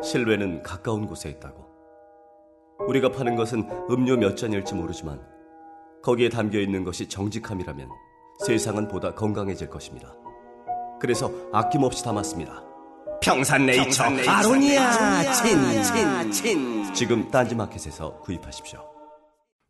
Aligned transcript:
실외는 0.00 0.62
가까운 0.62 1.06
곳에 1.06 1.28
있다고. 1.30 1.66
우리가 2.88 3.10
파는 3.10 3.36
것은 3.36 3.68
음료 3.90 4.16
몇 4.16 4.36
잔일지 4.36 4.74
모르지만 4.74 5.20
거기에 6.02 6.28
담겨 6.28 6.58
있는 6.58 6.84
것이 6.84 7.08
정직함이라면 7.08 7.88
세상은 8.46 8.88
보다 8.88 9.14
건강해질 9.14 9.70
것입니다. 9.70 10.14
그래서 11.00 11.30
아낌없이 11.52 12.04
담았습니다. 12.04 12.64
평산네이처, 13.22 14.02
아로니아 14.28 15.32
친친친 15.32 16.92
지금 16.92 17.30
딴지마켓에서 17.30 18.18
구입하십시오. 18.20 18.80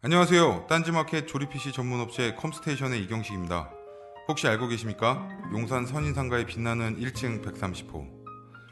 안녕하세요. 0.03 0.67
딴지마켓 0.69 1.29
조립 1.29 1.51
PC 1.51 1.73
전문 1.73 2.01
업체 2.01 2.35
컴스테이션의 2.35 3.03
이경식입니다. 3.05 3.71
혹시 4.29 4.49
알고 4.49 4.69
계십니까? 4.69 5.29
용산 5.53 5.85
선인상가에 5.85 6.47
빛나는 6.47 6.99
1층 6.99 7.45
130호. 7.45 8.22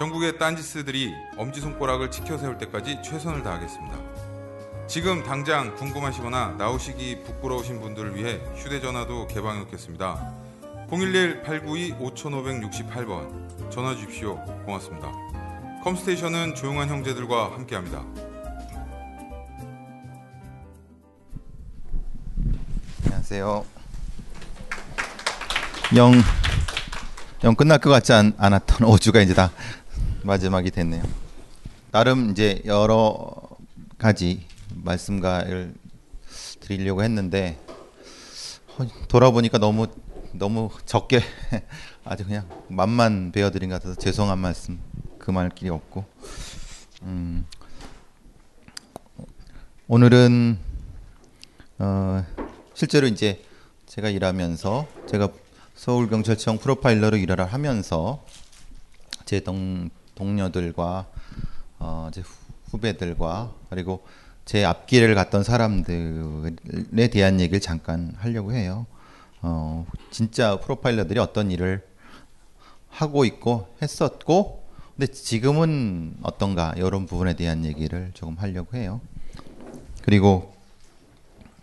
전국의 0.00 0.36
딴지스들이 0.38 1.14
엄지손가락을 1.36 2.10
치켜 2.10 2.38
세울 2.38 2.56
때까지 2.56 3.02
최선을 3.04 3.42
다하겠습니다. 3.42 3.98
지금 4.86 5.22
당장 5.22 5.76
궁금하시거나 5.76 6.54
나오시기 6.56 7.22
부끄러우신 7.22 7.82
분들을 7.82 8.16
위해 8.16 8.40
휴대전화도 8.56 9.26
개방해 9.26 9.58
놓겠습니다. 9.58 10.34
011-892-5568번 10.88 13.70
전화 13.70 13.94
주십시오. 13.94 14.42
고맙습니다. 14.64 15.12
컴스테이션은 15.84 16.54
조용한 16.54 16.88
형제들과 16.88 17.52
함께합니다. 17.52 18.02
안녕하세요. 23.04 23.66
영, 25.96 26.14
영 27.44 27.54
끝날 27.54 27.78
것 27.78 27.90
같지 27.90 28.14
않, 28.14 28.32
않았던 28.38 28.88
5주가 28.96 29.22
이제 29.22 29.34
다 29.34 29.50
마지막이 30.22 30.70
됐네요. 30.70 31.02
나름 31.90 32.30
이제 32.30 32.62
여러 32.66 33.34
가지 33.98 34.46
말씀가를 34.74 35.74
드리려고 36.60 37.02
했는데 37.02 37.58
어, 38.78 38.86
돌아보니까 39.08 39.58
너무 39.58 39.88
너무 40.32 40.70
적게 40.86 41.20
아주 42.04 42.24
그냥 42.24 42.48
맛만 42.68 43.32
베어드린 43.32 43.70
것 43.70 43.76
같아서 43.76 43.98
죄송한 43.98 44.38
말씀 44.38 44.78
그말 45.18 45.48
길이 45.50 45.70
없고 45.70 46.04
음, 47.02 47.44
오늘은 49.88 50.58
어, 51.78 52.24
실제로 52.74 53.06
이제 53.06 53.42
제가 53.86 54.08
일하면서 54.08 54.86
제가 55.08 55.30
서울경찰청 55.74 56.58
프로파일러로 56.58 57.16
일을 57.16 57.52
하면서 57.52 58.22
제 59.24 59.40
동, 59.40 59.90
동료들과 60.20 61.06
어, 61.78 62.10
제 62.12 62.22
후배들과 62.70 63.54
그리고 63.70 64.04
제 64.44 64.64
앞길을 64.64 65.14
갔던 65.14 65.42
사람들에 65.42 67.08
대한 67.08 67.40
얘기를 67.40 67.58
잠깐 67.60 68.14
하려고 68.18 68.52
해요. 68.52 68.86
어, 69.40 69.86
진짜 70.10 70.60
프로파일러들이 70.60 71.18
어떤 71.18 71.50
일을 71.50 71.82
하고 72.90 73.24
있고 73.24 73.74
했었고, 73.80 74.68
근데 74.94 75.10
지금은 75.10 76.16
어떤가 76.22 76.74
이런 76.76 77.06
부분에 77.06 77.34
대한 77.34 77.64
얘기를 77.64 78.10
조금 78.12 78.36
하려고 78.36 78.76
해요. 78.76 79.00
그리고 80.02 80.54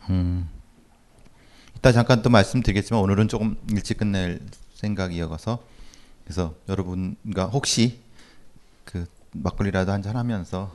음, 0.09 0.50
이따 1.75 1.91
잠깐 1.91 2.24
또 2.24 2.31
말씀드리겠지만 2.31 3.03
오늘은 3.03 3.28
조금 3.28 3.57
일찍 3.69 3.97
끝낼 3.97 4.39
생각이어서 4.74 5.59
그래서 6.24 6.56
여러분과 6.68 7.45
혹시 7.47 8.06
그 8.88 9.06
막걸리라도 9.34 9.92
한 9.92 10.02
잔 10.02 10.16
하면서 10.16 10.74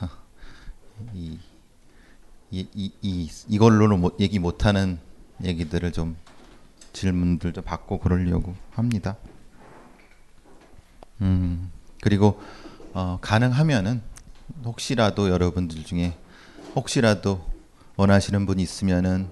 이, 1.12 1.38
이, 2.52 2.68
이, 2.72 2.92
이 3.02 3.30
이걸로는 3.48 4.00
못, 4.00 4.20
얘기 4.20 4.38
못하는 4.38 4.98
얘기들을 5.42 5.90
좀 5.92 6.16
질문들 6.92 7.52
좀 7.52 7.64
받고 7.64 7.98
그러려고 7.98 8.54
합니다. 8.70 9.16
음 11.20 11.70
그리고 12.00 12.40
어, 12.94 13.18
가능하면은 13.20 14.02
혹시라도 14.64 15.28
여러분들 15.28 15.82
중에 15.84 16.16
혹시라도 16.76 17.44
원하시는 17.96 18.46
분이 18.46 18.62
있으면은 18.62 19.28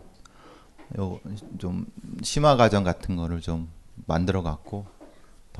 좀 1.58 1.86
심화 2.22 2.56
과정 2.56 2.82
같은 2.82 3.14
거를 3.16 3.40
좀 3.40 3.68
만들어 4.06 4.42
갖고 4.42 4.86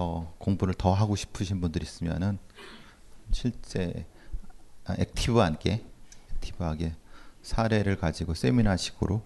더 0.00 0.32
공부를 0.38 0.72
더 0.72 0.94
하고 0.94 1.14
싶으신 1.14 1.60
분들 1.60 1.82
있으면은 1.82 2.38
실제 3.32 4.06
액티브하게 4.88 5.84
액티브하게 6.36 6.94
사례를 7.42 7.96
가지고 7.98 8.32
세미나식으로 8.34 9.22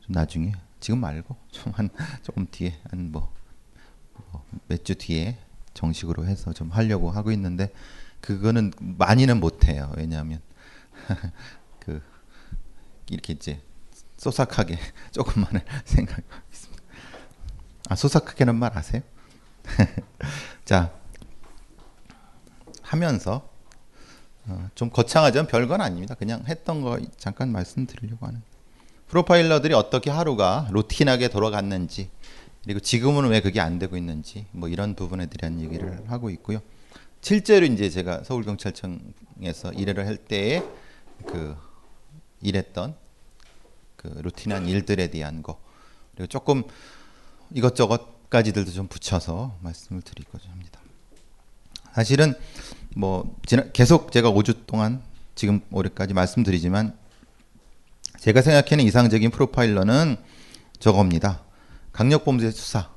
좀 0.00 0.12
나중에 0.12 0.52
지금 0.78 1.00
말고 1.00 1.36
좀 1.50 1.72
한 1.74 1.88
조금 2.22 2.46
뒤에 2.48 2.78
한 2.90 3.10
뭐 3.10 3.28
몇 4.68 4.84
주 4.84 4.94
뒤에 4.94 5.36
정식으로 5.74 6.26
해서 6.26 6.52
좀 6.52 6.70
하려고 6.70 7.10
하고 7.10 7.32
있는데 7.32 7.72
그거는 8.20 8.72
많이는 8.78 9.40
못 9.40 9.64
해요. 9.66 9.92
왜냐하면 9.96 10.40
그 11.80 12.00
이렇게 13.10 13.32
이제 13.32 13.60
소삭하게 14.18 14.78
조금만을 15.12 15.64
생각하고 15.84 16.22
있습니다. 16.52 16.82
아 17.90 17.96
소삭하게는 17.96 18.54
말 18.56 18.76
아세요? 18.78 19.02
자 20.64 20.92
하면서 22.82 23.48
어, 24.46 24.68
좀 24.74 24.90
거창하지만 24.90 25.46
별건 25.46 25.80
아닙니다. 25.80 26.14
그냥 26.14 26.44
했던 26.46 26.82
거 26.82 26.98
잠깐 27.16 27.50
말씀드리려고 27.50 28.26
하는. 28.26 28.42
프로파일러들이 29.08 29.74
어떻게 29.74 30.10
하루가 30.10 30.68
루틴하게 30.72 31.28
돌아갔는지 31.28 32.10
그리고 32.64 32.80
지금은 32.80 33.28
왜 33.28 33.40
그게 33.40 33.60
안 33.60 33.78
되고 33.78 33.96
있는지 33.96 34.46
뭐 34.50 34.68
이런 34.68 34.94
부분에 34.94 35.26
대한 35.26 35.60
얘기를 35.60 36.02
하고 36.10 36.30
있고요. 36.30 36.60
실제로 37.20 37.64
이제 37.64 37.88
제가 37.88 38.24
서울경찰청에서 38.24 39.72
일을 39.76 40.06
할 40.06 40.16
때에 40.16 40.62
그 41.26 41.56
일했던 42.42 42.94
그 43.96 44.08
루틴한 44.08 44.68
일들에 44.68 45.08
대한 45.08 45.42
거 45.42 45.58
그리고 46.14 46.26
조금 46.26 46.64
이것저것 47.52 48.13
까지들도 48.34 48.72
좀 48.72 48.88
붙여서 48.88 49.58
말씀을 49.60 50.02
드리고자 50.02 50.50
합니다. 50.50 50.80
사실은 51.92 52.34
뭐 52.96 53.36
계속 53.72 54.10
제가 54.10 54.32
5주 54.32 54.66
동안 54.66 55.00
지금 55.36 55.60
올해까지 55.70 56.14
말씀드리지만 56.14 56.98
제가 58.18 58.42
생각하는 58.42 58.84
이상적인 58.86 59.30
프로파일러는 59.30 60.16
저겁니다. 60.80 61.42
강력범죄 61.92 62.50
수사, 62.50 62.90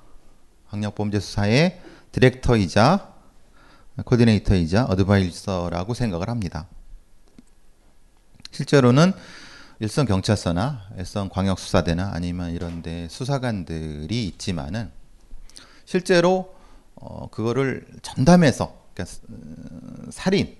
강력범죄 0.71 1.19
수사의 1.19 1.81
디렉터이자 2.13 3.13
코디네이터이자 4.05 4.85
어드바이서라고 4.85 5.93
생각을 5.93 6.29
합니다. 6.29 6.67
실제로는 8.49 9.13
일선 9.81 10.07
경찰서나 10.07 10.87
일선 10.97 11.29
광역 11.29 11.59
수사대나 11.59 12.09
아니면 12.11 12.53
이런 12.53 12.81
데 12.81 13.07
수사관들이 13.11 14.25
있지만은 14.29 14.97
실제로 15.87 16.53
어 16.95 17.29
그거를 17.31 17.87
전담해서 18.01 18.75
그러니까 18.93 19.17
살인 20.11 20.57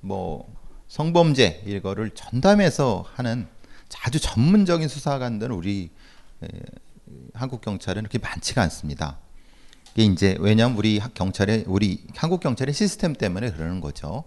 뭐 0.00 0.50
성범죄 0.88 1.64
이거를 1.66 2.10
전담해서 2.10 3.04
하는 3.14 3.46
아주 4.02 4.18
전문적인 4.18 4.88
수사관들은 4.88 5.54
우리 5.54 5.90
에, 6.42 6.48
한국 7.34 7.60
경찰은 7.60 8.02
그렇게 8.04 8.18
많지가 8.18 8.62
않습니다. 8.62 9.18
이게 9.94 10.04
이제 10.04 10.36
왜냐하면 10.40 10.78
우리 10.78 10.98
학- 10.98 11.12
경찰의 11.12 11.64
우리 11.66 12.02
한국 12.16 12.40
경찰의 12.40 12.72
시스템 12.74 13.12
때문에 13.12 13.50
그러는 13.52 13.80
거죠. 13.82 14.24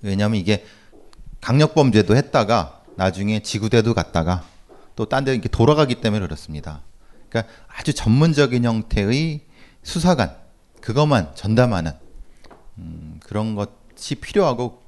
왜냐하면 0.00 0.38
이게 0.40 0.64
강력 1.40 1.74
범죄도 1.74 2.14
했다가 2.16 2.84
나중에 2.96 3.40
지구대도 3.42 3.94
갔다가 3.94 4.44
또 4.94 5.06
딴 5.06 5.24
데 5.24 5.32
이렇게 5.32 5.48
돌아가기 5.48 5.96
때문에 5.96 6.24
그렇습니다. 6.24 6.82
그러니까 7.28 7.52
아주 7.68 7.92
전문적인 7.92 8.64
형태의 8.64 9.40
수사관 9.82 10.34
그것만 10.80 11.34
전담하는 11.34 11.92
음, 12.78 13.20
그런 13.24 13.54
것이 13.54 14.16
필요하고 14.16 14.82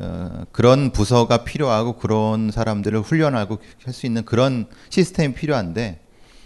어, 0.00 0.44
그런 0.52 0.90
부서가 0.92 1.44
필요하고 1.44 1.96
그런 1.96 2.50
사람들을 2.50 3.00
훈련하고 3.00 3.58
할 3.84 3.92
수 3.92 4.06
있는 4.06 4.24
그런 4.24 4.66
시스템이 4.90 5.34
필요한데 5.34 6.04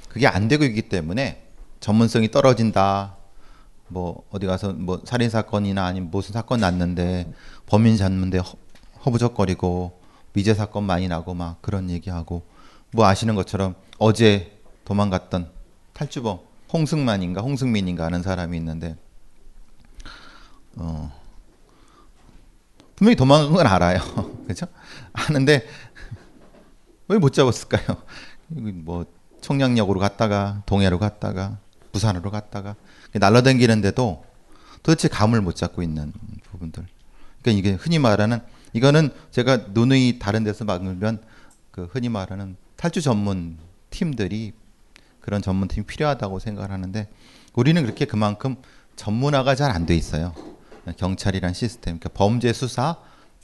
그게 0.08 0.26
안 0.26 0.48
되고 0.48 0.64
있기 0.64 0.82
때문에 0.82 1.46
전문성이 1.80 2.30
떨어진다. 2.30 3.16
뭐 3.88 4.24
어디 4.30 4.46
가서 4.46 4.72
뭐 4.72 5.02
살인 5.04 5.28
사건이나 5.28 5.84
아니면 5.84 6.10
무슨 6.10 6.32
사건 6.32 6.60
났는데 6.60 7.30
범인 7.66 7.96
잡는데 7.96 8.38
허, 8.38 8.54
허부적거리고 9.04 10.00
미제 10.32 10.54
사건 10.54 10.84
많이 10.84 11.08
나고 11.08 11.34
막 11.34 11.60
그런 11.60 11.90
얘기하고 11.90 12.42
뭐 12.92 13.06
아시는 13.06 13.34
것처럼 13.34 13.74
어제 13.98 14.61
도망갔던 14.84 15.50
탈주범 15.92 16.40
홍승만인가 16.72 17.40
홍승민인가 17.42 18.04
하는 18.06 18.22
사람이 18.22 18.56
있는데 18.58 18.96
어 20.76 21.12
분명히 22.96 23.16
도망간 23.16 23.52
건 23.52 23.66
알아요. 23.66 24.00
그렇죠? 24.44 24.66
아는데 25.12 25.66
왜 27.08 27.18
못 27.18 27.32
잡았을까요? 27.32 27.98
뭐 28.48 29.04
청량역으로 29.40 29.98
갔다가 30.00 30.62
동해로 30.66 30.98
갔다가 30.98 31.58
부산으로 31.92 32.30
갔다가 32.30 32.74
날라다니는데도 33.12 34.24
도대체 34.82 35.08
감을 35.08 35.40
못 35.42 35.56
잡고 35.56 35.82
있는 35.82 36.12
부분들. 36.44 36.86
그러니까 37.42 37.58
이게 37.58 37.76
흔히 37.76 37.98
말하는 37.98 38.40
이거는 38.72 39.10
제가 39.30 39.68
누누이 39.72 40.18
다른 40.18 40.44
데서 40.44 40.64
막으면 40.64 41.22
그 41.70 41.88
흔히 41.92 42.08
말하는 42.08 42.56
탈주 42.76 43.02
전문 43.02 43.58
팀들이 43.90 44.52
그런 45.22 45.40
전문 45.40 45.68
팀이 45.68 45.86
필요하다고 45.86 46.38
생각을 46.40 46.70
하는데 46.70 47.08
우리는 47.54 47.80
그렇게 47.82 48.04
그만큼 48.04 48.56
전문화가 48.96 49.54
잘 49.54 49.70
안 49.70 49.86
돼 49.86 49.96
있어요. 49.96 50.34
경찰이란 50.98 51.54
시스템, 51.54 51.98
그러니까 51.98 52.10
범죄 52.10 52.52
수사 52.52 52.96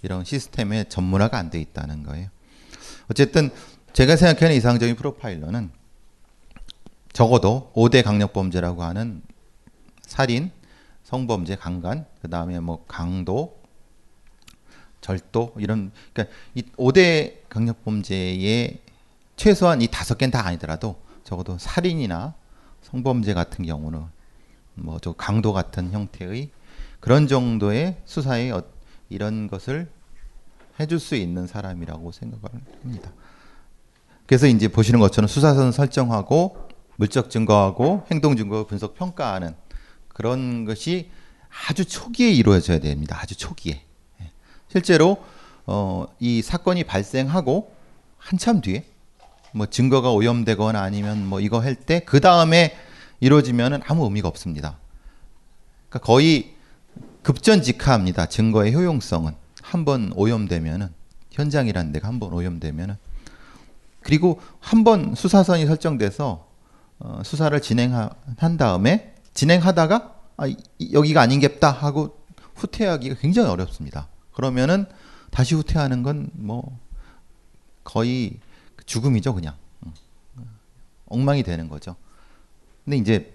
이런 0.02 0.24
시스템에 0.24 0.84
전문화가 0.88 1.38
안 1.38 1.50
돼 1.50 1.60
있다는 1.60 2.02
거예요. 2.02 2.28
어쨌든 3.10 3.50
제가 3.92 4.16
생각하는 4.16 4.54
이상적인 4.56 4.96
프로파일러는 4.96 5.70
적어도 7.12 7.72
5대 7.74 8.04
강력범죄라고 8.04 8.82
하는 8.82 9.22
살인, 10.02 10.50
성범죄, 11.04 11.56
강간, 11.56 12.06
그 12.20 12.28
다음에 12.28 12.60
뭐 12.60 12.84
강도, 12.86 13.58
절도 15.00 15.54
이런 15.58 15.92
그러니까 16.12 16.36
이 16.54 16.62
5대 16.76 17.48
강력범죄의 17.48 18.80
최소한 19.36 19.80
이 19.80 19.86
다섯 19.86 20.18
개는 20.18 20.32
다 20.32 20.44
아니더라도 20.44 21.00
적어도 21.28 21.58
살인이나 21.58 22.34
성범죄 22.80 23.34
같은 23.34 23.66
경우는 23.66 24.02
뭐 24.76 24.98
저 25.02 25.12
강도 25.12 25.52
같은 25.52 25.92
형태의 25.92 26.50
그런 27.00 27.26
정도의 27.28 28.00
수사에 28.06 28.50
어- 28.50 28.62
이런 29.10 29.46
것을 29.46 29.90
해줄 30.80 30.98
수 30.98 31.16
있는 31.16 31.46
사람이라고 31.46 32.12
생각을 32.12 32.44
합니다. 32.82 33.12
그래서 34.26 34.46
이제 34.46 34.68
보시는 34.68 35.00
것처럼 35.00 35.28
수사선 35.28 35.72
설정하고 35.72 36.68
물적 36.96 37.28
증거하고 37.30 38.06
행동 38.10 38.36
증거 38.36 38.66
분석 38.66 38.94
평가하는 38.94 39.54
그런 40.08 40.64
것이 40.64 41.10
아주 41.68 41.84
초기에 41.84 42.30
이루어져야 42.30 42.78
됩니다. 42.78 43.18
아주 43.20 43.36
초기에. 43.36 43.82
예. 44.22 44.30
실제로 44.68 45.22
어, 45.66 46.06
이 46.20 46.40
사건이 46.42 46.84
발생하고 46.84 47.74
한참 48.16 48.60
뒤에 48.62 48.84
뭐 49.52 49.66
증거가 49.66 50.10
오염되거나 50.12 50.80
아니면 50.80 51.26
뭐 51.26 51.40
이거 51.40 51.60
할 51.60 51.74
때 51.74 52.00
그 52.04 52.20
다음에 52.20 52.76
이루어지면은 53.20 53.80
아무 53.86 54.04
의미가 54.04 54.28
없습니다. 54.28 54.78
그러니까 55.88 56.06
거의 56.06 56.54
급전직하합니다. 57.22 58.26
증거의 58.26 58.74
효용성은 58.74 59.34
한 59.62 59.84
번 59.84 60.12
오염되면은 60.14 60.88
현장이라는 61.32 61.92
데가 61.92 62.08
한 62.08 62.18
번 62.20 62.32
오염되면은 62.32 62.96
그리고 64.02 64.40
한 64.60 64.84
번 64.84 65.14
수사선이 65.14 65.66
설정돼서 65.66 66.46
어, 67.00 67.20
수사를 67.24 67.58
진행한 67.60 68.56
다음에 68.58 69.14
진행하다가 69.34 70.14
아, 70.36 70.46
이- 70.46 70.56
여기가 70.92 71.20
아닌겠다 71.20 71.70
하고 71.70 72.18
후퇴하기가 72.54 73.16
굉장히 73.20 73.48
어렵습니다. 73.50 74.08
그러면은 74.32 74.86
다시 75.30 75.54
후퇴하는 75.54 76.02
건 76.02 76.30
뭐 76.34 76.78
거의 77.84 78.38
죽음이죠, 78.88 79.34
그냥 79.34 79.54
음. 79.86 79.92
엉망이 81.06 81.42
되는 81.42 81.68
거죠. 81.68 81.94
근데 82.84 82.96
이제 82.96 83.34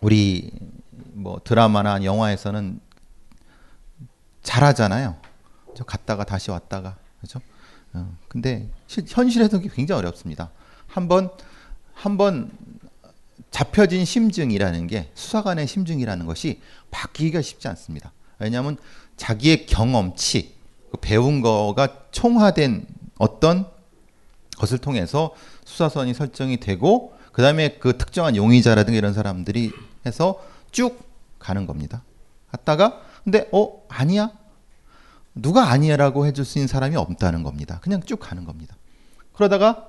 우리 0.00 0.52
뭐 1.12 1.40
드라마나 1.42 2.02
영화에서는 2.04 2.80
잘하잖아요. 4.42 5.16
저 5.74 5.84
갔다가 5.84 6.24
다시 6.24 6.52
왔다가 6.52 6.96
그렇죠? 7.18 7.40
어, 7.94 8.16
근데 8.28 8.70
실, 8.86 9.04
현실에서 9.06 9.58
굉장히 9.58 9.98
어렵습니다. 9.98 10.50
한번 10.86 11.30
한번 11.92 12.52
잡혀진 13.50 14.04
심증이라는 14.04 14.86
게 14.86 15.10
수사관의 15.14 15.66
심증이라는 15.66 16.26
것이 16.26 16.60
바뀌기가 16.92 17.42
쉽지 17.42 17.66
않습니다. 17.68 18.12
왜냐하면 18.38 18.76
자기의 19.16 19.66
경험치, 19.66 20.54
그 20.92 20.98
배운 20.98 21.40
거가 21.40 22.04
총화된 22.12 22.86
어떤 23.18 23.75
것을 24.58 24.78
통해서 24.78 25.34
수사선이 25.64 26.14
설정이 26.14 26.58
되고 26.58 27.14
그 27.32 27.42
다음에 27.42 27.76
그 27.78 27.98
특정한 27.98 28.36
용의자라든가 28.36 28.96
이런 28.96 29.12
사람들이 29.12 29.72
해서 30.06 30.40
쭉 30.72 30.98
가는 31.38 31.66
겁니다. 31.66 32.02
갔다가 32.50 33.00
근데 33.24 33.48
어 33.52 33.82
아니야 33.88 34.30
누가 35.34 35.70
아니야라고 35.70 36.26
해줄 36.26 36.44
수 36.44 36.58
있는 36.58 36.68
사람이 36.68 36.96
없다는 36.96 37.42
겁니다. 37.42 37.78
그냥 37.82 38.00
쭉 38.02 38.18
가는 38.18 38.44
겁니다. 38.44 38.76
그러다가 39.34 39.88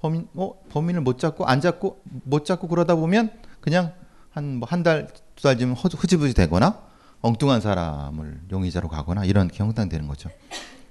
범인 0.00 0.28
어 0.34 0.54
범인을 0.70 1.00
못 1.00 1.18
잡고 1.18 1.44
안 1.46 1.60
잡고 1.60 2.00
못 2.04 2.44
잡고 2.44 2.68
그러다 2.68 2.94
보면 2.94 3.30
그냥 3.60 3.92
한 4.30 4.58
뭐 4.60 4.66
한 4.66 4.82
달 4.82 5.08
두달 5.36 5.58
지면 5.58 5.74
흐지부지 5.74 6.34
되거나 6.34 6.80
엉뚱한 7.20 7.60
사람을 7.60 8.40
용의자로 8.50 8.88
가거나 8.88 9.24
이런 9.24 9.48
경상되는 9.48 10.06
거죠. 10.08 10.30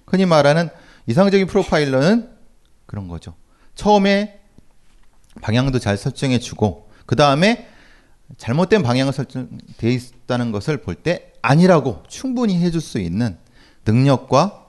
흔히 0.08 0.26
말하는 0.26 0.70
이상적인 1.08 1.48
프로파일러는 1.48 2.30
그런 2.92 3.08
거죠. 3.08 3.34
처음에 3.74 4.42
방향도 5.42 5.80
잘 5.80 5.96
설정해 5.98 6.40
주고 6.40 6.90
그 7.06 7.16
다음에 7.16 7.68
잘못된 8.38 8.84
방향을 8.84 9.14
설정돼 9.14 9.90
있다는 9.92 10.52
것을 10.52 10.78
볼 10.82 10.96
때 10.96 11.32
아니라고 11.42 12.04
충분히 12.10 12.60
해줄 12.60 12.82
수 12.82 13.00
있는 13.00 13.38
능력과 13.86 14.66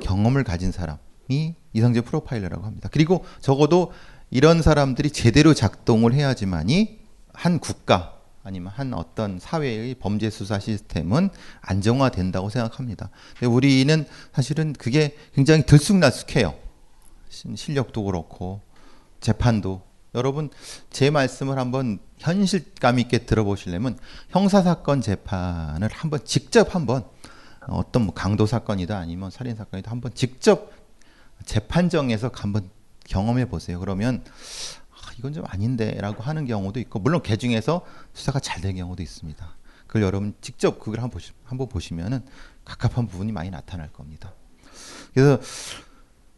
경험을 0.00 0.44
가진 0.44 0.70
사람이 0.72 1.56
이상적 1.72 2.04
프로파일러라고 2.06 2.64
합니다. 2.64 2.88
그리고 2.92 3.24
적어도 3.40 3.92
이런 4.30 4.62
사람들이 4.62 5.10
제대로 5.10 5.52
작동을 5.52 6.14
해야지만이 6.14 7.00
한 7.32 7.58
국가 7.58 8.20
아니면 8.44 8.72
한 8.74 8.94
어떤 8.94 9.38
사회의 9.40 9.94
범죄 9.96 10.30
수사 10.30 10.60
시스템은 10.60 11.30
안정화된다고 11.60 12.50
생각합니다. 12.50 13.10
근데 13.38 13.46
우리는 13.46 14.06
사실은 14.32 14.72
그게 14.74 15.16
굉장히 15.34 15.66
들쑥날쑥해요. 15.66 16.63
신- 17.34 17.56
실력도 17.56 18.04
그렇고 18.04 18.60
재판도 19.20 19.82
여러분 20.14 20.50
제 20.90 21.10
말씀을 21.10 21.58
한번 21.58 21.98
현실감 22.18 22.98
있게 23.00 23.26
들어보시려면 23.26 23.98
형사 24.30 24.62
사건 24.62 25.00
재판을 25.00 25.88
한번 25.92 26.24
직접 26.24 26.74
한번 26.74 27.04
어떤 27.66 28.02
뭐 28.02 28.14
강도 28.14 28.46
사건이다 28.46 28.96
아니면 28.96 29.30
살인 29.30 29.56
사건이다 29.56 29.90
한번 29.90 30.14
직접 30.14 30.70
재판정에서 31.44 32.30
한번 32.32 32.70
경험해 33.06 33.46
보세요. 33.48 33.80
그러면 33.80 34.22
아, 34.92 35.10
이건 35.18 35.32
좀 35.32 35.44
아닌데라고 35.48 36.22
하는 36.22 36.46
경우도 36.46 36.78
있고 36.80 37.00
물론 37.00 37.22
개 37.22 37.36
중에서 37.36 37.84
수사가 38.12 38.38
잘 38.38 38.60
된 38.62 38.76
경우도 38.76 39.02
있습니다. 39.02 39.56
그걸 39.86 40.02
여러분 40.02 40.34
직접 40.40 40.78
그걸 40.78 41.00
한번 41.00 41.10
보시, 41.10 41.32
한번 41.44 41.68
보시면은 41.68 42.24
갑갑한 42.64 43.08
부분이 43.08 43.32
많이 43.32 43.50
나타날 43.50 43.92
겁니다. 43.92 44.32
그래서 45.12 45.40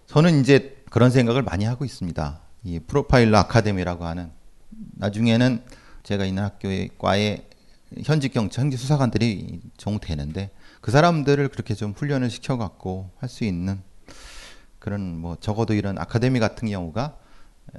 저는 0.06 0.40
이제 0.40 0.75
그런 0.90 1.10
생각을 1.10 1.42
많이 1.42 1.64
하고 1.64 1.84
있습니다. 1.84 2.40
이 2.64 2.80
프로파일러 2.80 3.38
아카데미라고 3.38 4.04
하는 4.04 4.30
나중에는 4.94 5.62
제가 6.02 6.24
있는 6.24 6.42
학교의 6.44 6.90
과에 6.98 7.46
현직 8.04 8.32
경찰, 8.32 8.64
현직 8.64 8.78
수사관들이 8.78 9.60
정되는데 9.76 10.50
그 10.80 10.90
사람들을 10.90 11.48
그렇게 11.48 11.74
좀 11.74 11.92
훈련을 11.92 12.30
시켜갖고 12.30 13.10
할 13.18 13.28
수 13.28 13.44
있는 13.44 13.80
그런 14.78 15.18
뭐 15.18 15.36
적어도 15.40 15.74
이런 15.74 15.98
아카데미 15.98 16.38
같은 16.38 16.68
경우가 16.68 17.16
에, 17.74 17.78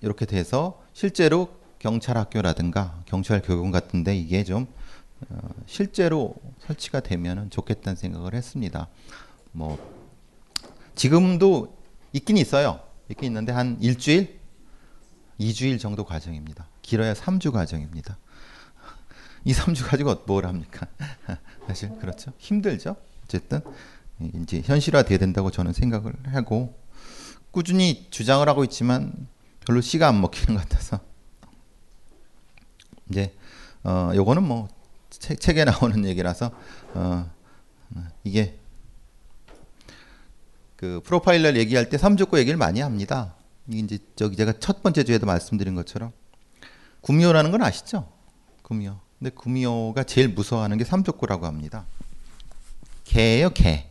이렇게 0.00 0.26
돼서 0.26 0.80
실제로 0.92 1.48
경찰 1.78 2.16
학교라든가 2.16 3.00
경찰 3.06 3.42
교육원 3.42 3.72
같은데 3.72 4.16
이게 4.16 4.44
좀 4.44 4.66
어, 5.28 5.38
실제로 5.66 6.34
설치가 6.60 7.00
되면은 7.00 7.50
좋겠다는 7.50 7.96
생각을 7.96 8.34
했습니다. 8.34 8.86
뭐 9.52 9.78
지금도 10.94 11.75
있긴 12.16 12.38
있어요. 12.38 12.80
있긴 13.10 13.26
있는데 13.26 13.52
한 13.52 13.76
일주일, 13.80 14.40
이주일 15.38 15.78
정도 15.78 16.04
과정입니다. 16.04 16.66
길어야 16.80 17.12
3주 17.12 17.52
과정입니다. 17.52 18.16
이 19.44 19.52
3주 19.52 19.86
가지고 19.86 20.22
뭘 20.26 20.46
합니까? 20.46 20.86
사실 21.68 21.90
그렇죠. 21.98 22.32
힘들죠. 22.38 22.96
어쨌든 23.24 23.60
이제 24.42 24.62
현실화돼야 24.64 25.18
된다고 25.18 25.50
저는 25.50 25.74
생각을 25.74 26.14
하고 26.28 26.74
꾸준히 27.50 28.06
주장을 28.10 28.48
하고 28.48 28.64
있지만 28.64 29.28
별로 29.66 29.80
씨가 29.82 30.08
안 30.08 30.20
먹히는 30.20 30.54
것 30.54 30.68
같아서 30.68 31.00
이제 33.10 33.34
어 33.84 34.12
요거는 34.14 34.42
뭐 34.42 34.68
책, 35.10 35.40
책에 35.40 35.64
나오는 35.64 36.04
얘기라서 36.06 36.50
어 36.94 37.30
이게 38.24 38.58
그 40.76 41.00
프로파일러 41.04 41.56
얘기할 41.56 41.88
때 41.88 41.98
삼족고 41.98 42.38
얘기를 42.38 42.56
많이 42.58 42.80
합니다. 42.80 43.34
이제 43.68 43.98
저기 44.14 44.36
제가 44.36 44.54
첫 44.60 44.82
번째 44.82 45.04
주에도 45.04 45.26
말씀드린 45.26 45.74
것처럼 45.74 46.12
구미호라는 47.00 47.50
건 47.50 47.62
아시죠? 47.62 48.08
구미호. 48.62 48.96
근데 49.18 49.30
구미호가 49.30 50.04
제일 50.04 50.28
무서워하는 50.28 50.76
게 50.76 50.84
삼족고라고 50.84 51.46
합니다. 51.46 51.86
개예요, 53.04 53.50
개. 53.50 53.86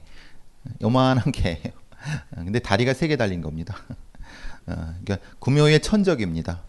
요만한 0.82 1.32
개예요. 1.32 1.72
근데 2.36 2.60
다리가 2.60 2.94
세 2.94 3.08
개 3.08 3.16
달린 3.18 3.42
겁니다. 3.42 3.76
어, 4.68 4.74
그러니까 5.04 5.18
구미호의 5.40 5.80
천적입니다. 5.82 6.62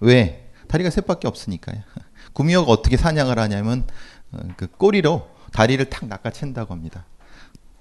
왜? 0.00 0.50
다리가 0.68 0.90
셋밖에 0.90 1.28
없으니까요. 1.28 1.82
구미호가 2.32 2.72
어떻게 2.72 2.96
사냥을 2.96 3.38
하냐면 3.38 3.86
어, 4.32 4.40
그 4.56 4.66
꼬리로 4.66 5.28
다리를 5.52 5.88
탁 5.90 6.08
낚아챈다고 6.08 6.70
합니다. 6.70 7.04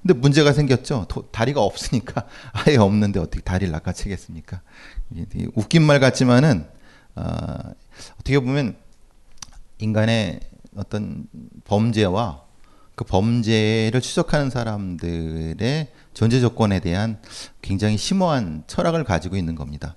근데 0.04 0.20
문제가 0.20 0.52
생겼죠. 0.52 1.06
도, 1.08 1.30
다리가 1.32 1.62
없으니까 1.62 2.28
아예 2.52 2.76
없는데 2.76 3.20
어떻게 3.20 3.42
다리를 3.42 3.72
낚아채겠습니까? 3.72 4.62
웃긴 5.56 5.84
말 5.84 6.00
같지만은 6.00 6.68
어, 7.16 7.24
어떻게 8.16 8.40
보면 8.40 8.76
인간의 9.80 10.42
어떤 10.76 11.28
범죄와 11.66 12.44
그 12.96 13.06
범죄를 13.06 14.02
추적하는 14.02 14.50
사람들의 14.50 15.92
존재 16.14 16.40
조건에 16.42 16.80
대한 16.80 17.20
굉장히 17.62 17.98
심오한 17.98 18.64
철학을 18.68 19.04
가지고 19.04 19.38
있는 19.38 19.56
겁니다. 19.56 19.96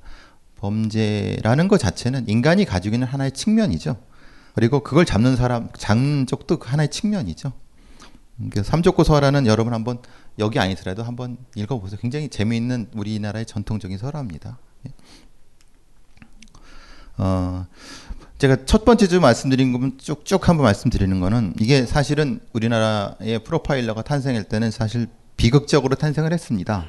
범죄라는 0.56 1.68
것 1.68 1.78
자체는 1.78 2.28
인간이 2.28 2.64
가지고 2.64 2.94
있는 2.94 3.08
하나의 3.08 3.32
측면이죠. 3.32 3.96
그리고 4.54 4.80
그걸 4.80 5.04
잡는 5.04 5.36
사람, 5.36 5.68
잡는 5.76 6.26
쪽도 6.26 6.58
그 6.58 6.70
하나의 6.70 6.90
측면이죠. 6.90 7.52
그 8.50 8.62
삼족고서라는 8.62 9.47
여러분 9.47 9.73
한번 9.73 9.99
여기 10.38 10.59
아니더라도 10.59 11.02
한번 11.02 11.38
읽어보세요. 11.55 11.99
굉장히 12.00 12.28
재미있는 12.28 12.88
우리나라의 12.95 13.47
전통적인 13.47 13.97
설화입니다. 13.97 14.59
예. 14.87 14.93
어, 17.19 17.66
제가 18.38 18.66
첫 18.66 18.85
번째 18.85 19.09
주 19.09 19.21
말씀드린 19.21 19.73
거면 19.73 19.97
쭉쭉 19.97 20.49
한번 20.49 20.64
말씀드리는 20.64 21.19
거는 21.19 21.55
이게 21.59 21.87
사실은 21.87 22.40
우리나라의 22.52 23.43
프로파일러가 23.45 24.02
탄생할 24.02 24.45
때는 24.45 24.71
사실 24.71 25.09
비극적으로 25.38 25.95
탄생을 25.95 26.33
했습니다. 26.33 26.87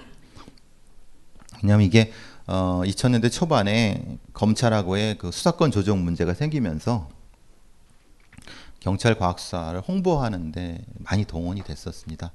왜냐하면 1.64 1.86
이게 1.86 2.12
어, 2.46 2.82
2000년대 2.84 3.32
초반에 3.32 4.18
검찰하고의 4.34 5.18
그 5.18 5.32
수사권 5.32 5.72
조정 5.72 6.04
문제가 6.04 6.34
생기면서 6.34 7.10
경찰 8.80 9.18
과학수사를 9.18 9.80
홍보하는데 9.82 10.86
많이 11.00 11.26
동원이 11.26 11.64
됐었습니다. 11.64 12.32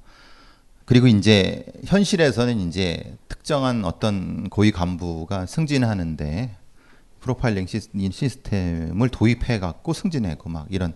그리고 0.85 1.07
이제 1.07 1.65
현실에서는 1.85 2.59
이제 2.67 3.15
특정한 3.27 3.85
어떤 3.85 4.49
고위 4.49 4.71
간부가 4.71 5.45
승진하는데 5.45 6.57
프로파일링 7.21 7.67
시스템을 8.11 9.07
도입해 9.09 9.59
갖고 9.59 9.93
승진하고 9.93 10.49
막 10.49 10.67
이런 10.69 10.93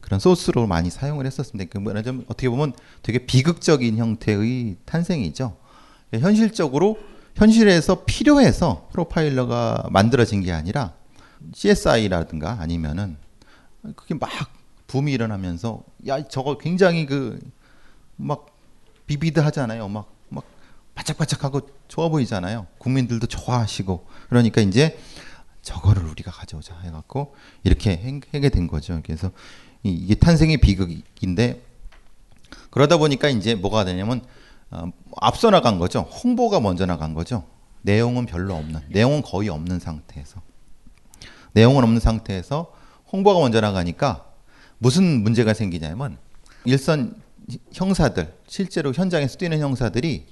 그런 0.00 0.20
소스로 0.20 0.68
많이 0.68 0.90
사용을 0.90 1.26
했었습니다. 1.26 1.68
그 1.72 1.78
뭐냐면 1.78 2.24
어떻게 2.28 2.48
보면 2.48 2.74
되게 3.02 3.26
비극적인 3.26 3.96
형태의 3.96 4.76
탄생이죠. 4.84 5.56
현실적으로 6.12 6.98
현실에서 7.34 8.04
필요해서 8.04 8.88
프로파일러가 8.92 9.88
만들어진 9.90 10.42
게 10.42 10.52
아니라 10.52 10.94
CSI라든가 11.52 12.60
아니면은 12.60 13.16
그게 13.96 14.14
막 14.14 14.30
붐이 14.94 15.12
일어나면서 15.12 15.82
야 16.06 16.22
저거 16.28 16.56
굉장히 16.58 17.06
그 17.06 17.40
막 18.16 18.46
비비드 19.06 19.40
하잖아요. 19.40 19.88
막 19.88 20.14
막 20.28 20.44
바짝바짝하고 20.94 21.68
좋아 21.88 22.08
보이잖아요. 22.08 22.68
국민들도 22.78 23.26
좋아하시고 23.26 24.06
그러니까 24.28 24.60
이제 24.60 24.96
저거를 25.62 26.04
우리가 26.04 26.30
가져오자 26.30 26.78
해갖고 26.80 27.34
이렇게 27.64 28.20
하게 28.32 28.48
된 28.48 28.68
거죠. 28.68 29.00
그래서 29.04 29.30
이게 29.82 30.14
탄생의 30.14 30.58
비극인데 30.58 31.64
그러다 32.70 32.96
보니까 32.96 33.28
이제 33.28 33.54
뭐가 33.54 33.84
되냐면 33.84 34.24
어, 34.70 34.92
앞서 35.20 35.50
나간 35.50 35.78
거죠. 35.78 36.00
홍보가 36.00 36.60
먼저 36.60 36.86
나간 36.86 37.14
거죠. 37.14 37.44
내용은 37.82 38.26
별로 38.26 38.54
없는, 38.54 38.80
내용은 38.88 39.20
거의 39.22 39.48
없는 39.48 39.78
상태에서 39.78 40.40
내용은 41.52 41.82
없는 41.84 42.00
상태에서 42.00 42.72
홍보가 43.12 43.40
먼저 43.40 43.60
나가니까 43.60 44.33
무슨 44.78 45.22
문제가 45.22 45.54
생기냐면 45.54 46.18
일선 46.64 47.14
형사들 47.72 48.34
실제로 48.46 48.92
현장에서 48.92 49.36
뛰는 49.38 49.60
형사들이 49.60 50.26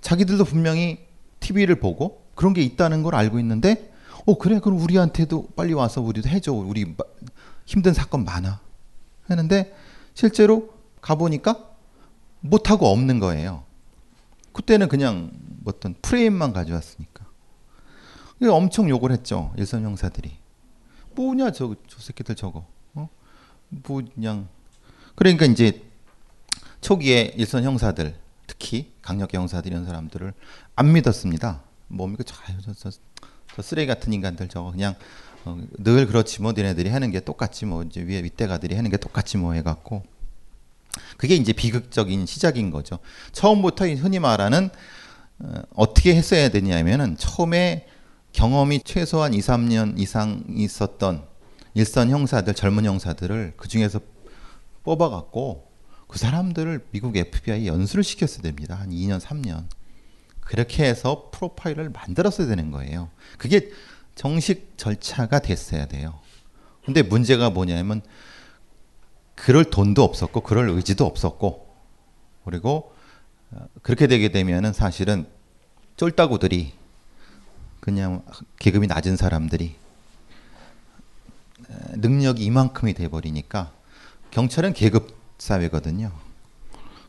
자기들도 0.00 0.44
분명히 0.44 1.06
TV를 1.40 1.76
보고 1.76 2.22
그런 2.34 2.54
게 2.54 2.62
있다는 2.62 3.02
걸 3.02 3.14
알고 3.14 3.38
있는데 3.40 3.92
어 4.26 4.38
그래 4.38 4.60
그럼 4.60 4.80
우리한테도 4.80 5.48
빨리 5.56 5.72
와서 5.72 6.00
우리도 6.00 6.28
해줘 6.28 6.52
우리 6.52 6.94
힘든 7.66 7.92
사건 7.92 8.24
많아 8.24 8.60
하는데 9.26 9.74
실제로 10.14 10.72
가보니까 11.00 11.72
못하고 12.40 12.88
없는 12.88 13.18
거예요. 13.18 13.64
그때는 14.52 14.88
그냥 14.88 15.32
어떤 15.64 15.94
프레임만 16.02 16.52
가져왔으니까. 16.52 17.26
엄청 18.50 18.88
욕을 18.88 19.12
했죠 19.12 19.52
일선 19.56 19.84
형사들이. 19.84 20.36
뭐냐 21.14 21.52
저, 21.52 21.74
저 21.86 22.00
새끼들 22.00 22.34
저거. 22.34 22.66
어? 23.72 23.80
뭐 23.86 24.02
그냥 24.14 24.48
그러니까 25.14 25.46
이제 25.46 25.82
초기에 26.80 27.34
일선 27.36 27.64
형사들 27.64 28.14
특히 28.46 28.92
강력 29.02 29.32
형사들 29.32 29.70
이런 29.70 29.84
사람들을 29.84 30.32
안 30.76 30.92
믿었습니다. 30.92 31.62
뭡니까 31.88 32.24
저, 32.26 32.34
저, 32.64 32.72
저, 32.74 32.90
저 33.54 33.62
쓰레기 33.62 33.86
같은 33.86 34.12
인간들 34.12 34.48
저거 34.48 34.72
그냥 34.72 34.94
어, 35.44 35.58
늘 35.78 36.06
그렇지 36.06 36.42
뭐 36.42 36.52
너네들이 36.52 36.88
하는 36.88 37.10
게 37.10 37.20
똑같지 37.20 37.66
뭐 37.66 37.82
이제 37.82 38.00
위에 38.02 38.22
윗대가들이 38.22 38.74
하는 38.74 38.90
게 38.90 38.96
똑같지 38.96 39.36
뭐 39.38 39.52
해갖고 39.54 40.02
그게 41.16 41.34
이제 41.34 41.52
비극적인 41.52 42.26
시작인 42.26 42.70
거죠. 42.70 42.98
처음부터 43.32 43.86
흔히 43.88 44.18
말하는 44.18 44.70
어, 45.74 45.92
떻게 45.94 46.14
했어야 46.14 46.48
되냐면은 46.48 47.16
처음에 47.16 47.86
경험이 48.32 48.80
최소한 48.84 49.34
2, 49.34 49.40
3년 49.40 49.98
이상 49.98 50.44
있었던 50.48 51.31
일선 51.74 52.10
형사들, 52.10 52.54
젊은 52.54 52.84
형사들을 52.84 53.54
그 53.56 53.68
중에서 53.68 54.00
뽑아갖고 54.84 55.70
그 56.06 56.18
사람들을 56.18 56.86
미국 56.90 57.16
FBI에 57.16 57.66
연수를 57.66 58.04
시켰어야 58.04 58.42
됩니다. 58.42 58.74
한 58.74 58.90
2년, 58.90 59.20
3년. 59.20 59.64
그렇게 60.40 60.84
해서 60.84 61.30
프로파일을 61.32 61.90
만들었어야 61.90 62.46
되는 62.46 62.70
거예요. 62.70 63.08
그게 63.38 63.70
정식 64.14 64.74
절차가 64.76 65.38
됐어야 65.38 65.86
돼요. 65.86 66.18
근데 66.84 67.02
문제가 67.02 67.48
뭐냐면 67.48 68.02
그럴 69.34 69.64
돈도 69.64 70.02
없었고 70.02 70.42
그럴 70.42 70.68
의지도 70.68 71.06
없었고 71.06 71.66
그리고 72.44 72.92
어, 73.52 73.66
그렇게 73.82 74.06
되게 74.06 74.30
되면은 74.30 74.72
사실은 74.72 75.26
쫄따구들이 75.96 76.72
그냥 77.80 78.22
계급이 78.58 78.86
낮은 78.86 79.16
사람들이 79.16 79.76
능력이 81.94 82.44
이만큼이 82.44 82.94
돼 82.94 83.08
버리니까 83.08 83.72
경찰은 84.30 84.72
계급 84.72 85.16
사회거든요. 85.38 86.12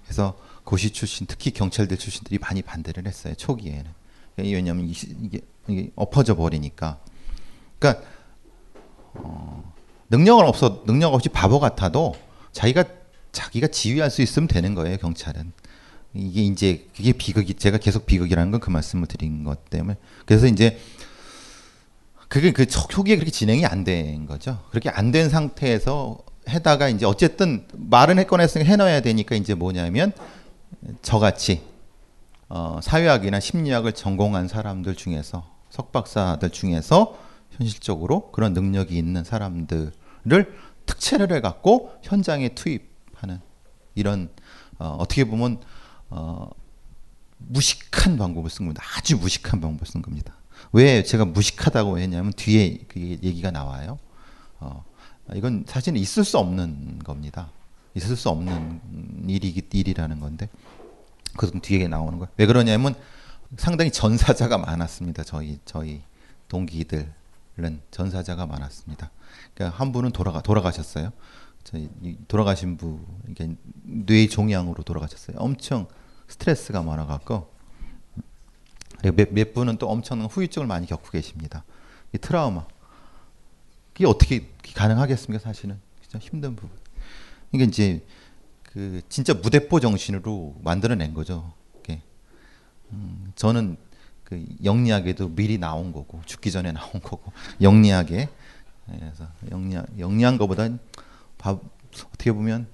그래서 0.04 0.38
고시 0.64 0.92
출신 0.92 1.28
특히 1.28 1.52
경찰대 1.52 1.98
출신들이 1.98 2.40
많이 2.40 2.62
반대를 2.62 3.06
했어요 3.08 3.34
초기에는. 3.36 3.92
왜냐하면 4.38 4.90
이게, 4.90 5.42
이게 5.68 5.92
엎어져 5.96 6.36
버리니까. 6.36 7.00
그러니까 7.80 8.04
어, 9.14 9.74
능력은 10.10 10.46
없어 10.46 10.84
능력 10.86 11.14
없이 11.14 11.30
바보 11.30 11.60
같아도 11.60 12.16
자기가 12.52 12.86
자기가 13.32 13.68
지휘할 13.68 14.10
수 14.10 14.22
있으면 14.22 14.48
되는 14.48 14.74
거예요 14.76 14.98
경찰은. 14.98 15.52
이게 16.16 16.44
이제 16.44 16.88
그게 16.96 17.12
비극이 17.12 17.56
제가 17.56 17.78
계속 17.80 18.06
비극이라는 18.06 18.52
건 18.52 18.60
그 18.60 18.70
말씀을 18.70 19.08
드린 19.08 19.44
것 19.44 19.70
때문에. 19.70 19.98
그래서 20.26 20.48
이제 20.48 20.80
그게 22.34 22.52
그 22.52 22.66
초- 22.66 22.88
초기에 22.88 23.16
그렇게 23.18 23.30
진행이 23.32 23.64
안 23.68 23.84
된 23.84 24.26
거죠 24.26 24.60
그렇게 24.72 24.90
안 24.90 25.12
된 25.12 25.30
상태에서 25.30 26.18
해다가 26.50 26.90
이제 26.90 27.06
어쨌든 27.06 27.68
말은 27.74 28.18
했거나 28.18 28.42
했으니까 28.42 28.68
해놔야 28.72 29.02
되니까 29.02 29.36
이제 29.36 29.54
뭐냐면 29.54 30.14
저같이 31.04 31.62
어, 32.50 32.80
사회학이나 32.82 33.40
심리학을 33.40 33.94
전공한 33.94 34.48
사람들 34.48 34.96
중에서 34.96 35.48
석박사들 35.70 36.50
중에서 36.50 37.18
현실적으로 37.52 38.32
그런 38.32 38.54
능력이 38.54 38.98
있는 38.98 39.24
사람들을 39.24 39.94
특채를 40.88 41.32
해갖고 41.34 41.92
현장에 42.02 42.50
투입하는 42.50 43.42
이런 43.94 44.30
어, 44.80 44.98
어떻게 45.00 45.24
보면 45.24 45.62
어, 46.10 46.50
무식한 47.38 48.18
방법을 48.18 48.50
쓴 48.50 48.66
겁니다. 48.66 48.84
아주 48.98 49.18
무식한 49.18 49.62
방법을 49.62 49.86
쓴 49.86 50.02
겁니다. 50.02 50.34
왜 50.72 51.04
제가 51.04 51.26
무식하다고 51.26 52.00
했냐면 52.00 52.32
뒤에 52.34 52.80
그 52.88 53.00
얘기가 53.00 53.52
나와요. 53.52 54.00
어, 54.60 54.84
이건 55.36 55.66
사실 55.68 55.96
있을 55.98 56.24
수 56.24 56.38
없는 56.38 57.00
겁니다. 57.00 57.50
있을 57.96 58.16
수 58.16 58.30
없는 58.30 58.82
일이 59.28 59.50
일이라는 59.72 60.20
건데 60.20 60.50
그 61.38 61.52
뒤에 61.60 61.88
나오는 61.88 62.18
거예요. 62.18 62.32
왜 62.38 62.46
그러냐면 62.46 62.96
상당히 63.58 63.92
전사자가 63.92 64.58
많았습니다. 64.58 65.24
저희 65.24 65.60
저희 65.66 66.02
동기들은 66.48 67.82
전사자가 67.92 68.46
많았습니다. 68.46 69.12
그러니까 69.54 69.78
한 69.78 69.92
분은 69.92 70.12
돌아가 70.12 70.42
돌아가셨어요. 70.42 71.12
저희 71.64 71.90
이 72.02 72.18
돌아가신 72.28 72.78
분 72.78 73.06
이게 73.30 73.56
뇌 73.84 74.28
종양으로 74.28 74.84
돌아가셨어요. 74.84 75.38
엄청 75.40 75.88
스트레스가 76.28 76.82
많아갖고 76.82 77.53
몇, 79.12 79.32
몇 79.32 79.54
분은 79.54 79.78
또 79.78 79.90
엄청난 79.90 80.28
후유증을 80.28 80.68
많이 80.68 80.88
겪고 80.88 81.10
계십니다. 81.10 81.64
이 82.14 82.18
트라우마 82.18 82.66
그게 83.94 84.08
어떻게 84.08 84.48
가능하겠습니까? 84.76 85.44
사실은 85.44 85.80
진짜 86.02 86.20
힘든 86.20 86.56
부분. 86.56 86.78
이게 87.52 87.66
이제 87.66 88.04
그 88.64 89.02
진짜 89.10 89.34
무대포 89.34 89.80
정신으로 89.80 90.56
만들어낸 90.64 91.14
거죠. 91.14 91.54
이게 91.80 92.02
음, 92.92 93.32
저는 93.36 93.78
그 94.24 94.44
영리하게도 94.64 95.30
미리 95.30 95.58
나온 95.58 95.92
거고 95.92 96.22
죽기 96.26 96.50
전에 96.50 96.72
나온 96.72 96.92
거고 96.94 97.32
영리하게 97.62 98.30
그래서 98.86 99.28
영리한 99.52 99.86
영리한 100.00 100.38
거보다 100.38 100.70
어떻게 101.44 102.32
보면 102.32 102.68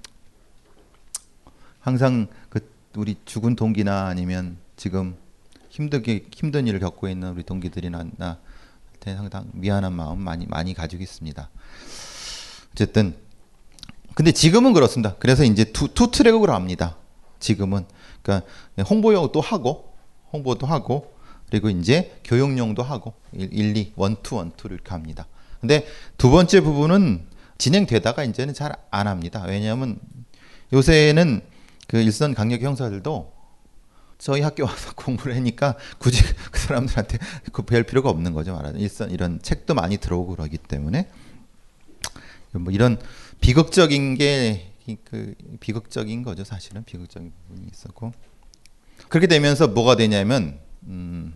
항상 1.80 2.28
그 2.48 2.66
우리 2.96 3.16
죽은 3.24 3.56
동기나 3.56 4.06
아니면 4.06 4.56
지금 4.76 5.16
힘들게 5.70 6.26
힘든 6.32 6.66
일을 6.66 6.80
겪고 6.80 7.08
있는 7.08 7.30
우리 7.30 7.42
동기들이나 7.42 8.04
나한테 8.16 9.12
항상 9.16 9.48
미안한 9.52 9.92
마음 9.92 10.20
많이 10.20 10.46
많이 10.46 10.74
가지고 10.74 11.02
있습니다. 11.02 11.48
어쨌든 12.72 13.14
근데 14.14 14.32
지금은 14.32 14.72
그렇습니다. 14.72 15.16
그래서 15.18 15.44
이제 15.44 15.64
two, 15.64 15.88
two 15.88 16.10
track으로 16.10 16.52
합니다. 16.52 16.96
지금은 17.38 17.86
그러니까 18.22 18.46
홍보용도 18.88 19.40
하고 19.40 19.94
홍보도 20.32 20.66
하고 20.66 21.14
그리고 21.48 21.70
이제 21.70 22.20
교육용도 22.24 22.82
하고 22.82 23.14
1, 23.32 23.52
2, 23.52 23.56
1, 23.56 23.76
2 23.76 23.92
one 23.96 24.24
two 24.24 24.52
이렇게 24.64 24.90
합니다. 24.90 25.26
근데 25.60 25.86
두 26.18 26.30
번째 26.30 26.60
부분은 26.60 27.26
진행되다가 27.58 28.24
이제는 28.24 28.54
잘 28.54 28.72
안 28.90 29.06
합니다. 29.06 29.44
왜냐하면 29.46 29.98
요새는 30.72 31.42
그 31.86 31.98
일선 31.98 32.34
강력 32.34 32.62
형사들도 32.62 33.32
저희 34.20 34.42
학교 34.42 34.64
와서 34.64 34.92
공부를 34.96 35.34
하니까 35.34 35.76
굳이 35.98 36.22
그 36.52 36.58
사람들한테 36.60 37.18
그럴 37.52 37.82
필요가 37.82 38.10
없는 38.10 38.32
거죠. 38.32 38.52
말하자면 38.52 38.80
일선 38.80 39.10
이런 39.10 39.42
책도 39.42 39.74
많이 39.74 39.96
들어오고 39.96 40.36
그러기 40.36 40.58
때문에 40.58 41.08
뭐 42.52 42.72
이런 42.72 42.98
비극적인 43.40 44.16
게 44.16 44.70
그 45.04 45.34
비극적인 45.60 46.22
거죠. 46.22 46.44
사실은 46.44 46.84
비극적인 46.84 47.32
부분이 47.48 47.68
있었고 47.72 48.12
그렇게 49.08 49.26
되면서 49.26 49.68
뭐가 49.68 49.96
되냐면 49.96 50.58
음, 50.84 51.34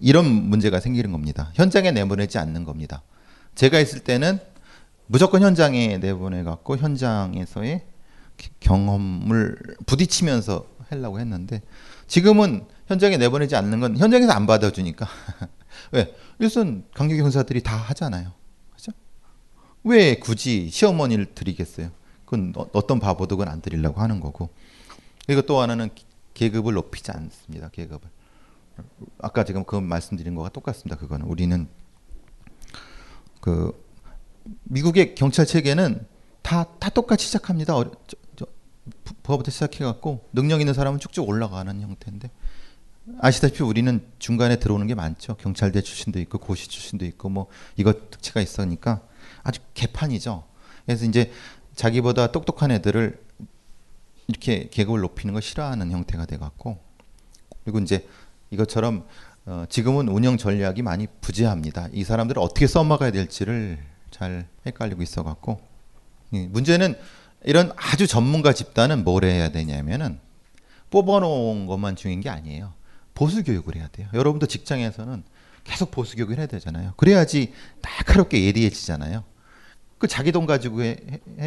이런 0.00 0.26
문제가 0.26 0.80
생기는 0.80 1.12
겁니다. 1.12 1.50
현장에 1.54 1.92
내보내지 1.92 2.38
않는 2.38 2.64
겁니다. 2.64 3.02
제가 3.54 3.78
있을 3.80 4.00
때는 4.00 4.38
무조건 5.06 5.42
현장에 5.42 5.98
내보내 5.98 6.42
갖고 6.42 6.76
현장에서의 6.76 7.84
경험을 8.60 9.56
부딪히면서 9.86 10.66
하려고 10.88 11.20
했는데 11.20 11.62
지금은 12.10 12.66
현장에 12.88 13.16
내보내지 13.18 13.54
않는 13.54 13.78
건 13.78 13.96
현장에서 13.96 14.32
안 14.32 14.44
받아주니까 14.44 15.06
왜 15.92 16.12
일선 16.40 16.84
강력 16.92 17.16
형사들이 17.16 17.62
다 17.62 17.76
하잖아요. 17.76 18.32
그죠? 18.74 18.90
왜 19.84 20.16
굳이 20.16 20.68
시어머니를 20.70 21.34
드리겠어요? 21.36 21.90
그건 22.24 22.52
어, 22.56 22.86
떤 22.86 22.98
바보도 22.98 23.36
그건 23.36 23.52
안 23.52 23.60
드리려고 23.60 24.00
하는 24.00 24.18
거고. 24.18 24.50
그리고 25.24 25.42
또 25.42 25.60
하나는 25.60 25.88
계급을 26.34 26.74
높이지 26.74 27.12
않습니다. 27.12 27.68
계급을. 27.68 28.08
아까 29.20 29.44
지금 29.44 29.62
그 29.62 29.76
말씀드린 29.76 30.34
거가 30.34 30.48
똑같습니다. 30.48 30.96
그거는 30.96 31.26
우리는 31.26 31.68
그 33.40 33.72
미국의 34.64 35.14
경찰 35.14 35.46
체계는 35.46 36.06
다 36.42 36.64
다 36.80 36.90
똑같이 36.90 37.26
시작합니다. 37.26 37.74
부하부터 39.22 39.50
시작해갖고 39.50 40.28
능력 40.32 40.60
있는 40.60 40.74
사람은 40.74 41.00
쭉쭉 41.00 41.28
올라가는 41.28 41.80
형태인데 41.80 42.30
아시다시피 43.18 43.62
우리는 43.62 44.04
중간에 44.18 44.56
들어오는 44.56 44.86
게 44.86 44.94
많죠. 44.94 45.36
경찰대 45.36 45.80
출신도 45.80 46.20
있고 46.20 46.38
고시 46.38 46.68
출신도 46.68 47.04
있고 47.06 47.28
뭐 47.28 47.46
이것 47.76 48.10
특치가 48.10 48.40
있으니까 48.40 49.02
아주 49.42 49.60
개판이죠. 49.74 50.44
그래서 50.84 51.04
이제 51.04 51.32
자기보다 51.74 52.32
똑똑한 52.32 52.70
애들을 52.70 53.20
이렇게 54.28 54.68
계급을 54.70 55.00
높이는 55.00 55.32
걸 55.32 55.42
싫어하는 55.42 55.90
형태가 55.90 56.26
돼갖고 56.26 56.78
그리고 57.64 57.78
이제 57.80 58.06
이것처럼 58.50 59.06
어, 59.46 59.64
지금은 59.68 60.08
운영 60.08 60.36
전략이 60.36 60.82
많이 60.82 61.06
부재합니다. 61.20 61.88
이 61.92 62.04
사람들을 62.04 62.40
어떻게 62.40 62.66
써먹어야 62.66 63.10
될지를 63.10 63.78
잘 64.10 64.46
헷갈리고 64.66 65.02
있어갖고 65.02 65.60
예, 66.34 66.46
문제는 66.46 66.96
이런 67.44 67.72
아주 67.76 68.06
전문가 68.06 68.52
집단은 68.52 69.04
뭘 69.04 69.24
해야 69.24 69.50
되냐면은 69.50 70.18
뽑아놓은 70.90 71.66
것만 71.66 71.96
중요한 71.96 72.20
게 72.20 72.28
아니에요. 72.28 72.74
보수 73.14 73.42
교육을 73.42 73.76
해야 73.76 73.88
돼요. 73.88 74.08
여러분도 74.12 74.46
직장에서는 74.46 75.22
계속 75.64 75.90
보수 75.90 76.16
교육을 76.16 76.38
해야 76.38 76.46
되잖아요. 76.46 76.94
그래야지 76.96 77.52
날카롭게 77.82 78.44
예리해지잖아요. 78.44 79.24
그 79.98 80.08
자기 80.08 80.32
돈 80.32 80.46
가지고 80.46 80.82
해, 80.82 80.96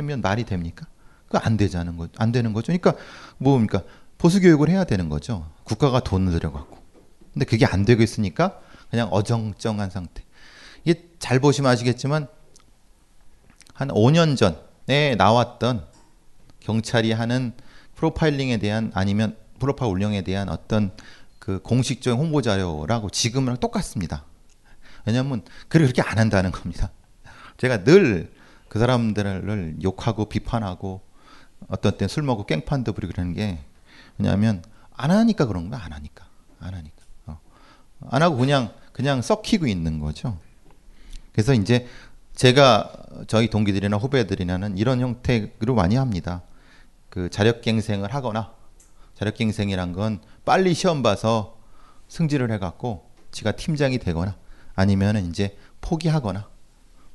면 0.01 0.21
말이 0.21 0.43
됩니까? 0.43 0.87
그 1.29 1.37
안 1.37 1.57
되자는 1.57 1.97
거, 1.97 2.07
안 2.17 2.31
되는 2.31 2.53
거죠. 2.53 2.67
그러니까 2.67 2.93
뭡니까? 3.37 3.81
보수 4.17 4.39
교육을 4.39 4.69
해야 4.69 4.83
되는 4.83 5.09
거죠. 5.09 5.49
국가가 5.63 5.99
돈을 5.99 6.31
들여갖고. 6.31 6.77
근데 7.33 7.45
그게 7.45 7.65
안 7.65 7.83
되고 7.85 8.03
있으니까 8.03 8.61
그냥 8.91 9.09
어정쩡한 9.11 9.89
상태. 9.89 10.23
이게 10.85 11.09
잘 11.17 11.39
보시면 11.39 11.71
아시겠지만 11.71 12.27
한 13.73 13.87
5년 13.87 14.37
전에 14.37 14.55
나왔던 14.87 15.85
경찰이 16.59 17.11
하는 17.11 17.53
프로파일링에 17.95 18.57
대한 18.57 18.91
아니면 18.93 19.37
프로파일 19.59 19.93
운영에 19.93 20.21
대한 20.21 20.49
어떤 20.49 20.91
그 21.39 21.61
공식적인 21.61 22.19
홍보 22.19 22.41
자료라고 22.41 23.09
지금이랑 23.09 23.57
똑같습니다. 23.57 24.25
왜냐하면 25.05 25.43
그렇게 25.67 26.01
안 26.01 26.17
한다는 26.17 26.51
겁니다. 26.51 26.91
제가 27.57 27.83
늘 27.83 28.43
그 28.73 28.79
사람들을 28.79 29.75
욕하고 29.83 30.25
비판하고 30.25 31.01
어떤 31.67 31.95
때 31.95 32.07
술 32.07 32.23
먹고 32.23 32.47
깽판도 32.47 32.93
부리고 32.93 33.13
그러는 33.13 33.35
게 33.35 33.59
왜냐하면 34.17 34.63
안 34.95 35.11
하니까 35.11 35.45
그런 35.45 35.69
거야 35.69 35.79
안 35.79 35.93
하니까 35.93 36.25
안 36.59 36.73
하니까 36.73 36.95
어. 37.27 37.39
안 38.09 38.23
하고 38.23 38.35
그냥 38.35 38.73
그냥 38.91 39.21
썩히고 39.21 39.67
있는 39.67 39.99
거죠. 39.99 40.39
그래서 41.33 41.53
이제 41.53 41.87
제가 42.35 42.91
저희 43.27 43.49
동기들이나 43.49 43.97
후배들이나는 43.97 44.77
이런 44.77 44.99
형태로 44.99 45.75
많이 45.75 45.95
합니다. 45.95 46.41
그 47.09 47.29
자력갱생을 47.29 48.13
하거나 48.13 48.53
자력갱생이란 49.15 49.93
건 49.93 50.19
빨리 50.45 50.73
시험 50.73 51.03
봐서 51.03 51.57
승진을 52.07 52.51
해갖고 52.53 53.09
지가 53.31 53.51
팀장이 53.51 53.99
되거나 53.99 54.35
아니면은 54.75 55.27
이제 55.29 55.57
포기하거나 55.81 56.47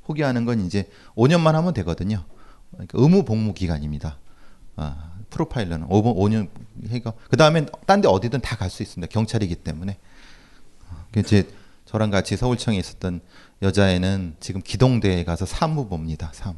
포기하는 0.05 0.45
건 0.45 0.65
이제 0.65 0.89
5년만 1.17 1.53
하면 1.53 1.75
되거든요. 1.75 2.25
그러니까 2.71 2.99
의무 2.99 3.25
복무 3.25 3.55
기간입니다. 3.55 4.19
아, 4.77 5.13
프로파일러는 5.31 5.87
5, 5.91 6.15
5년 6.15 6.49
해가 6.89 7.13
그 7.29 7.37
다음엔 7.37 7.69
딴데 7.87 8.09
어디든 8.09 8.41
다 8.41 8.57
갈 8.57 8.71
수 8.71 8.83
있습니다. 8.83 9.11
경찰이기 9.13 9.57
때문에. 9.57 9.99
그 11.13 11.21
이제 11.21 11.49
저랑 11.87 12.11
같이 12.11 12.37
서울청에 12.37 12.79
있었던 12.79 13.21
여자애는 13.63 14.37
지금 14.41 14.61
기동대에 14.63 15.25
가서 15.25 15.47
사무봅니다. 15.47 16.31
사무. 16.33 16.57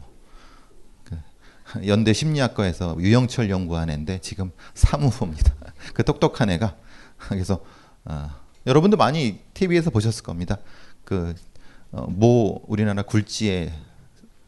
그 1.05 1.19
연대 1.87 2.13
심리학과에서 2.13 2.97
유영철 3.01 3.49
연구한 3.49 3.91
애인데 3.91 4.21
지금 4.21 4.51
사무부입니다. 4.75 5.55
그 5.95 6.05
똑똑한 6.05 6.51
애가 6.51 6.77
그래서 7.17 7.65
어, 8.05 8.31
여러분도 8.67 8.97
많이 8.97 9.41
TV에서 9.55 9.91
보셨을 9.91 10.23
겁니다. 10.23 10.59
그 11.05 11.35
어, 11.93 12.07
모 12.09 12.63
우리나라 12.67 13.03
굴지의 13.03 13.73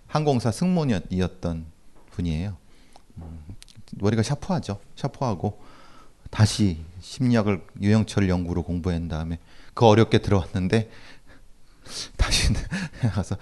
항공사 0.06 0.50
승무원이었던 0.50 1.64
분이에요. 2.10 2.56
음, 3.16 3.40
머리가 3.92 4.22
샤프하죠. 4.22 4.78
샤프하고 4.96 5.60
다시 6.30 6.84
심리학을 7.00 7.64
유영철 7.80 8.28
연구로 8.28 8.62
공부한 8.62 9.08
다음에 9.08 9.38
그 9.74 9.86
어렵게 9.86 10.18
들어왔는데 10.18 10.90
다시 12.16 12.48
가서 13.14 13.36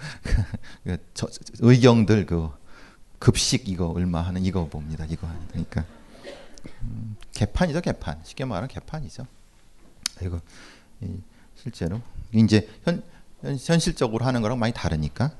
그 0.83 0.97
저- 1.13 1.27
저- 1.29 1.39
의경들 1.59 2.25
그 2.25 2.49
급식 3.19 3.67
이거 3.69 3.87
얼마 3.89 4.21
하는 4.21 4.43
이거 4.43 4.67
봅니다. 4.67 5.05
이거 5.09 5.27
그러니까 5.49 5.85
음, 6.83 7.15
개판이죠 7.33 7.81
개판 7.81 8.19
쉽게 8.23 8.45
말하면 8.45 8.67
개판이죠. 8.67 9.25
이, 11.01 11.07
실제로 11.55 12.01
이제 12.33 12.69
현, 12.83 13.03
현 13.41 13.57
현실적으로 13.57 14.25
하는 14.25 14.41
거랑 14.41 14.59
많이 14.59 14.71
다르니까 14.73 15.31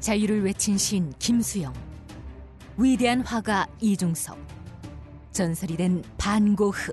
자유를 0.00 0.42
외친 0.44 0.76
시인 0.78 1.12
김수영, 1.18 1.72
위대한 2.76 3.20
화가 3.22 3.66
이중섭, 3.80 4.36
전설이 5.32 5.76
된 5.76 6.02
반고흐. 6.18 6.92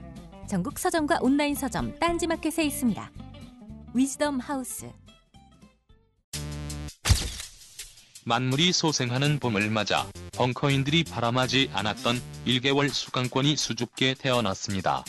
전국 0.51 0.77
서점과 0.77 1.19
온라인 1.21 1.55
서점 1.55 1.97
딴지마켓에 1.97 2.65
있습니다. 2.65 3.09
위즈덤 3.93 4.37
하우스. 4.37 4.91
만물이 8.25 8.73
소생하는 8.73 9.39
봄을 9.39 9.69
맞아 9.69 10.05
벙커인들이 10.33 11.05
바람하지 11.05 11.69
않았던 11.71 12.21
1개월 12.45 12.89
수강권이 12.89 13.55
수줍게 13.55 14.15
태어났습니다. 14.15 15.05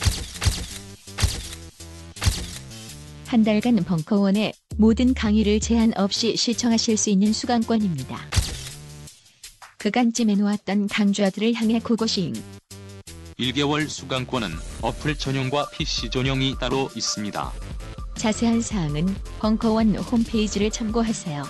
한 3.27 3.43
달간 3.43 3.75
벙커원의 3.75 4.53
모든 4.77 5.13
강의를 5.13 5.59
제한 5.59 5.91
없이 5.97 6.37
시청하실 6.37 6.95
수 6.95 7.09
있는 7.09 7.33
수강권입니다. 7.33 8.17
그간 9.77 10.13
찜해놓았던 10.13 10.87
강좌들을 10.87 11.53
향해 11.55 11.79
고고싱 11.79 12.31
1개월 13.43 13.87
수강권은 13.89 14.49
어플 14.81 15.17
전용과 15.17 15.69
PC 15.71 16.09
전용이 16.09 16.55
따로 16.59 16.89
있습니다. 16.95 17.51
자세한 18.15 18.61
사항은 18.61 19.15
벙커원 19.39 19.95
홈페이지를 19.95 20.71
참고하세요. 20.71 21.43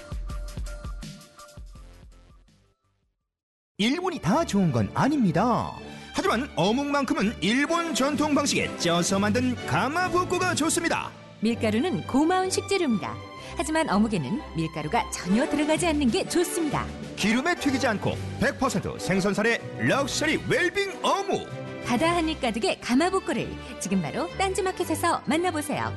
일본이 3.77 4.19
다 4.19 4.45
좋은 4.45 4.71
건 4.71 4.89
아닙니다. 4.93 5.71
하지만 6.13 6.49
어묵만큼은 6.56 7.36
일본 7.41 7.93
전통 7.93 8.34
방식에 8.34 8.75
쪄서 8.77 9.19
만든 9.19 9.56
가마부코가 9.67 10.56
좋습니다. 10.56 11.12
밀가루는 11.41 12.08
고마운 12.08 12.49
식재료입니다. 12.49 13.15
하지만 13.58 13.89
어묵에는 13.89 14.41
밀가루가 14.56 15.10
전혀 15.12 15.47
들어가지 15.49 15.88
않는 15.88 16.10
게 16.10 16.27
좋습니다. 16.27 16.86
기름에 17.15 17.56
튀기지 17.56 17.86
않고 17.88 18.15
100% 18.39 18.99
생선살의 18.99 19.60
럭셔리 19.79 20.39
웰빙 20.47 20.99
어묵. 21.03 21.62
바다 21.86 22.15
한입 22.15 22.41
가득의 22.41 22.80
가마복고를 22.82 23.48
지금 23.80 24.02
바로 24.02 24.28
딴지마켓에서 24.38 25.22
만나보세요. 25.26 25.93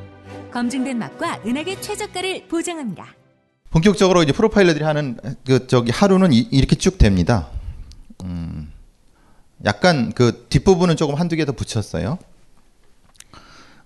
검증된 0.53 0.99
맛과 0.99 1.41
은하계 1.47 1.81
최저가를 1.81 2.49
보장합니다. 2.49 3.15
본격적으로 3.71 4.23
이제 4.23 4.33
프로파일러들이 4.33 4.85
하는 4.85 5.19
그 5.45 5.67
저기 5.67 5.91
하루는 5.91 6.33
이, 6.33 6.39
이렇게 6.51 6.77
쭉 6.77 6.99
됩니다. 6.99 7.49
음, 8.25 8.73
약간 9.65 10.13
그 10.13 10.47
뒷부분은 10.49 10.97
조금 10.97 11.15
한두 11.15 11.37
개 11.37 11.45
더 11.45 11.53
붙였어요. 11.53 12.19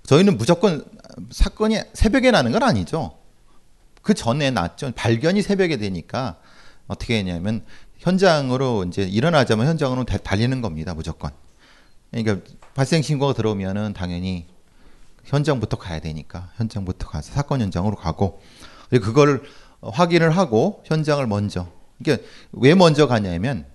저희는 0.05 0.37
무조건 0.39 0.85
사건이 1.31 1.79
새벽에 1.93 2.31
나는 2.31 2.53
건 2.53 2.63
아니죠. 2.63 3.17
그 4.03 4.15
전에 4.15 4.51
났죠. 4.51 4.93
발견이 4.97 5.43
새벽에 5.43 5.77
되니까 5.77 6.37
어떻게 6.89 7.19
했냐면 7.19 7.65
현장으로 7.99 8.85
이제 8.89 9.03
일어나자마자 9.03 9.71
현장으로 9.71 10.05
다- 10.05 10.17
달리는 10.19 10.61
겁니다. 10.63 10.95
무조건. 10.95 11.31
그러니까 12.11 12.40
발생 12.75 13.03
신고가 13.03 13.35
들어오면은 13.35 13.92
당연히 13.92 14.46
현장부터 15.25 15.77
가야 15.77 16.01
되니까 16.01 16.51
현장부터 16.57 17.09
가서 17.09 17.33
사건 17.33 17.61
현장으로 17.61 17.96
가고 17.96 18.40
그리고 18.88 19.07
그걸 19.07 19.42
확인을 19.81 20.37
하고 20.37 20.83
현장을 20.87 21.25
먼저 21.27 21.70
그러니까 22.03 22.27
왜 22.53 22.75
먼저 22.75 23.07
가냐면 23.07 23.66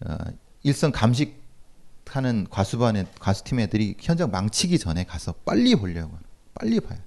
어, 0.00 0.16
일선 0.62 0.92
감식하는 0.92 2.46
과수반의 2.50 3.06
과수팀 3.18 3.60
애들이 3.60 3.96
현장 4.00 4.30
망치기 4.30 4.78
전에 4.78 5.04
가서 5.04 5.32
빨리 5.44 5.74
보려고 5.74 6.18
빨리 6.54 6.80
봐요. 6.80 6.98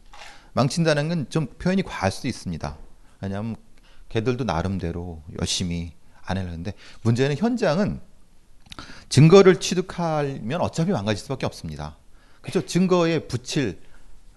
망친다는 0.53 1.09
건 1.09 1.25
좀 1.29 1.47
표현이 1.47 1.83
과할 1.83 2.11
수도 2.11 2.27
있습니다. 2.27 2.77
왜냐하면 3.21 3.55
걔들도 4.09 4.45
나름대로 4.45 5.21
열심히 5.39 5.91
안 6.23 6.37
하려는데 6.37 6.73
문제는 7.03 7.37
현장은 7.37 7.99
증거를 9.09 9.59
취득하면 9.59 10.61
어차피 10.61 10.91
망가질 10.91 11.21
수밖에 11.23 11.45
없습니다. 11.45 11.97
그죠? 12.41 12.65
증거에 12.65 13.27
붙일 13.27 13.79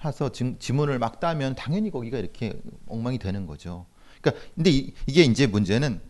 해서 0.05 0.31
증- 0.31 0.59
지문을 0.59 0.99
막 0.99 1.21
따면 1.21 1.55
당연히 1.55 1.91
거기가 1.91 2.19
이렇게 2.19 2.61
엉망이 2.87 3.19
되는 3.19 3.47
거죠. 3.47 3.87
그러니까 4.21 4.45
근데 4.55 4.71
이, 4.71 4.95
이게 5.07 5.23
이제 5.23 5.47
문제는 5.47 6.01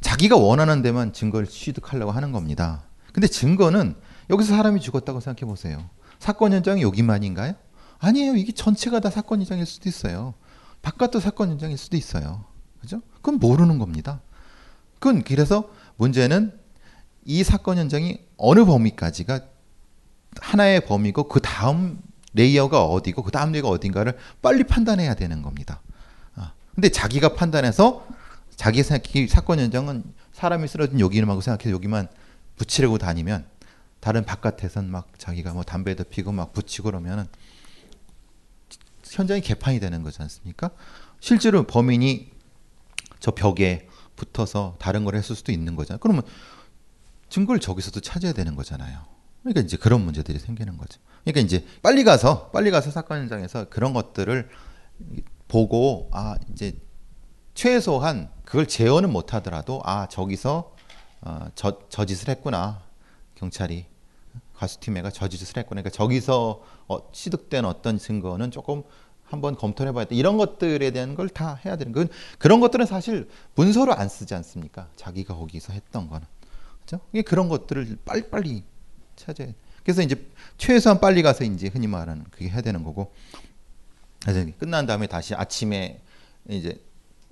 자기가 0.00 0.36
원하는 0.36 0.82
데만 0.82 1.12
증거를 1.12 1.46
취득하려고 1.46 2.12
하는 2.12 2.32
겁니다. 2.32 2.84
근데 3.12 3.26
증거는 3.26 3.94
여기서 4.30 4.54
사람이 4.56 4.80
죽었다고 4.80 5.20
생각해 5.20 5.48
보세요. 5.48 5.88
사건 6.18 6.52
현장이 6.52 6.82
여기만인가요? 6.82 7.54
아니에요. 7.98 8.36
이게 8.36 8.52
전체가 8.52 9.00
다 9.00 9.10
사건 9.10 9.40
현장일 9.40 9.66
수도 9.66 9.88
있어요. 9.88 10.34
바깥도 10.82 11.20
사건 11.20 11.50
현장일 11.50 11.76
수도 11.76 11.96
있어요. 11.96 12.44
그죠? 12.80 13.02
그건 13.16 13.38
모르는 13.38 13.78
겁니다. 13.78 14.20
그건 14.94 15.22
그래서 15.22 15.68
문제는 15.96 16.58
이 17.24 17.44
사건 17.44 17.78
현장이 17.78 18.18
어느 18.36 18.64
범위까지가 18.64 19.40
하나의 20.40 20.86
범위고 20.86 21.28
그 21.28 21.40
다음 21.40 22.00
layer가 22.34 22.84
어디고 22.84 23.22
그 23.22 23.30
다음 23.30 23.52
layer가 23.52 23.68
어딘가를 23.68 24.16
빨리 24.40 24.64
판단해야 24.64 25.14
되는 25.14 25.42
겁니다. 25.42 25.80
아, 26.34 26.52
근데 26.74 26.88
자기가 26.88 27.34
판단해서 27.34 28.06
자기 28.56 28.82
생각이 28.82 29.26
사건 29.28 29.58
현장은 29.58 30.04
사람이 30.32 30.68
쓰러진 30.68 31.00
여기만 31.00 31.40
생각해서 31.40 31.70
여기만 31.70 32.08
붙이려고 32.56 32.98
다니면 32.98 33.46
다른 34.00 34.24
바깥에선 34.24 34.90
막 34.90 35.08
자기가 35.18 35.52
뭐 35.52 35.62
담배도 35.62 36.04
피고 36.04 36.32
막 36.32 36.52
붙이고 36.52 36.84
그러면은 36.84 37.26
현장이 39.04 39.40
개판이 39.40 39.80
되는 39.80 40.02
거지 40.02 40.22
않습니까? 40.22 40.70
실제로 41.20 41.64
범인이 41.64 42.30
저 43.18 43.32
벽에 43.32 43.88
붙어서 44.16 44.76
다른 44.78 45.04
걸 45.04 45.16
했을 45.16 45.34
수도 45.34 45.52
있는 45.52 45.76
거잖아요. 45.76 45.98
그러면 46.00 46.22
증거를 47.30 47.60
저기서도 47.60 48.00
찾아야 48.00 48.32
되는 48.32 48.54
거잖아요. 48.56 49.00
그러니까 49.42 49.62
이제 49.62 49.76
그런 49.76 50.02
문제들이 50.04 50.38
생기는 50.38 50.76
거죠. 50.76 51.00
그러니까 51.24 51.40
이제 51.40 51.64
빨리 51.82 52.04
가서 52.04 52.50
빨리 52.50 52.70
가서 52.70 52.90
사건 52.90 53.20
현장에서 53.20 53.68
그런 53.70 53.92
것들을 53.94 54.48
보고 55.48 56.08
아 56.12 56.36
이제 56.52 56.78
최소한 57.54 58.30
그걸 58.44 58.66
재현은 58.66 59.10
못 59.10 59.32
하더라도 59.34 59.80
아 59.84 60.06
저기서 60.08 60.74
어, 61.22 61.46
저, 61.54 61.78
저 61.88 62.04
짓을 62.04 62.28
했구나. 62.30 62.82
경찰이 63.34 63.86
가수팀 64.56 64.96
애가 64.98 65.10
저 65.10 65.28
짓을 65.28 65.56
했구나. 65.58 65.80
그러니까 65.82 65.90
저기서 65.90 66.62
어, 66.88 67.12
취득된 67.12 67.64
어떤 67.64 67.98
증거는 67.98 68.50
조금 68.50 68.82
한번 69.24 69.54
검토를 69.54 69.90
해봐야 69.90 70.04
돼. 70.06 70.16
이런 70.16 70.36
것들에 70.36 70.90
대한 70.90 71.14
걸 71.14 71.28
다 71.28 71.54
해야 71.64 71.76
되는 71.76 71.92
건 71.92 72.08
그런 72.38 72.60
것들은 72.60 72.84
사실 72.86 73.28
문서로 73.54 73.94
안 73.94 74.08
쓰지 74.08 74.34
않습니까? 74.34 74.88
자기가 74.96 75.34
거기서 75.34 75.72
했던 75.72 76.08
거는 76.08 76.26
그죠 76.98 77.22
그런 77.24 77.48
것들을 77.48 77.98
빨리빨리 78.04 78.64
찾아야 79.16 79.48
돼. 79.48 79.54
그래서 79.84 80.02
이제 80.02 80.26
최소한 80.58 81.00
빨리 81.00 81.22
가서 81.22 81.44
이제 81.44 81.68
흔히 81.68 81.86
말하는 81.86 82.24
그게 82.30 82.48
해야 82.48 82.60
되는 82.60 82.84
거고 82.84 83.12
그래서 84.22 84.50
끝난 84.58 84.86
다음에 84.86 85.06
다시 85.06 85.34
아침에 85.34 86.00
이제 86.48 86.80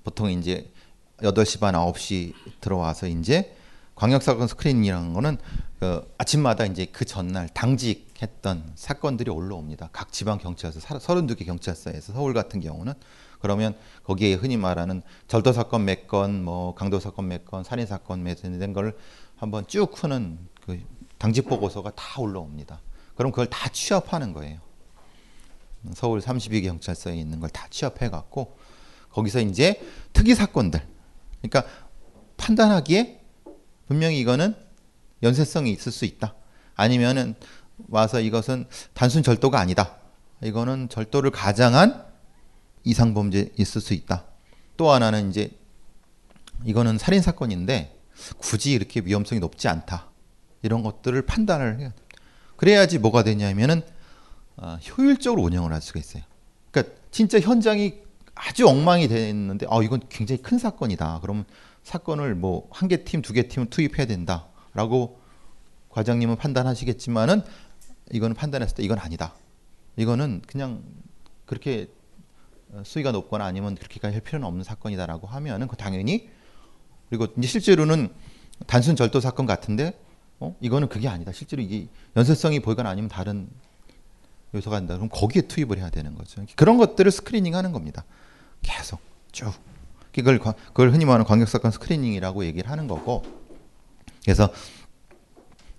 보통 0.03 0.31
이제 0.31 0.71
8시 1.17 1.59
반 1.59 1.75
9시 1.75 2.33
들어와서 2.61 3.07
이제 3.07 3.55
광역 3.95 4.23
사건 4.23 4.47
스크린이라는 4.47 5.13
거는 5.13 5.37
그 5.79 6.13
아침마다 6.17 6.65
이제 6.65 6.85
그 6.85 7.05
전날 7.05 7.49
당직했던 7.49 8.71
사건들이 8.75 9.29
올라옵니다. 9.29 9.89
각 9.91 10.11
지방 10.11 10.37
경찰서 10.37 10.79
32개 10.79 11.45
경찰서에서 11.45 12.13
서울 12.13 12.33
같은 12.33 12.61
경우는 12.61 12.93
그러면 13.39 13.75
거기에 14.03 14.33
흔히 14.33 14.57
말하는 14.57 15.01
절도 15.27 15.53
사건 15.53 15.85
몇 15.85 16.07
건, 16.07 16.43
뭐 16.43 16.75
강도 16.75 16.99
사건 16.99 17.27
몇 17.29 17.45
건, 17.45 17.63
살인 17.63 17.85
사건 17.85 18.23
몇건 18.23 18.73
걸 18.73 18.97
한번 19.39 19.65
쭉 19.67 19.91
푸는 19.93 20.37
그 20.65 20.81
당직 21.17 21.47
보고서가 21.47 21.91
다 21.95 22.21
올라옵니다. 22.21 22.79
그럼 23.15 23.31
그걸 23.31 23.47
다 23.47 23.69
취합하는 23.69 24.33
거예요. 24.33 24.59
서울 25.93 26.19
32개 26.19 26.61
경찰서에 26.63 27.15
있는 27.15 27.39
걸 27.39 27.49
다 27.49 27.67
취합해 27.69 28.09
갖고 28.09 28.57
거기서 29.11 29.39
이제 29.39 29.81
특이 30.11 30.35
사건들 30.35 30.85
그러니까 31.41 31.63
판단하기에 32.37 33.21
분명히 33.87 34.19
이거는 34.19 34.55
연쇄성이 35.23 35.71
있을 35.71 35.91
수 35.91 36.05
있다. 36.05 36.35
아니면은 36.75 37.35
와서 37.87 38.19
이것은 38.19 38.67
단순 38.93 39.23
절도가 39.23 39.57
아니다. 39.59 39.97
이거는 40.43 40.89
절도를 40.89 41.31
가장한 41.31 42.05
이상 42.83 43.13
범죄 43.13 43.51
있을 43.57 43.81
수 43.81 43.93
있다. 43.93 44.25
또 44.77 44.91
하나는 44.91 45.29
이제 45.29 45.51
이거는 46.65 46.97
살인 46.97 47.21
사건인데 47.21 47.98
굳이 48.37 48.71
이렇게 48.73 49.01
위험성이 49.01 49.39
높지 49.39 49.67
않다. 49.67 50.09
이런 50.61 50.83
것들을 50.83 51.21
판단을 51.25 51.79
해야 51.79 51.89
돼. 51.89 51.95
그래야지 52.57 52.99
뭐가 52.99 53.23
되냐면은 53.23 53.81
어, 54.57 54.77
효율적으로 54.97 55.41
운영을 55.43 55.71
할 55.71 55.81
수가 55.81 55.99
있어요. 55.99 56.23
그러니까 56.71 56.95
진짜 57.11 57.39
현장이 57.39 57.95
아주 58.35 58.67
엉망이 58.67 59.07
됐는데 59.07 59.65
아 59.69 59.81
이건 59.81 60.01
굉장히 60.09 60.41
큰 60.41 60.57
사건이다. 60.57 61.19
그러면 61.21 61.45
사건을 61.83 62.35
뭐 62.35 62.69
한 62.71 62.89
개 62.89 63.03
팀, 63.03 63.21
두 63.21 63.33
개 63.33 63.47
팀을 63.47 63.69
투입해야 63.69 64.05
된다라고 64.05 65.19
과장님은 65.89 66.35
판단하시겠지만은 66.37 67.41
이거는 68.11 68.35
판단했을 68.35 68.75
때 68.75 68.83
이건 68.83 68.99
아니다. 68.99 69.33
이거는 69.95 70.41
그냥 70.45 70.83
그렇게 71.45 71.87
수위가 72.83 73.11
높거나 73.11 73.45
아니면 73.45 73.75
그렇게까지 73.75 74.13
할 74.13 74.21
필요는 74.21 74.45
없는 74.47 74.63
사건이다라고 74.63 75.27
하면은 75.27 75.67
그 75.67 75.75
당연히 75.75 76.29
그리고 77.09 77.27
실제로는 77.41 78.09
단순 78.67 78.95
절도 78.95 79.19
사건 79.19 79.45
같은데 79.45 79.99
어 80.39 80.55
이거는 80.61 80.89
그게 80.89 81.07
아니다. 81.07 81.31
실제로 81.31 81.61
이게 81.61 81.87
연쇄성이 82.15 82.59
보이거나 82.59 82.89
아니면 82.89 83.09
다른 83.09 83.49
요소가 84.53 84.79
된다. 84.79 84.95
그럼 84.95 85.09
거기에 85.09 85.43
투입을 85.43 85.77
해야 85.77 85.89
되는 85.89 86.15
거죠. 86.15 86.45
그런 86.55 86.77
것들을 86.77 87.11
스크리닝하는 87.11 87.71
겁니다. 87.71 88.05
계속 88.61 88.99
쭉 89.31 89.53
그걸 90.13 90.39
그걸 90.39 90.91
흔히 90.91 91.05
말하는 91.05 91.25
관객 91.25 91.47
사건 91.47 91.71
스크리닝이라고 91.71 92.45
얘기를 92.45 92.69
하는 92.69 92.87
거고. 92.87 93.23
그래서 94.23 94.49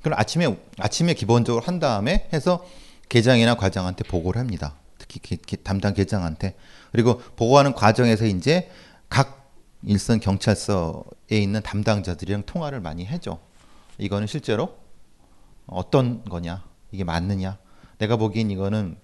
그럼 0.03 0.19
아침에 0.19 0.57
아침에 0.79 1.15
기본적으로 1.15 1.65
한 1.65 1.79
다음에 1.79 2.29
해서 2.33 2.65
계장이나 3.09 3.57
과장한테 3.57 4.05
보고를 4.05 4.41
합니다. 4.41 4.77
특히 4.99 5.19
기, 5.21 5.37
기, 5.37 5.57
담당 5.57 5.95
계장한테 5.95 6.55
그리고 6.93 7.19
보고하는 7.37 7.75
과정에서 7.75 8.27
이제 8.27 8.71
각 9.09 9.40
일선 9.83 10.21
경찰서에 10.21 11.03
있는 11.31 11.63
담당자들이랑 11.63 12.45
통화를 12.47 12.81
많이 12.81 13.07
해줘. 13.07 13.39
이거는 13.99 14.27
실제로 14.27 14.77
어떤 15.67 16.25
거냐, 16.25 16.65
이게 16.91 17.05
맞느냐. 17.05 17.59
내가 17.99 18.17
보기엔 18.17 18.51
이거는 18.51 18.97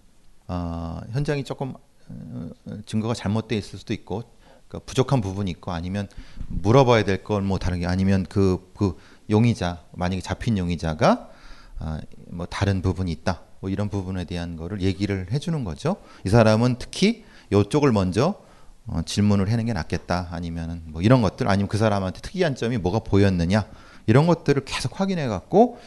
어, 0.49 1.01
현장이 1.13 1.45
조금 1.45 1.75
어, 2.09 2.51
증거가 2.87 3.15
잘못돼 3.15 3.57
있을 3.57 3.79
수도 3.79 3.93
있고 3.95 4.23
그 4.69 4.79
부족한 4.81 5.21
부분이 5.21 5.51
있고 5.53 5.73
아니면 5.73 6.09
물어봐야 6.49 7.05
될 7.05 7.23
건 7.23 7.45
뭐 7.45 7.59
다른 7.59 7.81
게 7.81 7.87
아니면 7.87 8.25
그, 8.29 8.73
그 8.77 8.97
용의자 9.31 9.83
만약에 9.93 10.21
잡힌 10.21 10.59
용의자가 10.59 11.31
아, 11.79 12.01
뭐 12.29 12.47
다른 12.47 12.81
부분이 12.83 13.11
있다. 13.13 13.43
뭐 13.61 13.71
이런 13.71 13.89
부분에 13.89 14.25
대한 14.25 14.57
거를 14.57 14.81
얘기를 14.83 15.27
해주는 15.31 15.63
거죠. 15.65 15.97
이 16.25 16.29
사람은 16.31 16.77
특히 16.79 17.25
이쪽을 17.53 17.93
먼저 17.93 18.41
어, 18.87 19.03
질문을 19.05 19.51
하는 19.51 19.65
게 19.67 19.73
낫겠다. 19.73 20.29
아니면은 20.31 20.83
뭐 20.87 21.03
이런 21.03 21.23
것들 21.23 21.49
아니면 21.49 21.69
그 21.69 21.79
사람한테 21.79 22.21
특이한 22.21 22.55
점이 22.55 22.79
뭐가 22.79 23.01
보였느냐 23.01 23.67
이런 24.07 24.27
것들을 24.27 24.65
계속 24.65 25.01
확인해 25.01 25.27
갖고 25.27 25.79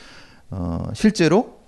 어, 0.49 0.89
실제로 0.93 1.59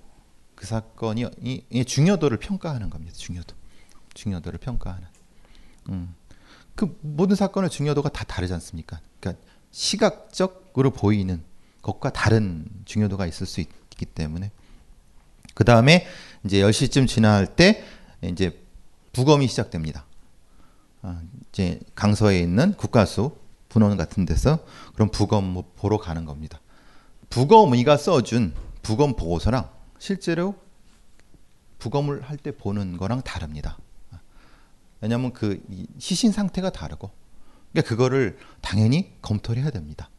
그 0.56 0.65
사건이 0.67 1.26
이, 1.41 1.63
이 1.70 1.86
중요도를 1.86 2.38
평가하는 2.38 2.89
겁니다. 2.89 3.13
중요도, 3.15 3.56
중요도를 4.13 4.60
평가하는. 4.60 5.08
음. 5.89 6.15
그 6.76 6.98
모든 7.02 7.36
사건의 7.36 7.70
중요도가 7.70 8.10
다 8.10 8.24
다르지 8.24 8.54
않습니까? 8.54 9.00
그러니까 9.20 9.44
시각적으로 9.72 10.91
보이는 10.91 11.44
것과 11.82 12.12
다른 12.12 12.65
중요도가 12.86 13.26
있을 13.26 13.48
수 13.48 13.60
있기 13.60 14.06
때문에 14.06 14.52
그 15.54 15.63
다음에 15.63 16.08
이제 16.44 16.62
10시쯤 16.62 17.08
지날 17.08 17.56
때 17.56 17.84
이제 18.22 18.62
부검이 19.13 19.48
시작됩니다. 19.48 20.06
아, 21.04 21.22
이제 21.50 21.80
강서에 21.96 22.40
있는 22.40 22.74
국가수 22.74 23.36
분원 23.70 23.98
같은 23.98 24.26
데서 24.26 24.60
그럼 24.94 25.10
부검 25.10 25.46
뭐 25.46 25.72
보러 25.76 25.98
가는 25.98 26.26
겁니다. 26.26 26.60
부검의가 27.30 27.98
써준 27.98 28.54
부검 28.84 29.16
보고서랑 29.16 29.70
실제로 30.00 30.56
부검을 31.80 32.22
할 32.22 32.38
때 32.38 32.52
보는 32.52 32.98
거랑 32.98 33.22
다릅니다. 33.22 33.78
왜냐하면 35.00 35.34
그 35.34 35.60
시신 35.98 36.32
상태가 36.32 36.70
다르고 36.70 37.10
그러니까 37.72 37.90
그거를 37.90 38.38
당연히 38.62 39.14
검토를 39.22 39.64
해야 39.64 39.72
됩니다. 39.72 40.10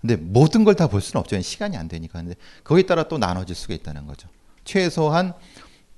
근데 0.00 0.14
모든 0.14 0.62
걸 0.64 0.74
다 0.76 0.86
볼 0.86 1.00
수는 1.00 1.18
없죠. 1.20 1.40
시간이 1.40 1.76
안 1.76 1.88
되니까. 1.88 2.20
근데 2.20 2.36
거기에 2.62 2.84
따라 2.86 3.08
또 3.08 3.18
나눠질 3.18 3.56
수가 3.56 3.74
있다는 3.74 4.06
거죠. 4.06 4.28
최소한 4.64 5.32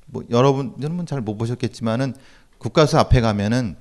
뭐 0.06 0.24
여러분 0.30 0.74
잘못 1.06 1.36
보셨겠지만은 1.36 2.14
국가수 2.58 2.98
앞에 2.98 3.20
가면은 3.20 3.76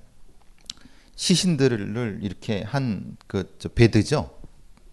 시신들을 1.19 2.19
이렇게 2.21 2.63
한 2.63 3.17
그 3.27 3.57
베드죠. 3.75 4.39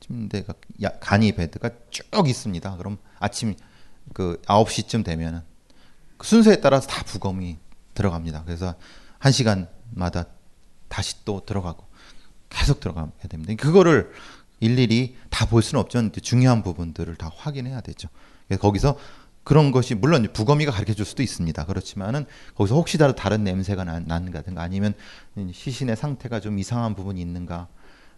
침대가 0.00 0.54
간이 1.00 1.32
베드가 1.32 1.70
쭉 1.90 2.28
있습니다. 2.28 2.76
그럼 2.78 2.98
아침 3.20 3.54
그 4.12 4.42
9시쯤 4.44 5.04
되면은 5.04 5.40
그 6.16 6.26
순서에 6.26 6.56
따라서 6.56 6.88
다 6.88 7.04
부검이 7.04 7.58
들어갑니다. 7.94 8.42
그래서 8.44 8.74
한 9.20 9.30
시간마다 9.30 10.24
다시 10.88 11.24
또 11.24 11.44
들어가고 11.46 11.86
계속 12.50 12.80
들어가야 12.80 13.08
됩니다. 13.28 13.54
그거를 13.54 14.10
일일이 14.58 15.16
다 15.30 15.46
볼 15.46 15.62
수는 15.62 15.80
없죠. 15.80 16.10
중요한 16.10 16.64
부분들을 16.64 17.14
다 17.14 17.30
확인해야 17.36 17.82
되죠. 17.82 18.08
거기서 18.60 18.98
그런 19.46 19.70
것이 19.70 19.94
물론 19.94 20.26
부검이가 20.32 20.72
가르쳐 20.72 20.92
줄 20.92 21.04
수도 21.04 21.22
있습니다. 21.22 21.66
그렇지만은 21.66 22.26
거기서 22.56 22.74
혹시라도 22.74 23.14
다른 23.14 23.44
냄새가 23.44 23.85
나는가든가 23.85 24.61
아니면 24.61 24.92
시신의 25.52 25.94
상태가 25.94 26.40
좀 26.40 26.59
이상한 26.59 26.96
부분이 26.96 27.20
있는가 27.20 27.68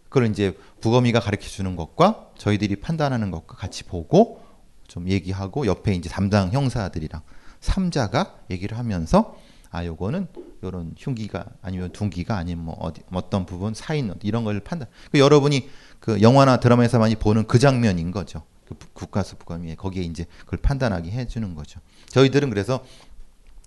그걸 0.05 0.31
이제 0.31 0.57
부검이가 0.81 1.21
가르쳐 1.21 1.47
주는 1.51 1.77
것과 1.77 2.31
저희들이 2.39 2.77
판단하는 2.77 3.31
것과 3.31 3.57
같이 3.57 3.85
보고 3.85 4.43
좀 4.87 5.07
얘기하고 5.07 5.67
옆에 5.67 5.93
이제 5.93 6.09
담당 6.09 6.51
형사들이랑 6.51 7.21
삼자가 7.61 8.39
얘기를 8.51 8.79
하면서 8.79 9.37
아 9.71 9.85
요거는 9.85 10.29
요런 10.65 10.95
흉기가 10.97 11.45
아니면 11.61 11.93
둔기가 11.93 12.39
아니면 12.39 12.65
뭐 12.65 12.75
어디 12.81 13.03
어떤 13.13 13.45
부분 13.45 13.75
사인 13.75 14.15
이런 14.23 14.45
걸 14.45 14.61
판단. 14.61 14.89
그 15.13 15.19
여러분이 15.19 15.69
그 16.01 16.23
영화나 16.23 16.59
드라마에서 16.59 16.99
많이 16.99 17.17
보는 17.17 17.47
그 17.47 17.59
장면인 17.59 18.13
거죠. 18.13 18.45
그 18.69 18.77
국가수부검이 18.93 19.77
거기에 19.77 20.03
이제 20.03 20.27
그걸 20.41 20.59
판단하게 20.61 21.11
해주는 21.11 21.55
거죠. 21.55 21.81
저희들은 22.09 22.51
그래서 22.51 22.85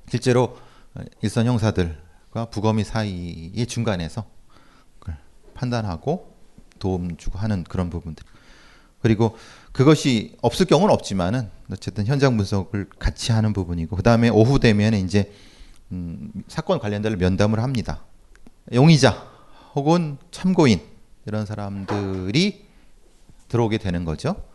실제로 0.07 0.57
일선 1.21 1.47
형사들과 1.47 2.45
부검이 2.51 2.83
사이의 2.83 3.65
중간에서 3.65 4.25
판단하고 5.55 6.35
도움 6.77 7.17
주고 7.17 7.39
하는 7.39 7.63
그런 7.63 7.89
부분들. 7.89 8.25
그리고 9.01 9.35
그것이 9.71 10.37
없을 10.41 10.67
경우는 10.67 10.93
없지만은 10.93 11.49
어쨌든 11.71 12.05
현장 12.05 12.37
분석을 12.37 12.89
같이 12.99 13.31
하는 13.31 13.53
부분이고 13.53 13.95
그 13.95 14.03
다음에 14.03 14.29
오후 14.29 14.59
되면 14.59 14.93
이제 14.93 15.33
음, 15.91 16.31
사건 16.47 16.79
관련자를 16.79 17.17
면담을 17.17 17.59
합니다. 17.59 18.03
용의자 18.71 19.27
혹은 19.73 20.17
참고인 20.29 20.79
이런 21.25 21.45
사람들이 21.45 22.65
들어오게 23.47 23.79
되는 23.79 24.05
거죠. 24.05 24.50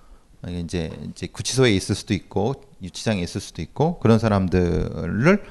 이제 0.48 0.90
이제 1.10 1.26
구치소에 1.26 1.72
있을 1.72 1.94
수도 1.94 2.14
있고 2.14 2.62
유치장에 2.82 3.20
있을 3.22 3.40
수도 3.40 3.62
있고 3.62 3.98
그런 3.98 4.18
사람들을 4.18 5.44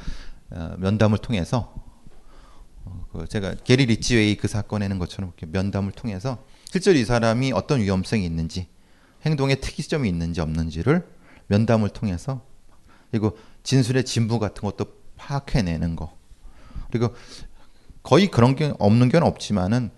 어, 0.51 0.75
면담을 0.77 1.17
통해서 1.17 1.73
어, 2.85 3.05
그 3.11 3.27
제가 3.27 3.55
게리 3.63 3.85
리치웨이 3.87 4.35
그 4.37 4.47
사건 4.47 4.83
에 4.83 4.87
는 4.87 4.99
것처럼 4.99 5.33
면담을 5.39 5.91
통해서 5.91 6.43
실제로 6.69 6.97
이 6.97 7.05
사람이 7.05 7.51
어떤 7.51 7.81
위험성이 7.81 8.25
있는지 8.25 8.67
행동에 9.25 9.55
특이점이 9.55 10.07
있는지 10.07 10.41
없는지를 10.41 11.07
면담을 11.47 11.89
통해서 11.89 12.41
그리고 13.11 13.37
진술의 13.63 14.05
진부 14.05 14.39
같은 14.39 14.61
것도 14.61 14.85
파악해내는 15.17 15.95
거. 15.95 16.15
그리고 16.91 17.15
거의 18.03 18.29
그런 18.29 18.55
게 18.55 18.73
없는 18.77 19.09
게 19.09 19.17
없지만은 19.17 19.89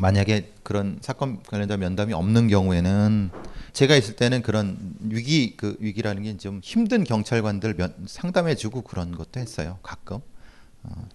만약에 0.00 0.52
그런 0.62 0.98
사건 1.02 1.42
관련자 1.42 1.76
면담이 1.76 2.14
없는 2.14 2.48
경우에는 2.48 3.30
제가 3.72 3.96
있을 3.96 4.16
때는 4.16 4.40
그런 4.42 4.94
위기 5.00 5.56
그 5.56 5.76
위기라는 5.78 6.22
게 6.22 6.36
좀 6.38 6.60
힘든 6.62 7.04
경찰관들 7.04 7.74
면, 7.74 7.94
상담해주고 8.06 8.82
그런 8.82 9.12
것도 9.12 9.40
했어요 9.40 9.78
가끔. 9.82 10.20
어, 10.84 11.08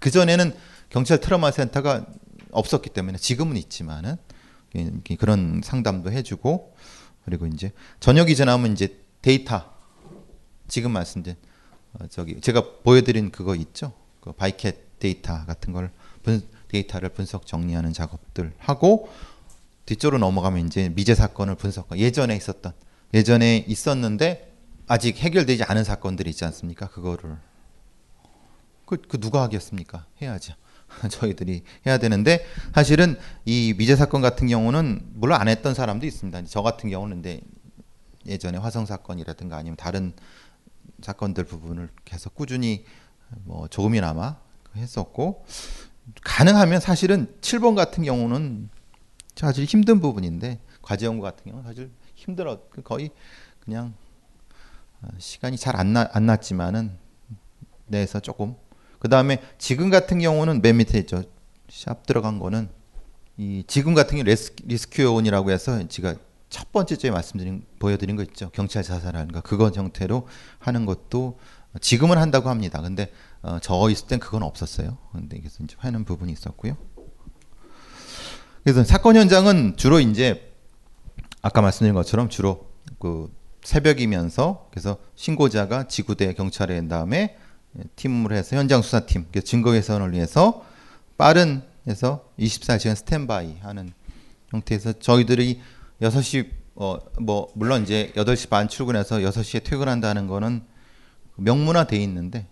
그, 0.00 0.10
전에는 0.10 0.52
경찰 0.90 1.20
트라우마 1.20 1.52
센터가 1.52 2.06
없었기 2.50 2.90
때문에 2.90 3.18
지금은 3.18 3.56
있지만은 3.56 4.16
이렇게 4.74 5.14
그런 5.14 5.60
상담도 5.62 6.10
해주고 6.10 6.74
그리고 7.24 7.46
이제 7.46 7.70
저녁이 8.00 8.34
지나면 8.34 8.72
이제 8.72 8.98
데이터 9.22 9.72
지금 10.66 10.90
말씀드린 10.90 11.36
어, 11.92 12.06
저기 12.08 12.40
제가 12.40 12.80
보여드린 12.82 13.30
그거 13.30 13.54
있죠? 13.54 13.92
그 14.20 14.32
ViCAP 14.32 14.98
데이터 14.98 15.46
같은 15.46 15.72
걸 15.72 15.92
분, 16.24 16.42
데이터를 16.68 17.10
분석 17.10 17.46
정리하는 17.46 17.92
작업들 17.92 18.52
하고 18.58 19.08
뒤쪽으로 19.86 20.18
넘어가면 20.18 20.66
이제 20.66 20.88
미제 20.90 21.14
사건을 21.14 21.54
분석 21.54 21.96
예전에 21.96 22.36
있었던 22.36 22.72
예전에 23.14 23.64
있었는데 23.68 24.52
아직 24.88 25.16
해결되지 25.16 25.64
않은 25.64 25.84
사건들이 25.84 26.30
있지 26.30 26.44
않습니까? 26.44 26.88
그거를. 26.88 27.36
그, 28.84 28.96
그 28.96 29.18
누가 29.18 29.42
하겠습니까? 29.42 30.06
해야죠. 30.22 30.54
저희들이 31.10 31.62
해야 31.86 31.98
되는데 31.98 32.46
사실은 32.74 33.18
이 33.44 33.74
미제 33.76 33.96
사건 33.96 34.22
같은 34.22 34.46
경우는 34.46 35.12
물론 35.14 35.40
안 35.40 35.48
했던 35.48 35.74
사람도 35.74 36.06
있습니다. 36.06 36.44
저 36.44 36.62
같은 36.62 36.90
경우는 36.90 37.22
예전에 38.26 38.58
화성 38.58 38.86
사건이라든가 38.86 39.56
아니면 39.56 39.76
다른 39.76 40.12
사건들 41.02 41.44
부분을 41.44 41.88
계속 42.04 42.34
꾸준히 42.34 42.84
뭐 43.44 43.68
조금이나마 43.68 44.36
했었고 44.76 45.44
가능하면 46.22 46.80
사실은 46.80 47.34
7번 47.40 47.74
같은 47.74 48.04
경우는 48.04 48.68
사실 49.34 49.64
힘든 49.64 50.00
부분인데 50.00 50.60
과제 50.82 51.06
연구 51.06 51.22
같은 51.22 51.44
경우는 51.44 51.68
사실 51.68 51.90
힘들어 52.14 52.60
거의 52.84 53.10
그냥 53.60 53.94
시간이 55.18 55.56
잘안안 55.56 56.26
났지만은 56.26 56.96
내에서 57.86 58.20
조금 58.20 58.56
그 58.98 59.08
다음에 59.08 59.42
지금 59.58 59.90
같은 59.90 60.18
경우는 60.18 60.62
맨 60.62 60.78
밑에 60.78 60.98
있죠. 61.00 61.22
샵 61.68 62.06
들어간 62.06 62.38
거는 62.38 62.68
이 63.36 63.64
지금 63.66 63.94
같은 63.94 64.16
경우 64.16 64.24
리스큐온이라고 64.64 65.50
해서 65.50 65.86
제가 65.88 66.14
첫 66.48 66.72
번째 66.72 66.96
주에 66.96 67.10
말씀드린 67.10 67.66
보여드린 67.78 68.16
거 68.16 68.22
있죠. 68.22 68.50
경찰 68.50 68.82
자살하는 68.82 69.32
거 69.32 69.40
그건 69.40 69.74
형태로 69.74 70.26
하는 70.58 70.86
것도 70.86 71.38
지금은 71.80 72.18
한다고 72.18 72.48
합니다. 72.48 72.80
근데 72.80 73.12
어, 73.42 73.58
저 73.60 73.88
있을 73.90 74.06
땐 74.06 74.18
그건 74.18 74.42
없었어요. 74.42 74.98
근데 75.12 75.38
이제 75.38 75.48
하는 75.78 76.04
부분이 76.04 76.32
있었고요. 76.32 76.76
그래서 78.64 78.82
사건 78.84 79.16
현장은 79.16 79.76
주로 79.76 80.00
이제 80.00 80.52
아까 81.42 81.60
말씀드린 81.60 81.94
것처럼 81.94 82.28
주로 82.28 82.66
그 82.98 83.32
새벽이면서 83.62 84.68
그래서 84.70 84.98
신고자가 85.14 85.86
지구대 85.88 86.34
경찰에 86.34 86.74
낸 86.74 86.88
다음에 86.88 87.36
팀을 87.96 88.32
해서 88.32 88.56
현장 88.56 88.82
수사팀 88.82 89.26
증거 89.44 89.72
개선을 89.72 90.12
위해서 90.12 90.64
빠른 91.16 91.62
해서 91.86 92.28
24시간 92.38 92.96
스탠바이 92.96 93.58
하는 93.60 93.92
형태에서 94.50 94.94
저희들이 94.94 95.60
6시 96.00 96.50
어 96.76 96.98
뭐 97.18 97.48
물론 97.54 97.82
이제 97.82 98.12
8시 98.16 98.48
반 98.50 98.68
출근해서 98.68 99.16
6시에 99.18 99.64
퇴근한다는 99.64 100.26
거는 100.26 100.62
명문화돼 101.36 101.96
있는데 102.02 102.46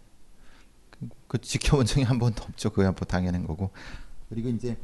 그, 0.91 1.09
그 1.27 1.41
지켜본 1.41 1.87
적이 1.87 2.03
한 2.03 2.19
번도 2.19 2.45
없죠. 2.45 2.71
그게 2.71 2.85
한번 2.87 3.07
당연한 3.09 3.47
거고. 3.47 3.71
그리고 4.29 4.49
이제 4.49 4.77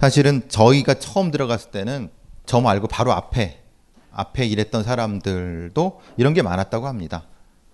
사실은 0.00 0.48
저희가 0.48 0.94
처음 0.94 1.30
들어갔을 1.30 1.70
때는 1.70 2.10
저 2.46 2.60
말고 2.60 2.86
바로 2.88 3.12
앞에 3.12 3.62
앞에 4.10 4.46
일했던 4.46 4.82
사람들도 4.82 6.00
이런 6.16 6.34
게 6.34 6.42
많았다고 6.42 6.86
합니다. 6.86 7.26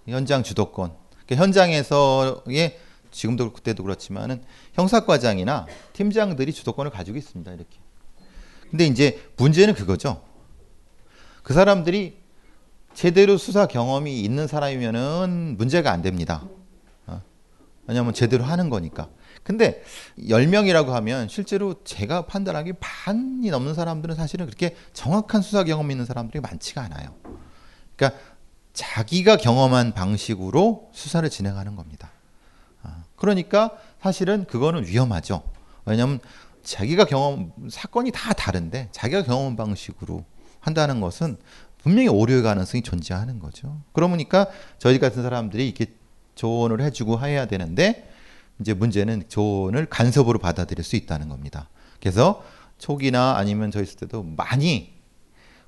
현장 0.06 0.42
주도권 0.42 0.92
그러니까 1.24 1.42
현장에서의 1.42 2.78
지금도 3.10 3.52
그때도 3.52 3.82
그렇지만은 3.82 4.42
형사과장이나 4.74 5.66
팀장들이 5.92 6.52
주도권을 6.52 6.90
가지고 6.90 7.16
있습니다. 7.16 7.52
이렇게. 7.52 7.78
근데 8.70 8.86
이제 8.86 9.22
문제는 9.36 9.74
그거죠. 9.74 10.22
그 11.42 11.54
사람들이 11.54 12.18
제대로 12.94 13.36
수사 13.36 13.66
경험이 13.66 14.20
있는 14.20 14.46
사람이면은 14.46 15.56
문제가 15.58 15.90
안 15.90 16.00
됩니다. 16.00 16.44
어? 17.06 17.20
왜냐하면 17.86 18.14
제대로 18.14 18.44
하는 18.44 18.70
거니까. 18.70 19.08
근데 19.42 19.82
10명이라고 20.18 20.88
하면 20.88 21.28
실제로 21.28 21.82
제가 21.84 22.26
판단하기 22.26 22.74
반이 22.80 23.50
넘는 23.50 23.74
사람들은 23.74 24.14
사실은 24.14 24.46
그렇게 24.46 24.74
정확한 24.94 25.42
수사 25.42 25.64
경험이 25.64 25.92
있는 25.94 26.06
사람들이 26.06 26.40
많지가 26.40 26.82
않아요. 26.82 27.14
그러니까 27.96 28.18
자기가 28.72 29.36
경험한 29.36 29.92
방식으로 29.92 30.90
수사를 30.92 31.28
진행하는 31.28 31.76
겁니다. 31.76 32.10
아, 32.82 33.04
그러니까 33.16 33.72
사실은 34.00 34.44
그거는 34.46 34.86
위험하죠. 34.86 35.42
왜냐하면 35.84 36.20
자기가 36.62 37.04
경험 37.04 37.52
사건이 37.70 38.10
다 38.12 38.32
다른데 38.32 38.88
자기가 38.92 39.24
경험 39.24 39.56
방식으로 39.56 40.24
한다는 40.60 41.00
것은 41.00 41.36
분명히 41.84 42.08
오류의 42.08 42.42
가능성이 42.42 42.82
존재하는 42.82 43.38
거죠. 43.38 43.82
그러니까 43.92 44.46
저희 44.78 44.98
같은 44.98 45.22
사람들이 45.22 45.66
이렇게 45.68 45.92
조언을 46.34 46.80
해주고 46.80 47.20
해야 47.20 47.44
되는데 47.44 48.10
이제 48.58 48.72
문제는 48.72 49.24
조언을 49.28 49.84
간섭으로 49.90 50.38
받아들일 50.38 50.82
수 50.82 50.96
있다는 50.96 51.28
겁니다. 51.28 51.68
그래서 52.00 52.42
초기나 52.78 53.36
아니면 53.36 53.70
저 53.70 53.82
있을 53.82 53.98
때도 53.98 54.22
많이 54.22 54.94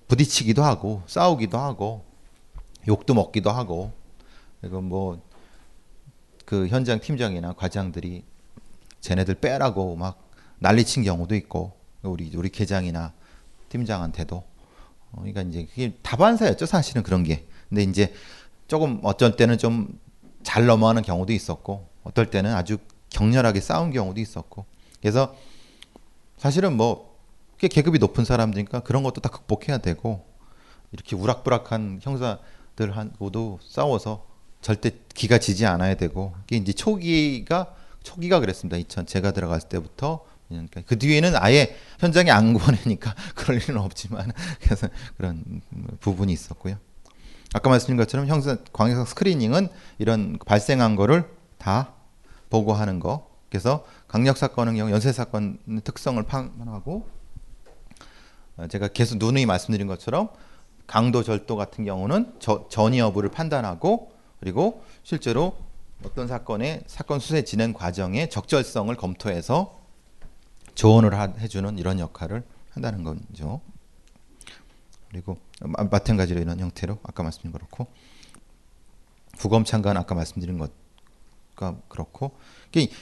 부딪히기도 0.09 0.65
하고 0.65 1.03
싸우기도 1.07 1.59
하고 1.59 2.07
욕도 2.89 3.13
먹기도 3.13 3.51
하고 3.51 3.93
그리고 4.63 4.81
뭐그 4.81 6.69
현장 6.71 6.99
팀장이나 6.99 7.53
과장들이 7.53 8.25
쟤네들 9.03 9.35
빼라고 9.35 9.97
막 9.97 10.31
난리친 10.61 11.05
경우도 11.05 11.35
있고 11.35 11.77
우리 12.01 12.33
우리 12.35 12.49
계장이나 12.49 13.13
팀장한테도 13.69 14.37
어, 14.37 14.56
그러니까 15.17 15.43
이제 15.43 15.67
그게 15.67 15.95
다반사였죠 16.03 16.67
사실은 16.67 17.03
그런 17.03 17.23
게 17.25 17.47
근데 17.69 17.83
이제 17.83 18.13
조금 18.69 19.01
어쩔 19.03 19.37
때는 19.37 19.59
좀 19.59 20.07
잘 20.47 20.65
넘어가는 20.65 21.03
경우도 21.03 21.33
있었고 21.33 21.89
어떨 22.05 22.31
때는 22.31 22.55
아주 22.55 22.79
격렬하게 23.11 23.61
싸운 23.61 23.91
경우도 23.91 24.21
있었고 24.21 24.65
그래서 25.01 25.35
사실은 26.39 26.77
뭐 26.77 27.19
계급이 27.59 27.99
높은 27.99 28.25
사람들니까 28.25 28.81
그런 28.81 29.03
것도 29.03 29.21
다 29.21 29.29
극복해야 29.29 29.79
되고 29.79 30.25
이렇게 30.93 31.17
우락부락한 31.17 31.99
형사 32.01 32.39
들하고도 32.77 33.59
싸워서 33.61 34.25
절대 34.61 34.93
기가 35.15 35.39
지지 35.39 35.67
않아야 35.67 35.97
되고 35.97 36.33
이게 36.45 36.59
이제 36.59 36.73
초기가 36.73 37.75
초기가 38.05 38.39
그랬습니다. 38.39 38.77
2000 38.77 39.07
제가 39.07 39.33
들어갔을 39.33 39.69
때부터 39.69 40.25
그러니까 40.49 40.83
그 40.87 40.99
뒤에는 40.99 41.35
아예 41.37 41.77
현장에 41.99 42.31
안 42.31 42.53
보내니까 42.55 43.15
그럴 43.35 43.61
일은 43.61 43.79
없지만 43.79 44.33
그래서 44.61 44.89
그런 45.17 45.61
부분이 46.01 46.33
있었고요. 46.33 46.77
아까 47.53 47.71
말씀드린 47.71 47.97
것처럼 47.97 48.27
형사 48.27 48.57
광역사 48.73 49.05
스크리닝은 49.07 49.69
이런 49.99 50.39
발생한 50.45 50.97
거를 50.97 51.29
다 51.59 51.95
보고하는 52.51 53.01
거. 53.01 53.31
그래서 53.49 53.85
강력 54.09 54.37
사건은 54.37 54.77
경우 54.77 54.91
연쇄 54.91 55.13
사건 55.13 55.59
특성을 55.85 56.23
파악하고 56.23 57.09
어, 58.57 58.67
제가 58.69 58.89
계속 58.89 59.19
누누이 59.19 59.47
말씀드린 59.47 59.87
것처럼 59.87 60.31
강도 60.87 61.23
절도 61.23 61.57
같은 61.57 61.85
경우는 61.85 62.35
저, 62.39 62.69
전이 62.69 62.99
여부를 62.99 63.31
판단하고 63.31 64.13
그리고 64.41 64.85
실제로 65.03 65.57
어떤 66.05 66.29
사건의 66.29 66.85
사건 66.87 67.19
수사 67.19 67.41
진행 67.41 67.73
과정의 67.73 68.31
적절성을 68.31 68.95
검토해서 68.97 69.86
조언을 70.77 71.19
하, 71.19 71.25
해주는 71.25 71.79
이런 71.79 71.99
역할을 71.99 72.45
한다는 72.71 73.03
거죠. 73.03 73.61
그리고 75.11 75.39
마찬가지로 75.61 76.41
이런 76.41 76.61
형태로 76.61 76.99
아까 77.03 77.23
말씀드린 77.23 77.53
그렇고 77.53 77.89
부검 79.39 79.65
참가는 79.65 80.01
아까 80.01 80.15
말씀드린 80.15 80.59
것과 80.59 81.81
그렇고 81.89 82.39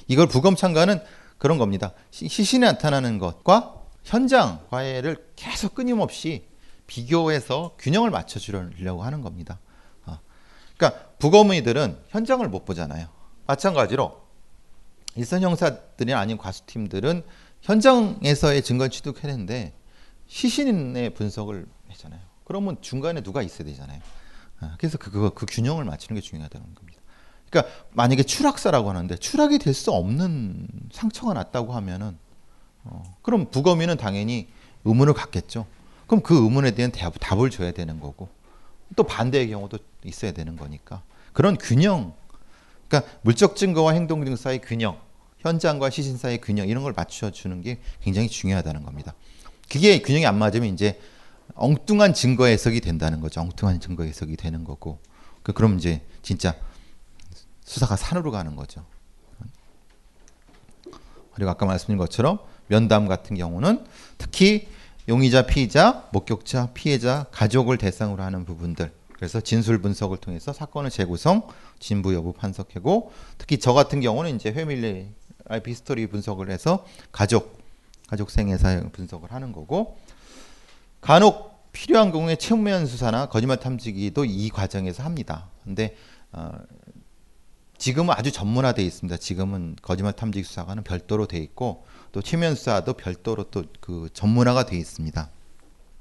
이걸 0.06 0.28
부검 0.28 0.56
참가는 0.56 1.02
그런 1.38 1.58
겁니다. 1.58 1.92
시신이 2.10 2.64
나타나는 2.64 3.18
것과 3.18 3.82
현장 4.04 4.64
과외를 4.70 5.32
계속 5.34 5.74
끊임없이 5.74 6.46
비교해서 6.86 7.76
균형을 7.78 8.10
맞춰주려고 8.10 9.02
하는 9.02 9.22
겁니다. 9.22 9.58
어. 10.06 10.18
그러니까 10.76 11.06
부검의들은 11.18 11.98
현장을 12.08 12.46
못 12.48 12.64
보잖아요. 12.64 13.08
마찬가지로 13.46 14.22
일선 15.16 15.42
형사들이 15.42 16.12
아닌 16.14 16.36
과수팀들은 16.38 17.24
현장에서의 17.64 18.62
증거 18.62 18.88
취득해내는데 18.88 19.72
시신의 20.26 21.10
분석을 21.14 21.66
하잖아요. 21.90 22.20
그러면 22.44 22.76
중간에 22.80 23.22
누가 23.22 23.42
있어야 23.42 23.66
되잖아요. 23.66 24.00
어. 24.60 24.72
그래서 24.78 24.98
그, 24.98 25.30
그 25.34 25.46
균형을 25.46 25.84
맞추는 25.84 26.20
게 26.20 26.26
중요하다는 26.26 26.74
겁니다. 26.74 27.00
그러니까 27.50 27.72
만약에 27.92 28.22
추락사라고 28.22 28.90
하는데 28.90 29.16
추락이 29.16 29.58
될 29.58 29.72
수 29.74 29.92
없는 29.92 30.68
상처가 30.92 31.32
났다고 31.34 31.72
하면은 31.72 32.18
어, 32.84 33.02
그럼 33.22 33.50
부검인은 33.50 33.96
당연히 33.96 34.48
의문을 34.84 35.14
갖겠죠. 35.14 35.66
그럼 36.06 36.22
그 36.22 36.34
의문에 36.34 36.72
대한 36.72 36.92
답, 36.92 37.14
답을 37.18 37.48
줘야 37.48 37.72
되는 37.72 37.98
거고 37.98 38.28
또 38.94 39.04
반대의 39.04 39.48
경우도 39.48 39.78
있어야 40.04 40.32
되는 40.32 40.56
거니까 40.56 41.02
그런 41.32 41.56
균형, 41.56 42.12
그러니까 42.88 43.10
물적 43.22 43.56
증거와 43.56 43.92
행동 43.92 44.22
증 44.26 44.36
사이 44.36 44.60
균형, 44.60 44.98
현장과 45.44 45.90
시신 45.90 46.16
사이 46.16 46.38
균형 46.40 46.68
이런 46.68 46.82
걸 46.82 46.94
맞춰 46.96 47.30
주는 47.30 47.60
게 47.60 47.78
굉장히 48.00 48.28
중요하다는 48.28 48.82
겁니다. 48.82 49.14
그게 49.70 50.00
균형이 50.00 50.24
안 50.26 50.38
맞으면 50.38 50.72
이제 50.72 50.98
엉뚱한 51.54 52.14
증거 52.14 52.46
해석이 52.46 52.80
된다는 52.80 53.20
거죠. 53.20 53.42
엉뚱한 53.42 53.78
증거 53.78 54.04
해석이 54.04 54.36
되는 54.36 54.64
거고 54.64 54.98
그 55.42 55.52
그럼 55.52 55.76
이제 55.76 56.00
진짜 56.22 56.56
수사가 57.64 57.96
산으로 57.96 58.30
가는 58.30 58.56
거죠. 58.56 58.86
그리고 61.34 61.50
아까 61.50 61.66
말씀드린 61.66 61.98
것처럼 61.98 62.38
면담 62.68 63.06
같은 63.06 63.36
경우는 63.36 63.84
특히 64.16 64.68
용의자, 65.08 65.44
피의자, 65.44 66.08
목격자, 66.12 66.70
피해자, 66.72 67.26
가족을 67.30 67.76
대상으로 67.76 68.22
하는 68.22 68.46
부분들. 68.46 68.90
그래서 69.12 69.40
진술 69.40 69.82
분석을 69.82 70.16
통해서 70.18 70.52
사건을 70.52 70.90
재구성, 70.90 71.46
진위 71.78 72.14
여부 72.14 72.32
분석하고 72.32 73.12
특히 73.36 73.58
저 73.58 73.72
같은 73.74 74.00
경우는 74.00 74.36
이제 74.36 74.50
family 74.50 75.08
life 75.46 75.70
history 75.70 76.06
분석을 76.06 76.50
해서 76.50 76.86
가족, 77.12 77.58
가족 78.08 78.30
생애사 78.30 78.90
분석을 78.90 79.32
하는 79.32 79.52
거고 79.52 79.98
간혹 81.00 81.72
필요한 81.72 82.12
경우에 82.12 82.36
최면 82.36 82.86
수사나 82.86 83.26
거짓말 83.26 83.58
탐지기도 83.58 84.24
이 84.24 84.48
과정에서 84.48 85.02
합니다. 85.02 85.50
근데 85.64 85.96
어, 86.32 86.52
지금은 87.78 88.14
아주 88.16 88.30
전문화돼 88.32 88.82
있습니다. 88.82 89.16
지금은 89.18 89.76
거짓말 89.82 90.12
탐지기 90.14 90.44
수사관은 90.44 90.84
별도로 90.84 91.26
돼 91.26 91.38
있고 91.38 91.84
또 92.12 92.22
최면 92.22 92.54
수사도 92.54 92.94
별도로 92.94 93.44
또 93.44 93.64
그 93.84 94.08
전문화가 94.14 94.64
돼 94.64 94.78
있습니다. 94.78 95.28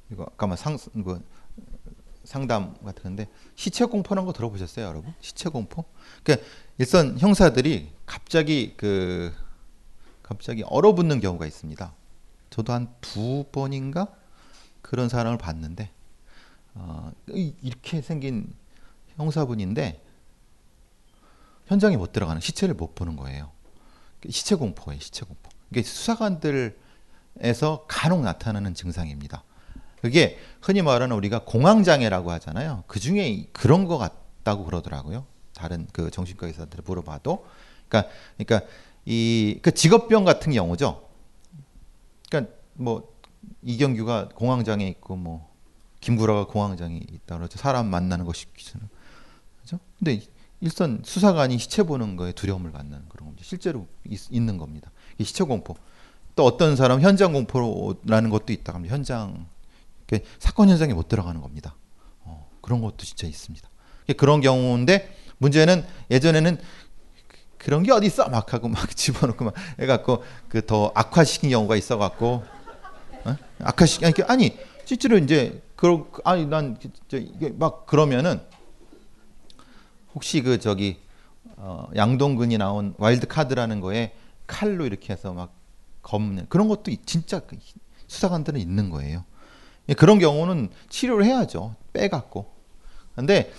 이거 0.09 0.23
아까 0.23 0.47
뭐상 0.47 0.77
그 0.77 1.21
상담 2.23 2.75
같은데 2.77 3.27
시체 3.55 3.83
공포라는 3.83 4.25
거 4.25 4.31
들어보셨어요, 4.31 4.85
여러분? 4.85 5.13
시체 5.19 5.49
공포? 5.49 5.83
그러니까 6.23 6.47
일선 6.77 7.19
형사들이 7.19 7.91
갑자기 8.05 8.73
그 8.77 9.33
갑자기 10.21 10.63
얼어붙는 10.63 11.19
경우가 11.19 11.45
있습니다. 11.45 11.93
저도 12.49 12.73
한 12.73 12.87
두 13.01 13.45
번인가 13.51 14.07
그런 14.81 15.09
사람을 15.09 15.37
봤는데 15.37 15.89
어, 16.75 17.11
이렇게 17.27 18.01
생긴 18.01 18.53
형사분인데 19.17 20.01
현장에 21.67 21.97
못 21.97 22.11
들어가는 22.11 22.41
시체를 22.41 22.75
못 22.75 22.95
보는 22.95 23.15
거예요. 23.15 23.51
시체 24.29 24.55
공포예요, 24.55 24.99
시체 24.99 25.25
공포. 25.25 25.49
이게 25.71 25.83
수사관들에서 25.83 26.73
간혹 27.87 28.21
나타나는 28.21 28.73
증상입니다. 28.73 29.43
그게 30.01 30.37
흔히 30.61 30.81
말하는 30.81 31.15
우리가 31.15 31.43
공황 31.45 31.83
장애라고 31.83 32.31
하잖아요. 32.31 32.83
그 32.87 32.99
중에 32.99 33.47
그런 33.53 33.85
것 33.85 33.97
같다고 33.97 34.65
그러더라고요. 34.65 35.25
다른 35.53 35.87
그 35.91 36.11
정신과 36.11 36.47
의사들 36.47 36.81
물어봐도, 36.85 37.45
그러니까 37.87 38.11
그러니까 38.37 38.67
이 39.05 39.59
그 39.61 39.73
직업병 39.73 40.23
같은 40.23 40.53
경우죠. 40.53 41.07
그러니까 42.29 42.53
뭐 42.73 43.13
이경규가 43.61 44.29
공황 44.35 44.63
장애 44.63 44.87
있고 44.87 45.15
뭐 45.15 45.51
김구라가 45.99 46.47
공황 46.47 46.75
장애 46.77 46.97
있다 46.97 47.37
그러죠. 47.37 47.57
사람 47.57 47.87
만나는 47.87 48.25
것이 48.25 48.45
그죠? 48.53 49.79
근데 49.99 50.21
일선 50.61 51.01
수사관이 51.03 51.57
시체 51.57 51.83
보는 51.83 52.15
거에 52.15 52.31
두려움을 52.31 52.71
갖는 52.71 53.03
그런 53.09 53.27
겁니다. 53.27 53.43
실제로 53.45 53.87
있, 54.05 54.31
는 54.31 54.57
겁니다. 54.57 54.91
시체 55.21 55.43
공포. 55.43 55.75
또 56.35 56.45
어떤 56.45 56.75
사람 56.75 57.01
현장 57.01 57.33
공포라는 57.33 58.29
것도 58.29 58.53
있다 58.53 58.73
합니다. 58.73 58.95
현장 58.95 59.47
사건 60.39 60.69
현장에 60.69 60.93
못 60.93 61.07
들어가는 61.07 61.41
겁니다. 61.41 61.75
어, 62.21 62.49
그런 62.61 62.81
것도 62.81 62.97
진짜 62.97 63.27
있습니다. 63.27 63.67
그런 64.17 64.41
경우인데 64.41 65.15
문제는 65.43 65.85
예전에는 66.09 66.57
그런 67.57 67.83
게 67.83 67.91
어디 67.91 68.07
있어 68.07 68.27
막 68.29 68.53
하고 68.53 68.67
막 68.69 68.89
집어넣고 68.95 69.45
막 69.45 69.53
해갖고 69.79 70.23
그 70.49 70.65
더 70.65 70.91
악화시킨 70.95 71.49
경우가 71.49 71.75
있어갖고 71.75 72.43
어? 73.25 73.37
악화시 73.59 74.05
아니, 74.05 74.13
아니 74.27 74.57
실제로 74.85 75.17
이제 75.17 75.61
그러 75.75 76.07
아니 76.23 76.45
난 76.45 76.77
이게 77.11 77.49
막 77.49 77.85
그러면은 77.85 78.41
혹시 80.15 80.41
그 80.41 80.59
저기 80.59 80.99
어, 81.57 81.87
양동근이 81.95 82.57
나온 82.57 82.93
와일드 82.97 83.27
카드라는 83.27 83.79
거에 83.81 84.13
칼로 84.47 84.85
이렇게 84.85 85.13
해서 85.13 85.33
막 85.33 85.53
긋는 86.01 86.47
그런 86.49 86.67
것도 86.67 86.91
진짜 87.05 87.39
그 87.39 87.57
수사관들은 88.07 88.59
있는 88.59 88.89
거예요. 88.89 89.23
예, 89.89 89.93
그런 89.93 90.19
경우는 90.19 90.69
치료를 90.89 91.25
해야죠. 91.25 91.75
빼갖고. 91.93 92.51
근데 93.15 93.51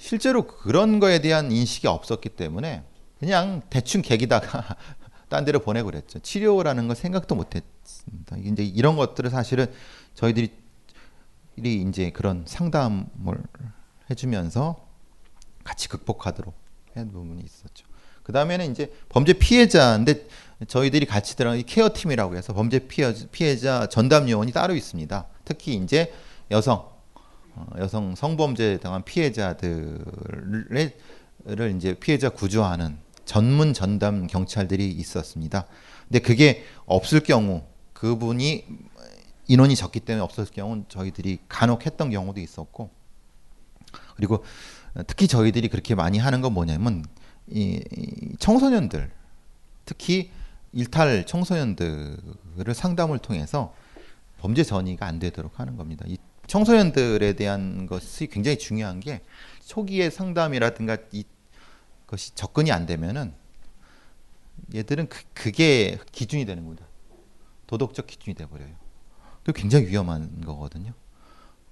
실제로 0.00 0.46
그런 0.46 0.98
거에 0.98 1.20
대한 1.20 1.52
인식이 1.52 1.86
없었기 1.86 2.30
때문에 2.30 2.82
그냥 3.18 3.60
대충 3.68 4.00
개기다가 4.00 4.76
딴 5.28 5.44
데로 5.44 5.60
보내고 5.60 5.90
그랬죠. 5.90 6.18
치료라는 6.18 6.88
거 6.88 6.94
생각도 6.94 7.34
못 7.34 7.50
했습니다. 7.54 8.36
이제 8.38 8.64
이런 8.64 8.96
것들을 8.96 9.28
사실은 9.28 9.66
저희들이 10.14 10.50
이제 11.62 12.10
그런 12.12 12.44
상담을 12.46 13.36
해주면서 14.10 14.88
같이 15.64 15.88
극복하도록 15.88 16.54
한 16.94 17.12
부분이 17.12 17.42
있었죠. 17.42 17.86
그 18.22 18.32
다음에는 18.32 18.70
이제 18.70 18.90
범죄 19.10 19.34
피해자인데 19.34 20.26
저희들이 20.66 21.04
같이 21.04 21.36
들어간 21.36 21.62
케어 21.66 21.90
팀이라고 21.92 22.36
해서 22.36 22.54
범죄 22.54 22.78
피해자 22.78 23.86
전담 23.86 24.30
요원이 24.30 24.52
따로 24.52 24.74
있습니다. 24.74 25.26
특히 25.44 25.74
이제 25.74 26.12
여성 26.50 26.76
어, 26.76 26.99
여성 27.78 28.14
성범죄 28.14 28.78
당한 28.78 29.04
피해자들을 29.04 29.98
이제 31.76 31.94
피해자 31.94 32.28
구조하는 32.30 32.98
전문 33.24 33.72
전담 33.74 34.26
경찰들이 34.26 34.90
있었습니다. 34.90 35.66
근데 36.08 36.18
그게 36.18 36.64
없을 36.86 37.20
경우 37.20 37.62
그분이 37.92 38.64
인원이 39.46 39.76
적기 39.76 40.00
때문에 40.00 40.22
없었을 40.22 40.52
경우는 40.52 40.86
저희들이 40.88 41.40
간혹 41.48 41.86
했던 41.86 42.10
경우도 42.10 42.40
있었고 42.40 42.90
그리고 44.16 44.44
특히 45.06 45.28
저희들이 45.28 45.68
그렇게 45.68 45.94
많이 45.94 46.18
하는 46.18 46.40
건 46.40 46.52
뭐냐면 46.52 47.04
이, 47.48 47.82
청소년들 48.38 49.10
특히 49.84 50.30
일탈 50.72 51.26
청소년들을 51.26 52.74
상담을 52.74 53.18
통해서 53.18 53.74
범죄 54.38 54.62
전이가 54.62 55.06
안 55.06 55.18
되도록 55.18 55.58
하는 55.60 55.76
겁니다. 55.76 56.04
이 56.08 56.16
청소년들에 56.50 57.34
대한 57.34 57.86
것이 57.86 58.26
굉장히 58.26 58.58
중요한 58.58 58.98
게 58.98 59.20
초기의 59.66 60.10
상담이라든가 60.10 60.96
이 61.12 61.22
것이 62.08 62.34
접근이 62.34 62.72
안 62.72 62.86
되면은 62.86 63.32
얘들은 64.74 65.08
그, 65.08 65.22
그게 65.32 65.96
기준이 66.10 66.44
되는 66.44 66.64
겁니다. 66.64 66.84
도덕적 67.68 68.08
기준이 68.08 68.34
돼 68.34 68.46
버려요. 68.46 68.68
그 69.44 69.52
굉장히 69.52 69.86
위험한 69.86 70.40
거거든요. 70.40 70.92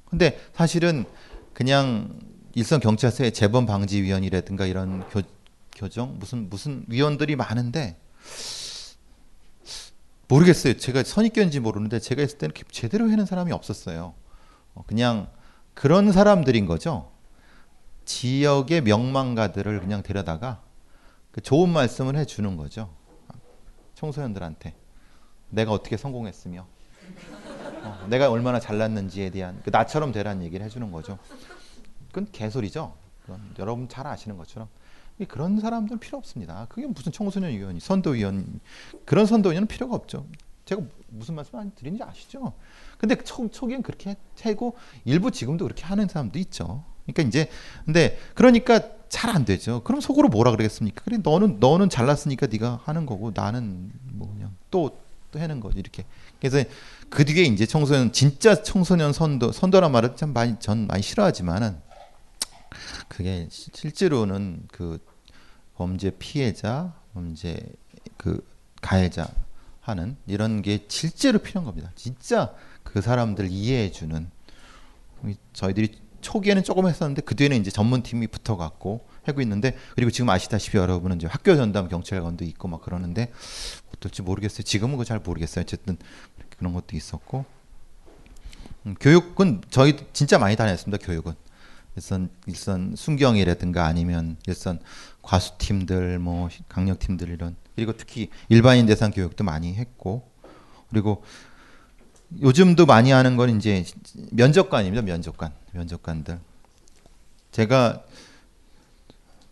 근데 0.04 0.40
사실은 0.54 1.06
그냥 1.54 2.16
일선 2.54 2.78
경찰서의 2.78 3.32
재범 3.32 3.66
방지 3.66 4.00
위원이라든가 4.00 4.64
이런 4.66 5.08
교, 5.08 5.22
교정 5.74 6.20
무슨 6.20 6.48
무슨 6.48 6.84
위원들이 6.86 7.34
많은데 7.34 7.98
모르겠어요. 10.28 10.76
제가 10.76 11.02
선입견인지 11.02 11.58
모르는데 11.58 11.98
제가 11.98 12.22
있을 12.22 12.38
때는 12.38 12.54
제대로 12.70 13.10
해는 13.10 13.26
사람이 13.26 13.50
없었어요. 13.50 14.14
어, 14.78 14.84
그냥 14.86 15.28
그런 15.74 16.12
사람들인 16.12 16.66
거죠. 16.66 17.10
지역의 18.04 18.82
명망가들을 18.82 19.80
그냥 19.80 20.02
데려다가 20.02 20.62
그 21.32 21.40
좋은 21.40 21.68
말씀을 21.68 22.16
해주는 22.16 22.56
거죠. 22.56 22.90
청소년들한테 23.94 24.74
내가 25.50 25.72
어떻게 25.72 25.96
성공했으며 25.96 26.66
어, 27.82 28.06
내가 28.08 28.30
얼마나 28.30 28.60
잘났는지에 28.60 29.30
대한 29.30 29.60
그 29.64 29.70
나처럼 29.70 30.12
되라는 30.12 30.44
얘기를 30.44 30.64
해주는 30.64 30.90
거죠. 30.92 31.18
그건 32.08 32.28
개소리죠. 32.30 32.94
그건 33.22 33.54
여러분 33.58 33.88
잘 33.88 34.06
아시는 34.06 34.36
것처럼 34.36 34.68
그런 35.26 35.60
사람들은 35.60 35.98
필요 35.98 36.16
없습니다. 36.18 36.66
그게 36.68 36.86
무슨 36.86 37.10
청소년 37.10 37.50
위원이 37.50 37.80
선도 37.80 38.10
위원 38.10 38.60
그런 39.04 39.26
선도 39.26 39.50
위원은 39.50 39.66
필요가 39.66 39.96
없죠. 39.96 40.26
제가 40.64 40.82
무슨 41.08 41.34
말씀 41.34 41.72
드리는지 41.74 42.04
아시죠? 42.04 42.52
근데 42.98 43.14
초, 43.22 43.48
초기엔 43.48 43.82
그렇게 43.82 44.16
하고 44.42 44.76
일부 45.04 45.30
지금도 45.30 45.64
그렇게 45.64 45.84
하는 45.84 46.08
사람도 46.08 46.38
있죠. 46.40 46.84
그러니까 47.06 47.22
이제 47.22 47.48
근데 47.86 48.18
그러니까 48.34 48.80
잘 49.08 49.30
안 49.30 49.44
되죠. 49.44 49.82
그럼 49.84 50.00
속으로 50.00 50.28
뭐라 50.28 50.50
그러겠습니까? 50.50 51.02
그래 51.04 51.18
너는 51.22 51.58
너는 51.60 51.88
잘났으니까 51.88 52.46
네가 52.46 52.80
하는 52.84 53.06
거고 53.06 53.32
나는 53.34 53.90
뭐 54.12 54.32
그냥 54.32 54.54
또, 54.70 54.98
또 55.30 55.40
하는 55.40 55.60
거지 55.60 55.78
이렇게. 55.78 56.04
그래서 56.40 56.62
그 57.08 57.24
뒤에 57.24 57.44
이제 57.44 57.66
청소년 57.66 58.12
진짜 58.12 58.62
청소년 58.62 59.12
선도 59.12 59.52
선도란 59.52 59.92
말을 59.92 60.16
참 60.16 60.32
많이 60.32 60.56
전 60.60 60.86
많이 60.86 61.02
싫어하지만은 61.02 61.80
그게 63.08 63.48
실제로는 63.50 64.68
그 64.70 64.98
범죄 65.74 66.10
피해자, 66.10 66.94
범죄 67.14 67.58
그 68.16 68.46
가해자 68.80 69.28
하는 69.80 70.16
이런 70.26 70.60
게 70.60 70.84
실제로 70.88 71.38
필요한 71.38 71.64
겁니다. 71.64 71.90
진짜 71.94 72.54
그 72.88 73.02
사람들 73.02 73.50
이해해주는 73.50 74.30
저희들이 75.52 76.00
초기에는 76.22 76.64
조금 76.64 76.88
했었는데 76.88 77.20
그 77.20 77.36
뒤에는 77.36 77.58
이제 77.60 77.70
전문팀이 77.70 78.28
붙어갖고 78.28 79.06
하고 79.24 79.42
있는데 79.42 79.76
그리고 79.94 80.10
지금 80.10 80.30
아시다시피 80.30 80.78
여러분은 80.78 81.18
이제 81.18 81.26
학교 81.26 81.54
전담 81.54 81.88
경찰관도 81.88 82.46
있고 82.46 82.66
막 82.66 82.80
그러는데 82.80 83.30
어떨지 83.94 84.22
모르겠어요. 84.22 84.62
지금은 84.62 84.92
그거 84.92 85.04
잘 85.04 85.18
모르겠어요. 85.18 85.64
어쨌든 85.64 85.98
그런 86.56 86.72
것도 86.72 86.96
있었고 86.96 87.44
음, 88.86 88.94
교육은 88.98 89.60
저희 89.68 89.94
진짜 90.14 90.38
많이 90.38 90.56
다녔습니다. 90.56 91.04
교육은 91.04 91.34
일선 91.94 92.30
일선 92.46 92.94
순경이라든가 92.96 93.84
아니면 93.84 94.38
일선 94.46 94.80
과수팀들 95.20 96.18
뭐 96.20 96.48
강력팀들 96.70 97.28
이런 97.28 97.54
그리고 97.76 97.92
특히 97.92 98.30
일반인 98.48 98.86
대상 98.86 99.10
교육도 99.10 99.44
많이 99.44 99.74
했고 99.74 100.26
그리고 100.88 101.22
요즘도 102.40 102.86
많이 102.86 103.10
하는 103.10 103.36
건 103.36 103.56
이제 103.56 103.84
면접관입니다. 104.32 105.02
면접관 105.02 105.52
면접관들 105.72 106.38
제가 107.52 108.04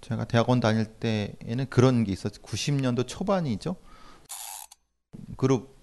제가 0.02 0.24
대학원 0.24 0.60
다닐 0.60 0.84
때에는 0.84 1.66
그런 1.70 2.04
게 2.04 2.12
있었죠. 2.12 2.40
90년도 2.42 3.06
초반이죠. 3.08 3.76
그룹 5.36 5.74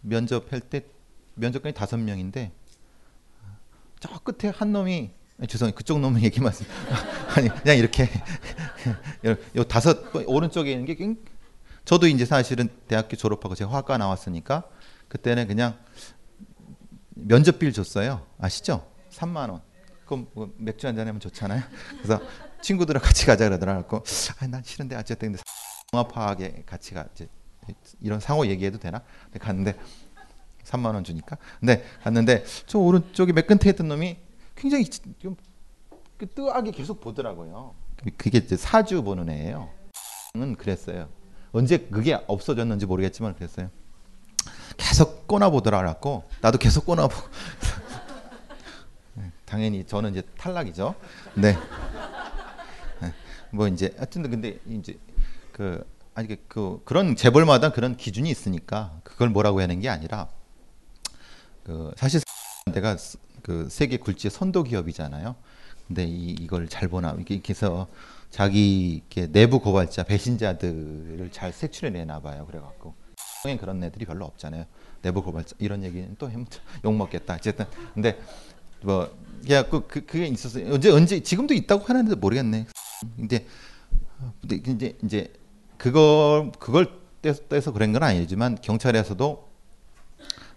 면접할 0.00 0.60
때 0.60 0.84
면접관이 1.34 1.74
다섯 1.74 1.98
명인데 1.98 2.50
저 4.00 4.18
끝에 4.20 4.50
한 4.50 4.72
놈이 4.72 5.10
죄송해요 5.46 5.74
그쪽 5.74 6.00
놈은 6.00 6.22
얘기 6.22 6.40
말씀 6.40 6.66
아니 7.36 7.48
그냥 7.48 7.76
이렇게 7.76 8.04
요, 9.26 9.36
요 9.56 9.64
다섯 9.64 10.10
번 10.12 10.24
오른쪽에 10.26 10.70
있는 10.72 10.86
게 10.86 10.94
굉- 10.94 11.18
저도 11.84 12.06
이제 12.08 12.24
사실은 12.24 12.68
대학교 12.88 13.16
졸업하고 13.16 13.54
제가 13.54 13.70
화과 13.70 13.98
나왔으니까 13.98 14.64
그때는 15.10 15.46
그냥 15.46 15.76
면접비를 17.10 17.74
줬어요 17.74 18.26
아시죠 18.38 18.90
3만 19.10 19.50
원 19.50 19.60
그럼 20.06 20.26
뭐 20.32 20.50
맥주 20.56 20.86
한잔 20.86 21.06
하면 21.06 21.20
좋잖아요 21.20 21.62
그래서 22.02 22.20
친구들이랑 22.62 23.02
같이 23.02 23.26
가자 23.26 23.44
그러더라고 23.44 24.02
아 24.40 24.46
난 24.46 24.62
싫은데 24.62 24.96
어쨌든 24.96 25.32
근데 25.32 25.42
종합화하게 25.90 26.62
같이 26.64 26.94
가 26.94 27.06
이제 27.14 27.28
이런 28.00 28.20
상호 28.20 28.46
얘기해도 28.46 28.78
되나 28.78 29.02
갔는데 29.38 29.76
3만 30.64 30.94
원 30.94 31.04
주니까. 31.04 31.36
근데 31.58 31.84
갔는데 32.02 32.44
저 32.66 32.78
오른쪽에 32.78 33.32
맨 33.32 33.46
끝에 33.46 33.70
있던 33.72 33.88
놈이 33.88 34.16
굉장히 34.54 34.84
좀 35.18 35.36
뜨하게 36.34 36.70
계속 36.70 37.00
보더라고요. 37.00 37.74
그게 38.16 38.38
이제 38.38 38.56
사주 38.56 39.02
보는 39.02 39.28
애예요. 39.30 39.68
은 40.36 40.54
그랬어요. 40.54 41.08
언제 41.52 41.78
그게 41.78 42.14
없어졌는지 42.26 42.86
모르겠지만 42.86 43.34
그랬어요. 43.34 43.70
계속 44.76 45.26
꼬나보더라고. 45.26 46.24
나도 46.40 46.58
계속 46.58 46.86
꼬나보고. 46.86 47.28
네, 49.14 49.30
당연히 49.44 49.84
저는 49.86 50.12
이제 50.12 50.22
탈락이죠. 50.38 50.94
네. 51.34 51.56
네, 53.00 53.12
뭐 53.50 53.68
이제 53.68 53.92
하여튼 53.96 54.22
근데 54.30 54.58
이제 54.68 54.98
그 55.52 55.84
아니 56.14 56.28
그- 56.28 56.36
그 56.48 56.80
그런 56.84 57.16
재벌마다 57.16 57.70
그런 57.70 57.96
기준이 57.96 58.30
있으니까 58.30 59.00
그걸 59.04 59.28
뭐라고 59.28 59.60
하는 59.60 59.80
게 59.80 59.88
아니라 59.88 60.28
그 61.64 61.92
사실 61.96 62.20
내가 62.72 62.96
스- 62.96 63.18
그 63.42 63.68
세계 63.70 63.96
굴지의 63.96 64.30
선도 64.30 64.62
기업이잖아요. 64.62 65.34
근데 65.86 66.04
이 66.04 66.30
이걸 66.38 66.68
잘 66.68 66.88
보나 66.88 67.12
이렇게 67.12 67.40
해서 67.48 67.88
자기 68.30 69.02
내부 69.32 69.58
고발자 69.60 70.04
배신자들을 70.04 71.30
잘 71.32 71.52
색출해 71.52 71.90
내나 71.90 72.20
봐요. 72.20 72.46
그래갖고 72.46 72.90
에 72.90 72.99
그런 73.58 73.82
애들이 73.82 74.04
별로 74.04 74.24
없잖아요. 74.26 74.64
내부 75.02 75.22
고발자 75.22 75.56
이런 75.58 75.82
얘기는 75.82 76.14
또 76.16 76.30
욕 76.84 76.94
먹겠다. 76.94 77.34
어쨌든 77.34 77.66
근데 77.94 78.20
뭐 78.82 79.14
그냥 79.42 79.64
그, 79.70 79.86
그 79.86 80.04
그게 80.04 80.26
있었어요. 80.26 80.74
언제 80.74 80.90
언제 80.90 81.20
지금도 81.20 81.54
있다고 81.54 81.84
하는데 81.84 82.14
모르겠네. 82.14 82.66
근데 83.16 83.46
근데 84.40 84.56
이제 84.56 84.98
이제 85.02 85.32
그걸 85.78 86.52
그걸 86.58 87.00
떼서, 87.22 87.72
그런 87.72 87.92
건 87.92 88.02
아니지만 88.02 88.56
경찰에서도 88.60 89.48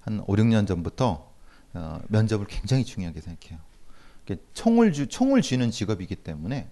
한 0.01 0.19
5, 0.25 0.36
6년 0.36 0.67
전부터 0.67 1.31
어, 1.75 1.99
면접을 2.09 2.45
굉장히 2.47 2.84
중요하게 2.84 3.21
생각해요. 3.21 3.59
이게 4.25 4.38
총을 4.53 4.93
주 4.93 5.07
총을 5.07 5.41
쥐는 5.41 5.71
직업이기 5.71 6.15
때문에 6.17 6.69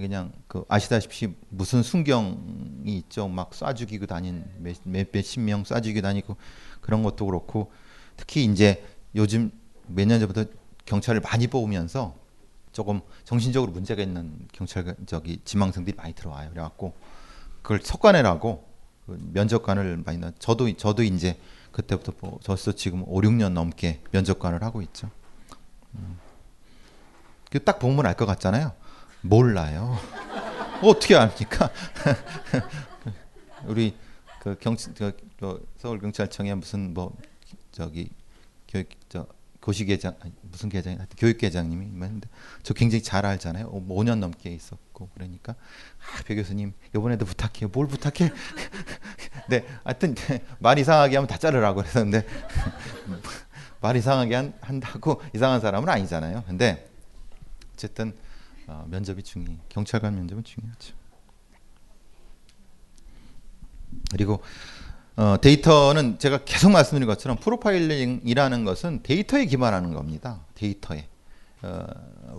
그냥 0.00 0.32
그 0.46 0.64
아시다시피 0.68 1.34
무슨 1.50 1.82
순경이 1.82 2.96
있죠. 2.98 3.28
막 3.28 3.50
쏴 3.50 3.74
죽이고 3.76 4.06
다닌 4.06 4.44
몇, 4.58 4.76
몇 4.84 5.08
몇십 5.12 5.40
명 5.42 5.62
쏴 5.64 5.82
죽이고 5.82 6.02
다니고 6.02 6.36
그런 6.80 7.02
것도 7.02 7.26
그렇고 7.26 7.70
특히 8.16 8.44
이제 8.44 8.84
요즘 9.14 9.50
몇 9.86 10.06
년 10.06 10.20
전부터 10.20 10.44
경찰을 10.84 11.20
많이 11.20 11.46
뽑으면서 11.46 12.14
조금 12.72 13.00
정신적으로 13.24 13.72
문제가 13.72 14.02
있는 14.02 14.46
경찰 14.52 14.94
저기 15.06 15.40
지망생들이 15.44 15.96
많이 15.96 16.14
들어와요. 16.14 16.50
그래갖고 16.50 16.94
그걸 17.62 17.80
석관해라고 17.82 18.64
그 19.06 19.18
면접관을 19.32 20.02
많이 20.04 20.18
나. 20.18 20.32
저도 20.38 20.72
저도 20.76 21.02
이제 21.02 21.38
그때부터 21.72 22.12
뭐 22.20 22.38
벌써 22.44 22.72
지금 22.72 23.02
5, 23.06 23.20
6년 23.20 23.50
넘게 23.52 24.00
면접관을 24.12 24.62
하고 24.62 24.80
있죠. 24.82 25.10
음. 25.94 26.18
그딱 27.50 27.78
보면 27.78 28.04
알 28.06 28.14
것 28.14 28.26
같잖아요. 28.26 28.72
몰라요. 29.22 29.98
어떻게 30.82 31.16
압니까? 31.16 31.70
우리 33.66 33.96
그 34.40 34.56
경찰 34.60 34.94
그, 34.94 35.16
그 35.38 35.66
서울 35.76 36.00
경찰청에 36.00 36.54
무슨 36.54 36.94
뭐 36.94 37.16
저기 37.72 38.10
교육 38.68 38.88
저 39.08 39.26
고시계장 39.60 40.14
아니, 40.20 40.32
무슨 40.42 40.68
계장 40.68 40.98
교육계장님이 41.18 41.86
있는데 41.86 42.28
저 42.62 42.74
굉장히 42.74 43.02
잘 43.02 43.26
알잖아요. 43.26 43.66
어, 43.66 43.80
뭐 43.80 44.02
5년 44.02 44.18
넘게 44.18 44.50
있었고 44.50 45.08
그러니까 45.14 45.52
아, 45.52 46.22
배 46.24 46.34
교수님 46.36 46.72
이번에도 46.94 47.26
부탁해요. 47.26 47.68
뭘 47.72 47.86
부탁해? 47.88 48.32
네, 49.50 49.66
하여튼 49.84 50.14
말 50.58 50.78
이상하게 50.78 51.16
하면 51.16 51.26
다 51.26 51.36
자르라고 51.36 51.82
그랬었는데 51.82 52.26
말 53.80 53.96
이상하게 53.96 54.34
한, 54.34 54.54
한다고 54.60 55.20
이상한 55.34 55.60
사람은 55.60 55.88
아니잖아요. 55.88 56.44
근데 56.46 56.88
어쨌든 57.74 58.14
어, 58.68 58.86
면접이 58.88 59.22
중요. 59.22 59.56
경찰관 59.68 60.14
면접은 60.14 60.44
중요하죠. 60.44 60.94
그리고 64.10 64.42
어, 65.16 65.36
데이터는 65.40 66.18
제가 66.18 66.44
계속 66.44 66.70
말씀드린 66.70 67.08
것처럼 67.08 67.38
프로파일링이라는 67.38 68.64
것은 68.64 69.02
데이터에 69.02 69.46
기반하는 69.46 69.92
겁니다. 69.92 70.40
데이터에 70.54 71.08
어, 71.62 71.86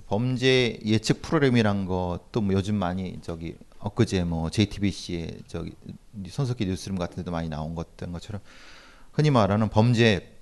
범죄 0.08 0.80
예측 0.86 1.22
프로그램이란 1.22 1.86
것도 1.86 2.42
뭐 2.42 2.54
요즘 2.54 2.76
많이 2.76 3.20
저기 3.22 3.56
엊그제 3.80 4.24
뭐 4.24 4.50
JTBC의 4.50 5.40
저기 5.48 5.74
손석희 6.28 6.66
뉴스룸 6.66 6.98
같은 6.98 7.18
데도 7.18 7.32
많이 7.32 7.50
나온 7.50 7.76
것된 7.76 8.12
것처럼 8.12 8.40
흔히 9.12 9.32
말하는 9.32 9.70
범죄 9.70 10.38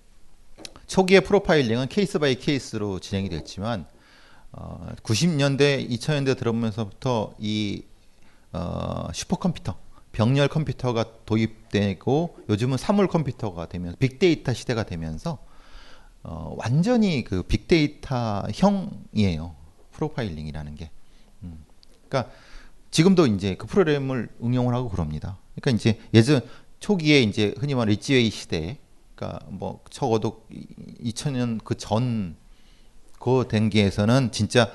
초기의 0.85 1.21
프로파일링은 1.21 1.87
case 1.87 2.19
by 2.19 2.35
case로 2.35 2.99
진행이 2.99 3.29
됐지만 3.29 3.87
어, 4.51 4.89
90년대 5.03 5.89
2000년대 5.89 6.37
들어오면서부터 6.37 7.33
이 7.39 7.83
어, 8.53 9.07
슈퍼컴퓨터 9.13 9.75
병렬 10.11 10.47
컴퓨터가 10.47 11.05
도입되고 11.25 12.37
요즘은 12.49 12.77
사물 12.77 13.07
컴퓨터가 13.07 13.67
되면 13.67 13.95
빅데이터 13.99 14.53
시대가 14.53 14.83
되면서 14.83 15.39
어, 16.23 16.55
완전히 16.57 17.23
그 17.23 17.43
빅데이터형이에요 17.43 19.55
프로파일링이라는 19.91 20.75
게. 20.75 20.89
음. 21.43 21.63
그러니까 22.07 22.31
지금도 22.91 23.27
이제 23.27 23.55
그 23.55 23.67
프로그램을 23.67 24.29
응용을 24.43 24.73
하고 24.73 24.89
그럽니다. 24.89 25.37
그러니까 25.55 25.77
이제 25.77 25.99
예전 26.13 26.41
초기에 26.79 27.21
이제 27.21 27.53
흔히 27.57 27.75
말하는 27.75 27.91
리치웨이 27.93 28.29
시대, 28.29 28.77
그러니까 29.15 29.45
뭐 29.49 29.81
적어도 29.89 30.45
2000년 31.03 31.63
그 31.63 31.75
전 31.75 32.35
그 33.27 33.45
단계에서는 33.49 34.31
진짜 34.31 34.71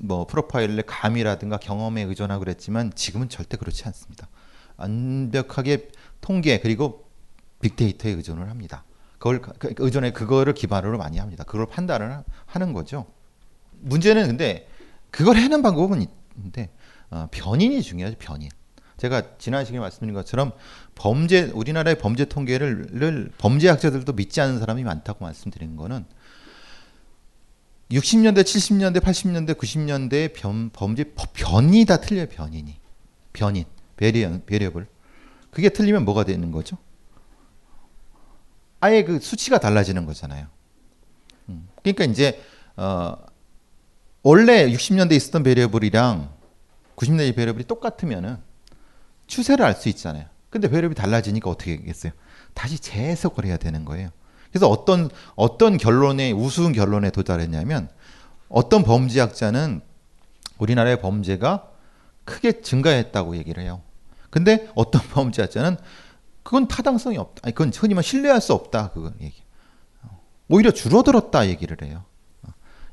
뭐 0.00 0.26
프로파일의 0.26 0.82
감이라든가 0.84 1.58
경험에 1.58 2.02
의존하고 2.02 2.40
그랬지만 2.40 2.92
지금은 2.96 3.28
절대 3.28 3.56
그렇지 3.56 3.84
않습니다. 3.84 4.28
완벽하게 4.76 5.90
통계 6.20 6.58
그리고 6.58 7.08
빅데이터에 7.60 8.10
의존을 8.10 8.50
합니다. 8.50 8.82
그걸 9.18 9.40
그 9.40 9.74
의존에 9.78 10.10
그거를 10.10 10.54
기반으로 10.54 10.98
많이 10.98 11.18
합니다. 11.18 11.44
그걸 11.44 11.66
판단을 11.66 12.24
하는 12.46 12.72
거죠. 12.72 13.06
문제는 13.78 14.26
근데 14.26 14.68
그걸 15.12 15.36
해는 15.36 15.62
방법은 15.62 16.04
있는데 16.36 16.70
어, 17.10 17.28
변인이 17.30 17.80
중요하죠. 17.80 18.16
변인. 18.18 18.50
제가 18.96 19.36
지난 19.38 19.64
시간에 19.64 19.78
말씀드린 19.78 20.14
것처럼 20.14 20.50
범죄 20.96 21.44
우리나라의 21.44 21.98
범죄 21.98 22.24
통계를 22.24 23.30
범죄학자들도 23.38 24.14
믿지 24.14 24.40
않는 24.40 24.58
사람이 24.58 24.82
많다고 24.82 25.24
말씀드린 25.24 25.76
거는 25.76 26.04
60년대, 27.94 28.42
70년대, 28.42 29.00
80년대, 29.00 29.56
90년대 29.56 30.32
변, 30.34 30.70
범죄 30.70 31.04
변이 31.32 31.84
다 31.84 31.98
틀려요. 31.98 32.26
변인이 32.26 32.76
변인 33.32 33.64
variant 33.96 34.44
variable 34.46 34.86
그게 35.50 35.68
틀리면 35.68 36.04
뭐가 36.04 36.24
되는 36.24 36.50
거죠? 36.50 36.76
아예 38.80 39.04
그 39.04 39.20
수치가 39.20 39.58
달라지는 39.58 40.06
거잖아요. 40.06 40.48
음. 41.48 41.68
그러니까 41.82 42.04
이제 42.04 42.42
어 42.76 43.16
원래 44.22 44.68
60년대 44.70 45.12
있었던 45.12 45.42
variable이랑 45.42 46.34
90년대 46.96 47.36
variable이 47.36 47.64
똑같으면은 47.64 48.38
추세를 49.26 49.64
알 49.64 49.74
수 49.74 49.88
있잖아요. 49.88 50.26
근데 50.50 50.68
variable이 50.68 50.94
달라지니까 50.94 51.48
어떻게 51.48 51.76
하겠어요? 51.76 52.12
다시 52.54 52.78
재해석을 52.78 53.44
해야 53.44 53.56
되는 53.56 53.84
거예요. 53.84 54.10
그래서 54.54 54.68
어떤 54.68 55.10
어떤 55.34 55.78
결론에 55.78 56.30
우스운 56.30 56.72
결론에 56.72 57.10
도달했냐면 57.10 57.88
어떤 58.48 58.84
범죄학자는 58.84 59.80
우리나라의 60.58 61.00
범죄가 61.00 61.72
크게 62.24 62.60
증가했다고 62.60 63.36
얘기를 63.36 63.64
해요. 63.64 63.82
근데 64.30 64.70
어떤 64.76 65.02
범죄학자는 65.10 65.76
그건 66.44 66.68
타당성이 66.68 67.18
없다. 67.18 67.40
아니 67.42 67.52
그건 67.52 67.72
흔히 67.74 67.94
말 67.94 68.04
신뢰할 68.04 68.40
수 68.40 68.52
없다. 68.52 68.92
그거 68.92 69.12
얘기. 69.20 69.42
오히려 70.48 70.70
줄어들었다 70.70 71.48
얘기를 71.48 71.76
해요. 71.82 72.04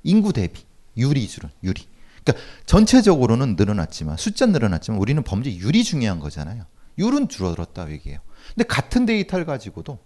인구 0.02 0.34
대비 0.34 0.64
유리 0.98 1.28
줄은 1.28 1.52
유리. 1.64 1.86
그러니까 2.24 2.44
전체적으로는 2.66 3.56
늘어났지만 3.56 4.18
숫자 4.18 4.48
늘어났지만 4.48 5.00
우리는 5.00 5.22
범죄 5.22 5.54
율이 5.54 5.84
중요한 5.84 6.20
거잖아요. 6.20 6.66
율은 6.98 7.30
줄어들었다 7.30 7.92
얘기해요. 7.92 8.20
근데 8.56 8.68
같은 8.68 9.06
데이터를 9.06 9.46
가지고도 9.46 10.00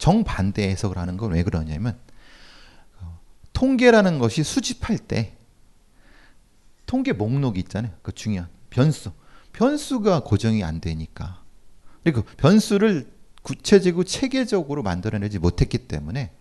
정반대 0.00 0.68
해석을 0.68 0.98
하는 0.98 1.16
건 1.16 1.32
왜 1.32 1.42
그러냐면 1.44 1.96
통계라는 3.52 4.18
것이 4.18 4.42
수집할 4.42 4.98
때 4.98 5.36
통계 6.86 7.12
목록이 7.12 7.60
있잖아요. 7.60 7.92
그 8.02 8.10
중요한 8.10 8.48
변수. 8.70 9.12
변수가 9.52 10.20
고정이 10.24 10.64
안 10.64 10.80
되니까. 10.80 11.42
그리고 12.02 12.22
변수를 12.36 13.12
구체적이고 13.42 14.04
체계적으로 14.04 14.82
만들어내지 14.82 15.38
못했기 15.38 15.86
때문에 15.86 16.32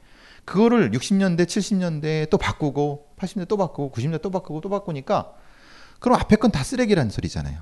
그거를 0.45 0.91
60년대, 0.91 1.45
70년대에 1.45 2.29
또 2.29 2.37
바꾸고 2.37 3.09
80년대 3.17 3.47
또 3.47 3.57
바꾸고 3.57 3.91
90년대 3.91 4.21
또 4.21 4.31
바꾸고 4.31 4.61
또 4.61 4.69
바꾸니까 4.69 5.33
그럼 5.99 6.17
앞에 6.19 6.37
건 6.37 6.51
다 6.51 6.63
쓰레기라는 6.63 7.11
소리잖아요. 7.11 7.61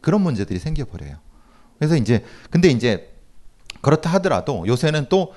그런 0.00 0.22
문제들이 0.22 0.58
생겨버려요. 0.58 1.18
그래서 1.78 1.96
이제 1.96 2.24
근데 2.50 2.68
이제 2.68 3.15
그렇다 3.86 4.10
하더라도 4.14 4.66
요새는 4.66 5.06
또 5.08 5.32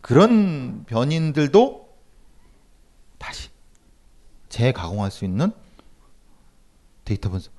그런 0.00 0.84
변인들도 0.86 1.94
다시 3.18 3.50
재가공할 4.48 5.10
수 5.10 5.26
있는 5.26 5.52
데이터 7.04 7.28
분석 7.28 7.52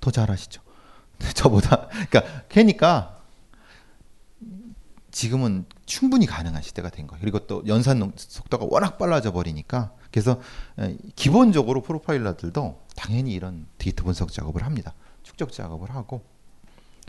더 0.00 0.12
잘하시죠. 0.12 0.62
저보다 1.34 1.88
그러니까 1.88 2.44
걔니까 2.48 3.20
지금은 5.10 5.66
충분히 5.84 6.26
가능한 6.26 6.62
시대가 6.62 6.88
된 6.88 7.08
거예요. 7.08 7.20
그리고 7.20 7.40
또 7.48 7.64
연산 7.66 8.12
속도가 8.14 8.66
워낙 8.70 8.98
빨라져 8.98 9.32
버리니까 9.32 9.92
그래서 10.12 10.40
기본적으로 11.16 11.82
프로파일러들도 11.82 12.82
당연히 12.94 13.32
이런 13.32 13.66
데이터 13.78 14.04
분석 14.04 14.30
작업을 14.30 14.62
합니다. 14.62 14.94
축적 15.24 15.50
작업을 15.50 15.90
하고 15.90 16.35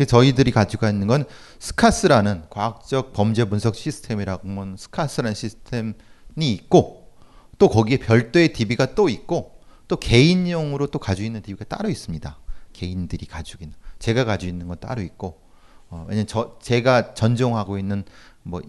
저희들이 0.06 0.52
가지고 0.52 0.88
있는 0.88 1.08
건 1.08 1.26
스카스라는 1.60 2.44
과학적 2.50 3.14
범죄 3.14 3.46
분석 3.46 3.76
시스템이라고 3.76 4.48
하면 4.48 4.78
스카스라는 4.78 5.34
시스템이 5.34 5.94
있고 6.38 7.12
또 7.58 7.70
거기에 7.70 7.98
별도의 7.98 8.54
DB가 8.54 8.94
또 8.94 9.10
있고 9.10 9.60
또 9.88 9.98
개인용으로 9.98 10.88
또 10.88 11.00
가지고 11.00 11.26
있는 11.26 11.42
DB가 11.42 11.66
따로 11.66 11.90
있습니다. 11.90 12.38
개인들이 12.74 13.26
가지고 13.26 13.64
있는 13.64 13.76
제가 14.00 14.26
가지고 14.26 14.52
있는 14.52 14.68
건 14.68 14.78
따로 14.80 15.02
있고 15.02 15.42
어, 15.90 16.06
왜냐면 16.08 16.28
저 16.28 16.58
제가 16.62 17.14
전종하고 17.14 17.80
있는 17.80 18.04
뭐 18.44 18.62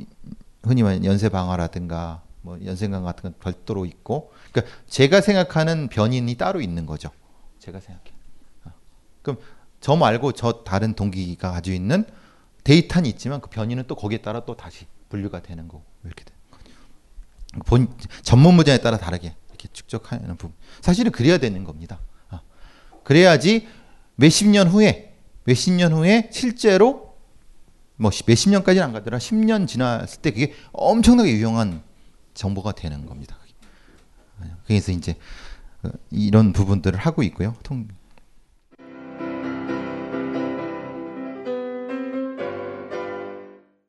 흔히 0.62 0.82
말하는 0.82 1.04
연쇄 1.04 1.28
방어라든가 1.28 2.22
뭐 2.42 2.58
연쇄강 2.64 3.04
같은 3.04 3.22
건 3.22 3.34
별도로 3.40 3.84
있고 3.84 4.32
그러니까 4.50 4.74
제가 4.86 5.20
생각하는 5.20 5.88
변인이 5.88 6.34
따로 6.36 6.60
있는 6.60 6.86
거죠. 6.86 7.10
제가 7.58 7.80
생각해. 7.80 8.10
어. 8.64 8.72
그럼 9.22 9.38
저 9.80 9.96
말고 9.96 10.32
저 10.32 10.64
다른 10.64 10.94
동기가 10.94 11.52
가지고 11.52 11.74
있는 11.74 12.04
데이터는 12.64 13.08
있지만 13.10 13.40
그 13.40 13.48
변이는 13.48 13.84
또 13.86 13.94
거기에 13.94 14.18
따라 14.18 14.44
또 14.44 14.56
다시 14.56 14.86
분류가 15.08 15.42
되는 15.42 15.68
거고 15.68 15.84
이렇게 16.04 16.24
되는 16.24 16.38
거죠. 16.50 16.64
본 17.66 17.88
전문 18.22 18.56
분야에 18.56 18.78
따라 18.78 18.98
다르게 18.98 19.34
이렇게 19.48 19.68
축적하는 19.72 20.36
부분. 20.36 20.54
사실은 20.80 21.12
그래야 21.12 21.38
되는 21.38 21.64
겁니다. 21.64 22.00
아, 22.28 22.40
그래야지 23.04 23.68
몇십 24.16 24.48
년 24.48 24.68
후에 24.68 25.16
몇십 25.44 25.74
년 25.74 25.92
후에 25.92 26.28
실제로 26.32 27.16
뭐 27.96 28.10
몇십 28.26 28.50
년까지는 28.50 28.86
안 28.86 28.92
가더라 28.92 29.18
10년 29.18 29.66
지났을 29.66 30.22
때 30.22 30.30
그게 30.30 30.54
엄청나게 30.72 31.32
유용한 31.32 31.82
정보가 32.34 32.72
되는 32.72 33.06
겁니다. 33.06 33.36
그래서 34.66 34.92
이제 34.92 35.16
이런 36.10 36.52
부분들을 36.52 36.98
하고 36.98 37.22
있고요. 37.24 37.56
통, 37.62 37.88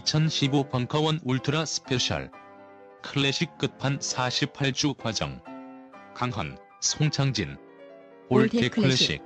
(2015) 0.00 0.70
벙커원 0.70 1.20
ultra 1.22 1.66
special. 1.66 2.30
클래식 3.02 3.58
끝판 3.58 3.98
48주 3.98 4.96
과정. 4.96 5.42
강헌, 6.14 6.56
송창진. 6.80 7.58
old 8.30 8.70
classic. 8.70 9.20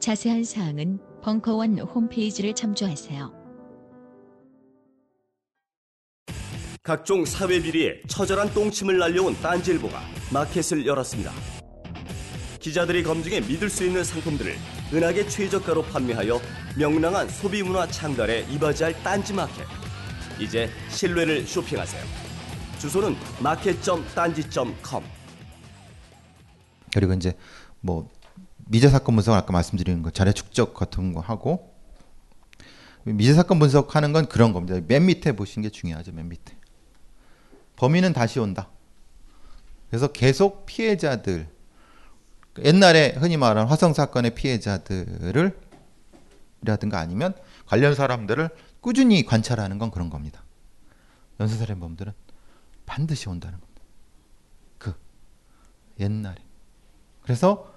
자세한 0.00 0.42
사항은 0.42 0.98
벙커원 1.22 1.78
홈페이지를 1.78 2.52
참조하세요. 2.52 3.32
각종 6.82 7.24
사회 7.24 7.62
비리에 7.62 8.02
처절한 8.08 8.52
똥침을 8.52 8.98
날려온 8.98 9.34
딴지일보가 9.40 10.00
마켓을 10.32 10.84
열었습니다. 10.84 11.32
기자들이 12.64 13.02
검증해 13.02 13.40
믿을 13.40 13.68
수 13.68 13.84
있는 13.84 14.02
상품들을 14.02 14.56
은하계 14.90 15.28
최저가로 15.28 15.82
판매하여 15.82 16.40
명랑한 16.78 17.28
소비 17.28 17.62
문화 17.62 17.86
창달에 17.86 18.46
이바지할 18.48 19.02
딴지 19.02 19.34
마켓. 19.34 19.66
이제 20.40 20.70
신뢰를 20.88 21.46
쇼핑하세요. 21.46 22.02
주소는 22.80 23.16
마켓.딴지.com. 23.42 25.04
그리고 26.94 27.12
이제 27.12 27.36
뭐 27.82 28.08
미제 28.64 28.88
사건 28.88 29.16
분석을 29.16 29.38
아까 29.38 29.52
말씀드린 29.52 30.00
거 30.00 30.08
자료 30.08 30.32
축적 30.32 30.72
같은 30.72 31.12
거 31.12 31.20
하고 31.20 31.74
미제 33.02 33.34
사건 33.34 33.58
분석하는 33.58 34.14
건 34.14 34.24
그런 34.26 34.54
겁니다. 34.54 34.80
맨 34.88 35.04
밑에 35.04 35.32
보시는 35.32 35.64
게 35.64 35.68
중요하죠. 35.68 36.12
맨 36.12 36.30
밑에 36.30 36.56
범인은 37.76 38.14
다시 38.14 38.38
온다. 38.38 38.70
그래서 39.90 40.06
계속 40.06 40.64
피해자들 40.64 41.52
옛날에 42.62 43.14
흔히 43.16 43.36
말하는 43.36 43.68
화성 43.68 43.94
사건의 43.94 44.34
피해자들을 44.34 45.58
이라든가 46.62 46.98
아니면 46.98 47.34
관련 47.66 47.94
사람들을 47.94 48.48
꾸준히 48.80 49.24
관찰하는 49.24 49.78
건 49.78 49.90
그런 49.90 50.10
겁니다. 50.10 50.42
연쇄살인범들은 51.40 52.12
반드시 52.86 53.28
온다는 53.28 53.58
겁니다. 53.58 53.82
그 54.78 54.94
옛날에 55.98 56.36
그래서 57.22 57.72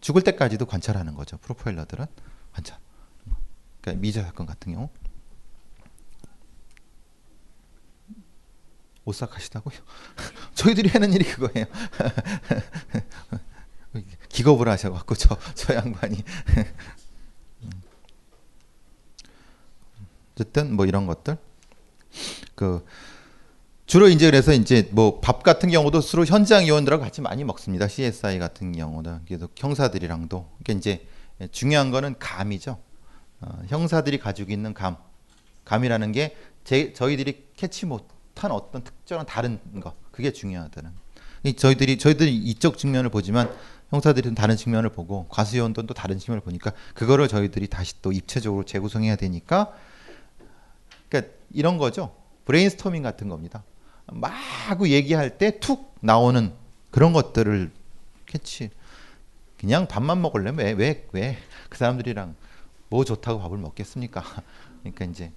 죽을 0.00 0.22
때까지도 0.22 0.66
관찰하는 0.66 1.14
거죠. 1.14 1.38
프로파일러들은 1.38 2.06
관찰. 2.52 2.78
그러니까 3.80 4.00
미제 4.00 4.22
사건 4.22 4.46
같은 4.46 4.72
경우 4.74 4.90
오싹하시다고요? 9.04 9.78
저희들이 10.54 10.90
하는 10.90 11.12
일이 11.12 11.24
그거예요. 11.24 11.66
기겁을 14.28 14.68
하셔갖고 14.68 15.14
저, 15.14 15.36
저 15.54 15.74
양반이. 15.74 16.22
어쨌든 20.32 20.74
뭐 20.74 20.86
이런 20.86 21.06
것들. 21.06 21.36
그 22.54 22.84
주로 23.86 24.08
이제 24.08 24.26
그래서 24.26 24.52
이제 24.52 24.88
뭐 24.92 25.20
밥 25.20 25.42
같은 25.42 25.70
경우도 25.70 26.00
주로 26.00 26.24
현장 26.24 26.66
요원들하고 26.68 27.02
같이 27.02 27.20
많이 27.20 27.42
먹습니다. 27.44 27.88
CSI 27.88 28.38
같은 28.38 28.72
경우도. 28.72 29.20
그래도 29.26 29.48
형사들이랑도. 29.56 30.48
그러니까 30.62 30.72
이제 30.78 31.06
중요한 31.52 31.90
거는 31.90 32.18
감이죠. 32.18 32.78
어, 33.40 33.62
형사들이 33.68 34.18
가지고 34.18 34.52
있는 34.52 34.74
감, 34.74 34.96
감이라는 35.64 36.12
게 36.12 36.36
제, 36.64 36.92
저희들이 36.92 37.46
캐치 37.56 37.86
못한 37.86 38.50
어떤 38.50 38.82
특정한 38.84 39.26
다른 39.26 39.58
거. 39.80 39.94
그게 40.10 40.32
중요하다는. 40.32 40.90
이 41.44 41.54
저희들이 41.54 41.98
저희들이 41.98 42.36
이쪽 42.36 42.78
측면을 42.78 43.10
보지만 43.10 43.50
형사들은 43.90 44.34
다른 44.34 44.56
측면을 44.56 44.90
보고 44.90 45.26
과수요원도 45.28 45.86
또 45.86 45.94
다른 45.94 46.18
측면을 46.18 46.42
보니까 46.42 46.72
그거를 46.94 47.26
저희들이 47.28 47.68
다시 47.68 48.00
또 48.02 48.12
입체적으로 48.12 48.64
재구성해야 48.64 49.16
되니까 49.16 49.72
그러니까 51.08 51.32
이런 51.52 51.78
거죠. 51.78 52.14
브레인스토밍 52.44 53.02
같은 53.02 53.28
겁니다. 53.28 53.64
마구 54.06 54.88
얘기할 54.90 55.38
때 55.38 55.58
툭 55.60 55.94
나오는 56.00 56.52
그런 56.90 57.12
것들을 57.12 57.70
catch. 58.26 58.70
그냥 59.58 59.88
밥만 59.88 60.20
먹으려면 60.22 60.66
왜왜 60.66 61.08
왜 61.12 61.36
그 61.68 61.76
사람들이랑 61.78 62.34
뭐 62.88 63.04
좋다고 63.04 63.40
밥을 63.40 63.58
먹겠습니까? 63.58 64.22
그러니까 64.82 65.04
이제 65.06 65.32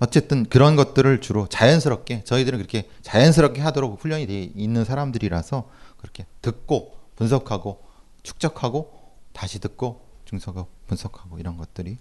어쨌든 0.00 0.44
그런 0.44 0.76
것들을 0.76 1.20
주로 1.20 1.46
자연스럽게 1.46 2.24
저희들은 2.24 2.58
그렇게 2.58 2.88
자연스럽게 3.02 3.60
하도록 3.60 4.02
훈련이 4.02 4.26
돼 4.26 4.50
있는 4.54 4.84
사람들이라서 4.84 5.68
그렇게 5.98 6.26
듣고 6.42 6.96
분석하고 7.16 7.82
축적하고 8.22 8.92
다시 9.32 9.58
듣고 9.60 10.00
중석하고 10.24 10.68
분석하고 10.86 11.38
이런 11.38 11.56
것들이 11.56 11.98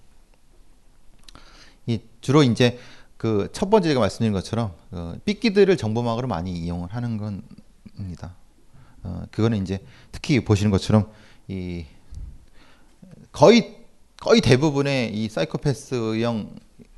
이 1.87 1.99
주로 2.21 2.43
이제 2.43 2.79
그 3.17 3.49
첫 3.51 3.69
번째 3.69 3.89
제가 3.89 3.99
말씀드린 3.99 4.31
것처럼 4.31 4.73
어, 4.91 5.15
삐끼들을 5.25 5.75
정보망으로 5.75 6.29
많이 6.29 6.53
이용을 6.53 6.87
하는 6.93 7.17
겁니다. 7.17 8.33
어, 9.03 9.23
그거는 9.29 9.61
이제 9.61 9.83
특히 10.13 10.43
보시는 10.45 10.71
것처럼 10.71 11.11
이 11.49 11.85
거의 13.33 13.77
거의 14.21 14.39
대부분의 14.39 15.13
이 15.13 15.27
사이코패스형 15.27 16.55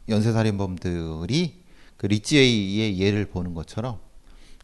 연쇄살인범들이 0.10 1.62
그 1.98 2.06
리치에이의 2.08 3.00
예를 3.00 3.26
보는 3.26 3.54
것처럼 3.54 4.00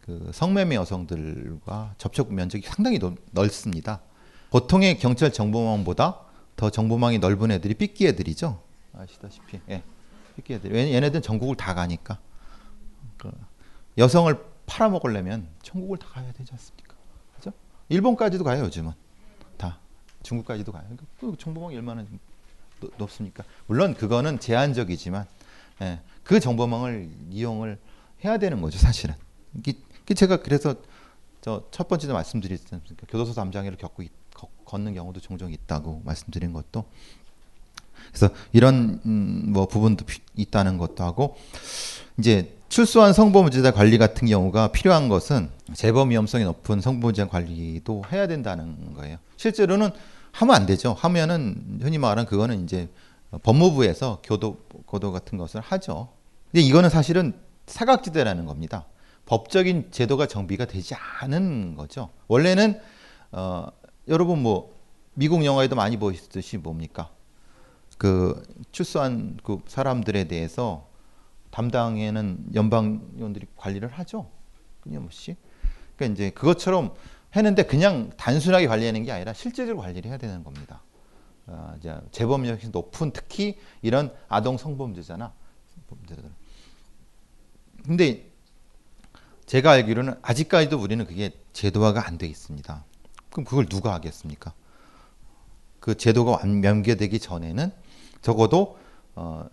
그 0.02 0.32
성매매 0.34 0.76
여성들과 0.76 1.96
접촉 1.98 2.34
면적이 2.34 2.66
상당히 2.68 2.98
넓, 2.98 3.16
넓습니다. 3.32 4.02
보통의 4.50 4.98
경찰 5.00 5.32
정보망보다 5.34 6.22
더 6.56 6.70
정보망이 6.70 7.20
넓은 7.20 7.52
애들이 7.52 7.74
삐끼 7.74 8.08
애들이죠. 8.08 8.62
아시다시피, 8.94 9.60
예, 9.70 9.84
삐끼 10.36 10.54
애들. 10.56 10.74
얘네들은 10.74 11.22
전국을 11.22 11.56
다 11.56 11.76
가니까 11.76 12.20
그 13.18 13.30
여성을 13.98 14.36
팔아먹으려면 14.66 15.48
전국을 15.62 15.98
다 15.98 16.08
가야 16.10 16.32
되지 16.32 16.52
않습니까? 16.54 16.96
그죠? 17.36 17.52
일본까지도 17.90 18.44
가요 18.44 18.64
요즘은 18.64 18.94
다 19.58 19.80
중국까지도 20.24 20.72
가요. 20.72 20.86
그 21.20 21.36
정보망이 21.38 21.76
얼마나 21.76 22.06
높- 22.80 22.93
높습니까? 22.97 23.43
물론 23.67 23.93
그거는 23.93 24.39
제한적이지만 24.39 25.25
예, 25.82 25.99
그 26.23 26.39
정보망을 26.39 27.09
이용을 27.32 27.78
해야 28.25 28.38
되는 28.38 28.61
거죠 28.61 28.78
사실은. 28.80 29.15
이게, 29.55 29.73
제가 30.15 30.38
그래서 30.41 30.75
저 31.41 31.63
첫 31.71 31.88
번째도 31.88 32.13
말씀드렸지 32.13 32.65
않습니까? 32.73 33.05
교도소 33.09 33.34
담장애를 33.34 33.78
겪고 33.78 34.03
있- 34.03 34.11
걷- 34.34 34.49
걷는 34.65 34.93
경우도 34.95 35.19
종종 35.21 35.51
있다고 35.51 36.01
말씀드린 36.03 36.51
것도 36.53 36.86
그래서 38.09 38.30
이런 38.53 38.99
음, 39.05 39.43
뭐 39.53 39.67
부분도 39.67 40.05
피- 40.05 40.21
있다는 40.36 40.78
것도 40.78 41.03
하고 41.03 41.36
이제 42.17 42.53
출소한 42.69 43.13
성범죄자 43.13 43.71
관리 43.71 43.97
같은 43.97 44.28
경우가 44.28 44.71
필요한 44.71 45.07
것은 45.09 45.49
재범 45.73 46.09
위험성이 46.09 46.43
높은 46.43 46.82
성범죄자 46.82 47.30
관리도 47.30 48.03
해야 48.11 48.28
된다는 48.28 48.93
거예요. 48.93 49.17
실제로는 49.38 49.91
하면 50.38 50.56
안 50.56 50.66
되죠. 50.68 50.94
하면은 50.94 51.80
흔히 51.82 51.98
말하는 51.98 52.26
그거는 52.28 52.64
이제 52.64 52.90
법무부에서 53.42 54.22
교도 54.24 54.58
고도 54.86 55.12
같은 55.12 55.38
것을 55.38 55.62
하죠. 55.62 56.10
근데 56.52 56.62
이거는 56.62 56.92
사실은 56.92 57.34
사각지대라는 57.66 58.46
겁니다. 58.46 58.86
법적인 59.26 59.90
제도가 59.92 60.28
정비가 60.28 60.66
되지 60.66 60.94
않은 61.20 61.76
거죠. 61.76 62.10
원래는 62.28 62.80
어, 63.32 63.68
여러분 64.08 64.44
뭐 64.44 64.78
미국 65.16 65.44
영화에도 65.44 65.76
많이 65.76 65.98
보시듯이 65.98 66.58
뭡니까? 66.58 67.10
그 67.98 68.42
출소한 68.72 69.40
그 69.44 69.60
사람들에 69.66 70.26
대해서 70.26 70.88
담당에는 71.50 72.50
연방요원들이 72.54 73.48
관리를 73.56 73.90
하죠. 73.90 74.30
끊임없이. 74.82 75.36
그러니까 75.96 76.14
이제 76.14 76.30
그것처럼 76.30 76.94
했는데 77.38 77.64
그냥 77.64 78.12
단순하게 78.18 78.68
관리하는 78.68 79.04
게 79.04 79.12
아니라 79.12 79.34
실제적으로 79.34 79.82
관리를 79.84 80.10
해야 80.10 80.18
되는 80.18 80.44
겁니다. 80.44 80.82
어, 81.46 81.76
이제 81.80 81.96
재범력이 82.12 82.70
높은 82.70 83.12
특히 83.12 83.58
이런 83.82 84.14
아동 84.28 84.58
성범죄잖아. 84.58 85.32
범죄들. 85.90 86.30
근데 87.86 88.30
제가 89.46 89.72
알기로는 89.72 90.16
아직까지도 90.22 90.78
우리는 90.78 91.06
그게 91.06 91.32
제도화가 91.54 92.06
안 92.06 92.18
돼 92.18 92.28
있습니다. 92.28 92.84
그럼 93.32 93.46
그걸 93.46 93.66
누가 93.68 93.94
하겠습니까? 93.94 94.54
그 95.80 95.96
제도가 95.96 96.32
완- 96.32 96.64
연계되기 96.64 97.20
전에는 97.20 97.72
적어도 98.22 98.78
어, 99.16 99.48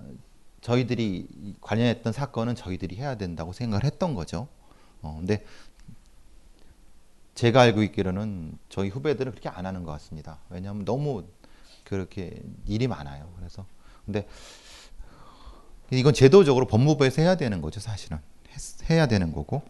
저희들이 0.63 1.29
이 1.31 1.55
관련했던 1.61 2.13
사건은 2.13 2.55
저희들이 2.57 2.97
해야 2.97 3.17
된다고 3.17 3.53
생각을 3.53 3.85
했던 3.85 4.15
거죠. 4.15 4.49
어, 5.03 5.17
근데 5.19 5.45
제가 7.35 7.63
알고 7.63 7.83
있기로는 7.85 8.59
저희 8.69 8.89
후배들은 8.89 9.33
그렇게 9.33 9.49
안 9.49 9.67
하는 9.67 9.83
것 9.85 9.93
같습니다. 9.93 10.39
왜냐하면 10.51 10.85
너무 10.85 11.25
그렇게 11.85 12.41
일이 12.67 12.87
많아요. 12.87 13.33
그래서 13.37 13.67
근데 14.05 14.27
이건 15.91 16.15
제도적으로 16.15 16.67
법무부에서 16.67 17.23
해야 17.23 17.37
되는 17.37 17.61
거죠, 17.61 17.81
사실은 17.81 18.19
했- 18.51 18.91
해야 18.91 19.07
되는 19.07 19.33
거고. 19.33 19.63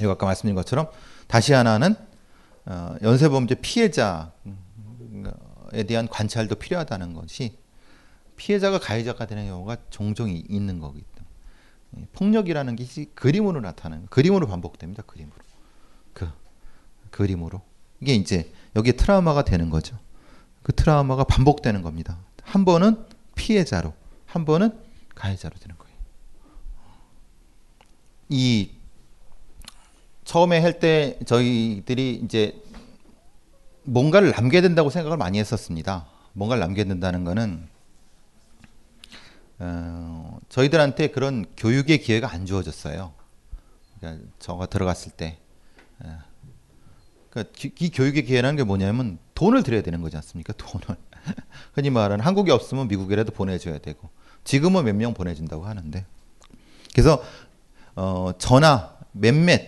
이거 0.00 0.10
아까 0.12 0.26
말씀드린 0.26 0.54
것처럼 0.56 0.88
다시 1.28 1.52
하나는 1.52 1.94
어, 2.66 2.96
연쇄범죄 3.02 3.56
피해자에 3.56 4.30
대한 5.86 6.08
관찰도 6.08 6.54
필요하다는 6.56 7.14
것이 7.14 7.58
피해자가 8.36 8.78
가해자가 8.80 9.26
되는 9.26 9.46
경우가 9.46 9.76
종종 9.90 10.30
이- 10.30 10.44
있는 10.48 10.80
거기 10.80 11.04
때문에 11.92 12.08
폭력이라는 12.14 12.74
것이 12.76 13.10
그림으로 13.14 13.60
나타나는 13.60 14.06
그림으로 14.06 14.46
반복됩니다. 14.48 15.02
그림으로 15.04 15.36
그 15.38 15.43
그림으로 17.14 17.62
이게 18.00 18.14
이제 18.14 18.52
여기에 18.74 18.92
트라우마가 18.94 19.44
되는 19.44 19.70
거죠. 19.70 19.96
그 20.64 20.72
트라우마가 20.74 21.24
반복되는 21.24 21.82
겁니다. 21.82 22.18
한 22.42 22.64
번은 22.64 23.06
피해자로, 23.36 23.94
한 24.26 24.44
번은 24.44 24.76
가해자로 25.14 25.54
되는 25.60 25.78
거예요. 25.78 25.94
이 28.30 28.70
처음에 30.24 30.58
할 30.60 30.80
때 30.80 31.18
저희들이 31.24 32.20
이제 32.24 32.60
뭔가를 33.84 34.32
남겨야 34.32 34.62
된다고 34.62 34.90
생각을 34.90 35.16
많이 35.16 35.38
했었습니다. 35.38 36.06
뭔가를 36.32 36.60
남겨야 36.60 36.86
된다는 36.86 37.22
거는 37.24 37.68
어, 39.60 40.38
저희들한테 40.48 41.08
그런 41.08 41.44
교육의 41.56 42.00
기회가 42.00 42.28
안 42.32 42.44
주어졌어요. 42.44 43.12
그러니까 44.00 44.26
저가 44.40 44.66
들어갔을 44.66 45.12
때. 45.12 45.38
예. 46.04 46.08
그러니까 47.34 47.52
기- 47.54 47.72
이 47.80 47.90
교육의 47.90 48.24
기회라는 48.24 48.56
게 48.56 48.64
뭐냐면 48.64 49.18
돈을 49.34 49.62
들여야 49.64 49.82
되는 49.82 50.00
거지 50.00 50.16
않습니까? 50.16 50.52
돈을. 50.58 50.96
흔히 51.74 51.90
말하는 51.90 52.24
한국에 52.24 52.52
없으면 52.52 52.88
미국이라도 52.88 53.32
보내줘야 53.32 53.78
되고 53.78 54.08
지금은 54.44 54.84
몇 54.84 54.94
명 54.94 55.14
보내준다고 55.14 55.64
하는데 55.64 56.04
그래서 56.92 57.22
어, 57.96 58.32
저나 58.38 58.96
몇몇 59.12 59.62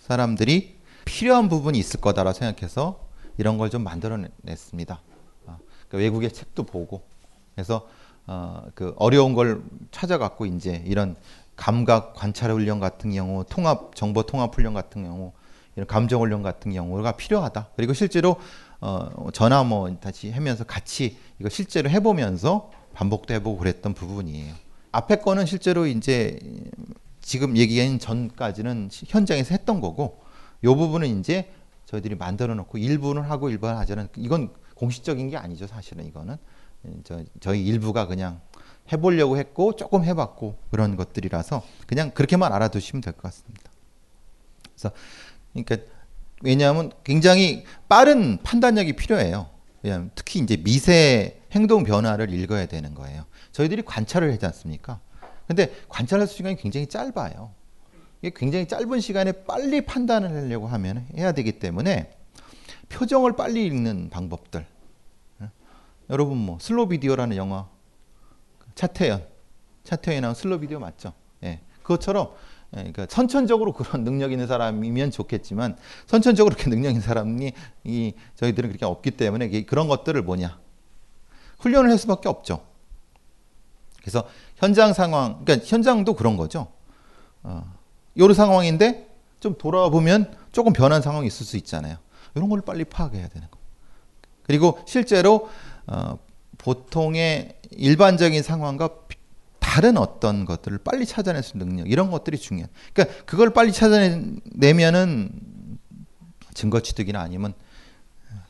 사람들이 0.00 0.76
필요한 1.04 1.48
부분이 1.48 1.78
있을 1.78 2.00
거다라 2.00 2.32
생각해서 2.32 3.06
이런 3.36 3.58
걸 3.58 3.70
좀 3.70 3.84
만들어냈습니다. 3.84 5.00
아, 5.46 5.58
그러니까 5.88 5.98
외국의 5.98 6.32
책도 6.32 6.64
보고 6.64 7.02
그래서 7.54 7.88
어, 8.26 8.64
그 8.74 8.94
어려운 8.98 9.34
걸 9.34 9.62
찾아갖고 9.90 10.46
이제 10.46 10.82
이런 10.86 11.16
감각 11.56 12.14
관찰 12.14 12.50
훈련 12.50 12.78
같은 12.80 13.12
경우, 13.12 13.44
통합 13.48 13.94
정보 13.96 14.22
통합 14.24 14.54
훈련 14.54 14.74
같은 14.74 15.02
경우, 15.04 15.32
이런 15.78 15.86
감정 15.86 16.20
훈련 16.22 16.42
같은 16.42 16.72
경우가 16.72 17.12
필요하다. 17.12 17.68
그리고 17.76 17.92
실제로 17.92 18.36
어, 18.80 19.28
전화 19.32 19.62
뭐 19.62 19.88
다시 20.00 20.28
하면서 20.32 20.64
같이 20.64 21.16
이거 21.38 21.48
실제로 21.48 21.88
해보면서 21.88 22.72
반복도 22.94 23.32
해보고 23.34 23.58
그랬던 23.58 23.94
부분이에요. 23.94 24.54
앞에 24.90 25.16
거는 25.20 25.46
실제로 25.46 25.86
이제 25.86 26.40
지금 27.20 27.56
얘기한 27.56 28.00
전까지는 28.00 28.88
시- 28.90 29.06
현장에서 29.08 29.54
했던 29.54 29.80
거고, 29.80 30.20
요 30.64 30.74
부분은 30.74 31.20
이제 31.20 31.48
저희들이 31.86 32.16
만들어 32.16 32.54
놓고 32.56 32.78
일부는 32.78 33.22
하고 33.22 33.48
일부는 33.50 33.76
하자는 33.76 34.08
이건 34.16 34.50
공식적인 34.74 35.30
게 35.30 35.36
아니죠 35.36 35.66
사실은 35.68 36.04
이거는 36.06 36.36
저, 37.04 37.22
저희 37.40 37.64
일부가 37.64 38.06
그냥 38.08 38.40
해보려고 38.90 39.36
했고 39.36 39.76
조금 39.76 40.02
해봤고 40.04 40.56
그런 40.72 40.96
것들이라서 40.96 41.62
그냥 41.86 42.10
그렇게만 42.10 42.52
알아두시면 42.52 43.00
될 43.02 43.12
것 43.12 43.22
같습니다. 43.22 43.70
그래서 44.74 44.92
그러니까 45.52 45.76
왜냐하면 46.42 46.92
굉장히 47.04 47.64
빠른 47.88 48.38
판단력이 48.42 48.94
필요해요. 48.94 49.48
왜냐하면 49.82 50.10
특히 50.14 50.40
이제 50.40 50.56
미세 50.56 51.40
행동 51.52 51.84
변화를 51.84 52.32
읽어야 52.32 52.66
되는 52.66 52.94
거예요. 52.94 53.24
저희들이 53.52 53.82
관찰을 53.82 54.32
하지 54.32 54.46
않습니까? 54.46 55.00
근데 55.46 55.74
관찰할 55.88 56.26
시간이 56.26 56.56
굉장히 56.56 56.86
짧아요. 56.86 57.52
이게 58.20 58.32
굉장히 58.34 58.66
짧은 58.66 59.00
시간에 59.00 59.32
빨리 59.32 59.80
판단을 59.80 60.30
하려고 60.30 60.66
하면 60.66 61.06
해야 61.16 61.32
되기 61.32 61.52
때문에 61.52 62.10
표정을 62.88 63.36
빨리 63.36 63.66
읽는 63.66 64.10
방법들. 64.10 64.66
예? 65.42 65.50
여러분 66.10 66.36
뭐 66.36 66.58
슬로 66.60 66.88
비디오라는 66.88 67.36
영화 67.36 67.68
차태현 68.74 69.24
차태현이 69.84 70.20
나온 70.20 70.34
슬로 70.34 70.58
비디오 70.60 70.78
맞죠? 70.78 71.12
예. 71.44 71.60
그것처럼 71.82 72.28
예, 72.28 72.32
그러니까 72.70 73.06
선천적으로 73.08 73.72
그런 73.72 74.04
능력 74.04 74.32
있는 74.32 74.46
사람이면 74.46 75.10
좋겠지만 75.10 75.76
선천적으로 76.06 76.54
그렇게 76.54 76.70
능력 76.70 76.90
있는 76.90 77.00
사람이 77.00 77.52
이 77.84 78.12
저희들은 78.36 78.68
그렇게 78.68 78.84
없기 78.84 79.12
때문에 79.12 79.62
그런 79.62 79.88
것들을 79.88 80.22
뭐냐 80.22 80.58
훈련을 81.58 81.90
할 81.90 81.98
수밖에 81.98 82.28
없죠. 82.28 82.64
그래서 84.00 84.28
현장 84.56 84.92
상황, 84.92 85.44
그러니까 85.44 85.66
현장도 85.66 86.14
그런 86.14 86.36
거죠. 86.36 86.68
어, 87.42 87.72
요런 88.16 88.34
상황인데 88.34 89.08
좀 89.40 89.56
돌아보면 89.56 90.36
조금 90.52 90.72
변한 90.72 91.02
상황이 91.02 91.26
있을 91.26 91.44
수 91.44 91.56
있잖아요. 91.56 91.96
이런 92.34 92.48
걸 92.48 92.60
빨리 92.60 92.84
파악해야 92.84 93.28
되는 93.28 93.48
거. 93.50 93.58
그리고 94.44 94.78
실제로 94.86 95.48
어, 95.86 96.18
보통의 96.58 97.58
일반적인 97.70 98.42
상황과 98.42 98.88
다른 99.68 99.98
어떤 99.98 100.46
것들을 100.46 100.78
빨리 100.78 101.04
찾아낼 101.04 101.42
수 101.42 101.54
있는 101.54 101.68
능력 101.68 101.90
이런 101.90 102.10
것들이 102.10 102.38
중요해. 102.38 102.68
그러니까 102.94 103.24
그걸 103.26 103.50
빨리 103.50 103.70
찾아내면은 103.70 105.30
증거 106.54 106.80
취득이나 106.80 107.20
아니면 107.20 107.52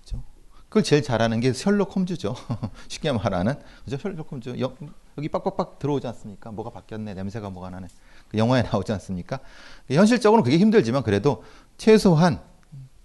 그죠? 0.01 0.23
그걸 0.69 0.85
제일 0.85 1.03
잘하는 1.03 1.41
게 1.41 1.53
셜록 1.53 1.97
홈즈죠. 1.97 2.37
쉽게 2.87 3.11
말하는 3.11 3.55
그죠? 3.85 3.99
셜록 3.99 4.31
홈즈 4.31 4.61
여, 4.61 4.77
기 5.21 5.29
빡빡빡 5.29 5.81
들어오지 5.81 6.07
않습니까? 6.07 6.53
뭐가 6.53 6.71
바뀌었네, 6.71 7.15
냄새가 7.15 7.51
뭐가 7.51 7.71
나네. 7.71 7.89
그 8.29 8.39
영화에 8.39 8.63
나오지 8.63 8.93
않습니까? 8.93 9.41
현실적으로는 9.91 10.45
그게 10.45 10.57
힘들지만 10.57 11.03
그래도 11.03 11.43
최소한 11.79 12.41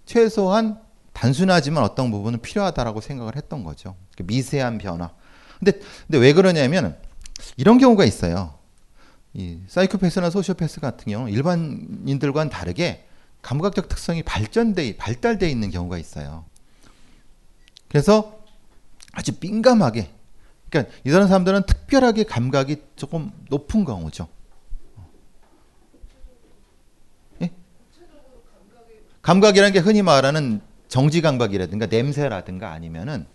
최소한 0.06 0.80
단순하지만 1.12 1.82
어떤 1.82 2.12
부분은 2.12 2.42
필요하다라고 2.42 3.00
생각을 3.00 3.34
했던 3.34 3.64
거죠. 3.64 3.96
미세한 4.22 4.78
변화. 4.78 5.10
근데 5.58 5.80
근데 6.06 6.18
왜 6.18 6.32
그러냐면 6.32 6.96
이런 7.56 7.78
경우가 7.78 8.04
있어요. 8.04 8.58
이 9.32 9.60
사이코패스나 9.66 10.30
소시오패스 10.30 10.80
같은 10.80 11.12
경우 11.12 11.28
일반인들과는 11.28 12.50
다르게 12.50 13.06
감각적 13.42 13.88
특성이 13.88 14.22
발전돼 14.22 14.96
발달돼 14.96 15.48
있는 15.50 15.70
경우가 15.70 15.98
있어요. 15.98 16.44
그래서 17.88 18.40
아주 19.12 19.32
민감하게 19.40 20.10
그러니까 20.70 20.92
이런 21.04 21.28
사람들은 21.28 21.66
특별하게 21.66 22.24
감각이 22.24 22.82
조금 22.96 23.30
높은 23.48 23.84
경우죠. 23.84 24.28
예? 27.42 27.50
감각이라는 29.22 29.72
게 29.72 29.78
흔히 29.78 30.02
말하는 30.02 30.60
정지 30.88 31.20
감각이라든가 31.20 31.86
냄새라든가 31.86 32.72
아니면은 32.72 33.26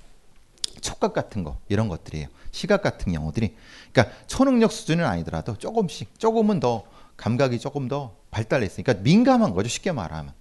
촉각 0.81 1.13
같은 1.13 1.43
거 1.43 1.57
이런 1.67 1.87
것들이에요. 1.87 2.27
시각 2.51 2.81
같은 2.81 3.13
경우들이 3.13 3.55
그러니까 3.91 4.15
초능력 4.27 4.71
수준은 4.71 5.05
아니더라도 5.05 5.57
조금씩 5.57 6.19
조금은 6.19 6.59
더 6.59 6.83
감각이 7.17 7.59
조금 7.59 7.87
더 7.87 8.15
발달했으니까 8.31 8.95
민감한 8.95 9.53
거죠. 9.53 9.69
쉽게 9.69 9.91
말하면 9.91 10.33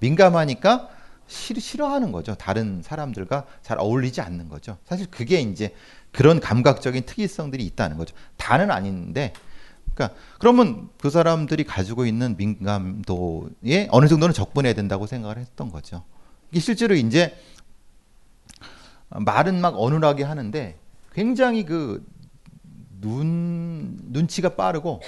민감하니까 0.00 0.88
싫, 1.26 1.60
싫어하는 1.60 2.12
거죠. 2.12 2.34
다른 2.34 2.82
사람들과 2.82 3.46
잘 3.62 3.78
어울리지 3.78 4.20
않는 4.20 4.48
거죠. 4.48 4.76
사실 4.84 5.06
그게 5.10 5.40
이제 5.40 5.74
그런 6.12 6.40
감각적인 6.40 7.04
특이성들이 7.06 7.64
있다는 7.64 7.96
거죠. 7.96 8.14
다는 8.36 8.70
아닌데 8.70 9.32
그러니까 9.94 10.18
그러면 10.38 10.88
그 11.00 11.10
사람들이 11.10 11.64
가지고 11.64 12.04
있는 12.04 12.36
민감도에 12.36 13.88
어느 13.90 14.08
정도는 14.08 14.34
적분해야 14.34 14.74
된다고 14.74 15.06
생각을 15.06 15.38
했던 15.38 15.70
거죠. 15.70 16.02
이게 16.50 16.60
실제로 16.60 16.94
이제 16.94 17.36
말은 19.14 19.60
막 19.60 19.74
어눌하게 19.78 20.24
하는데 20.24 20.78
굉장히 21.12 21.64
그 21.64 22.14
눈 23.04 23.98
눈치가 24.04 24.48
빠르고 24.48 25.02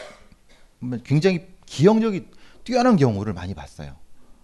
굉장히 1.02 1.46
기억력이 1.64 2.26
뛰어난 2.62 2.96
경우를 2.96 3.32
많이 3.32 3.54
봤어요. 3.54 3.96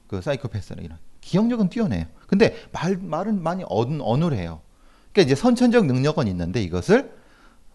그 0.07 0.23
사이코패스는 0.23 0.83
이런 0.83 0.99
기억력은 1.21 1.69
뛰어내요. 1.69 2.07
근데 2.27 2.57
말 2.73 2.97
말은 2.97 3.43
많이 3.43 3.65
어눌, 3.69 4.01
어눌해요. 4.03 4.61
그러니까 5.13 5.27
이제 5.31 5.35
선천적 5.35 5.85
능력은 5.87 6.27
있는데 6.29 6.63
이것을 6.63 7.13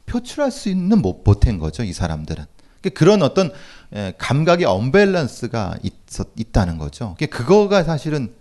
표출할 0.08 0.52
수 0.52 0.70
있는 0.70 1.02
못 1.02 1.22
못한 1.24 1.60
거죠. 1.60 1.84
이 1.84 1.94
사람들은. 1.94 2.44
그러니까 2.82 3.00
그런 3.00 3.22
어떤 3.22 3.52
예, 3.96 4.14
감각의 4.18 4.66
언밸런스가 4.66 5.78
있었, 5.84 6.28
있다는 6.36 6.78
거죠. 6.78 7.16
그러니까 7.18 7.38
그거가 7.38 7.84
사실은 7.84 8.34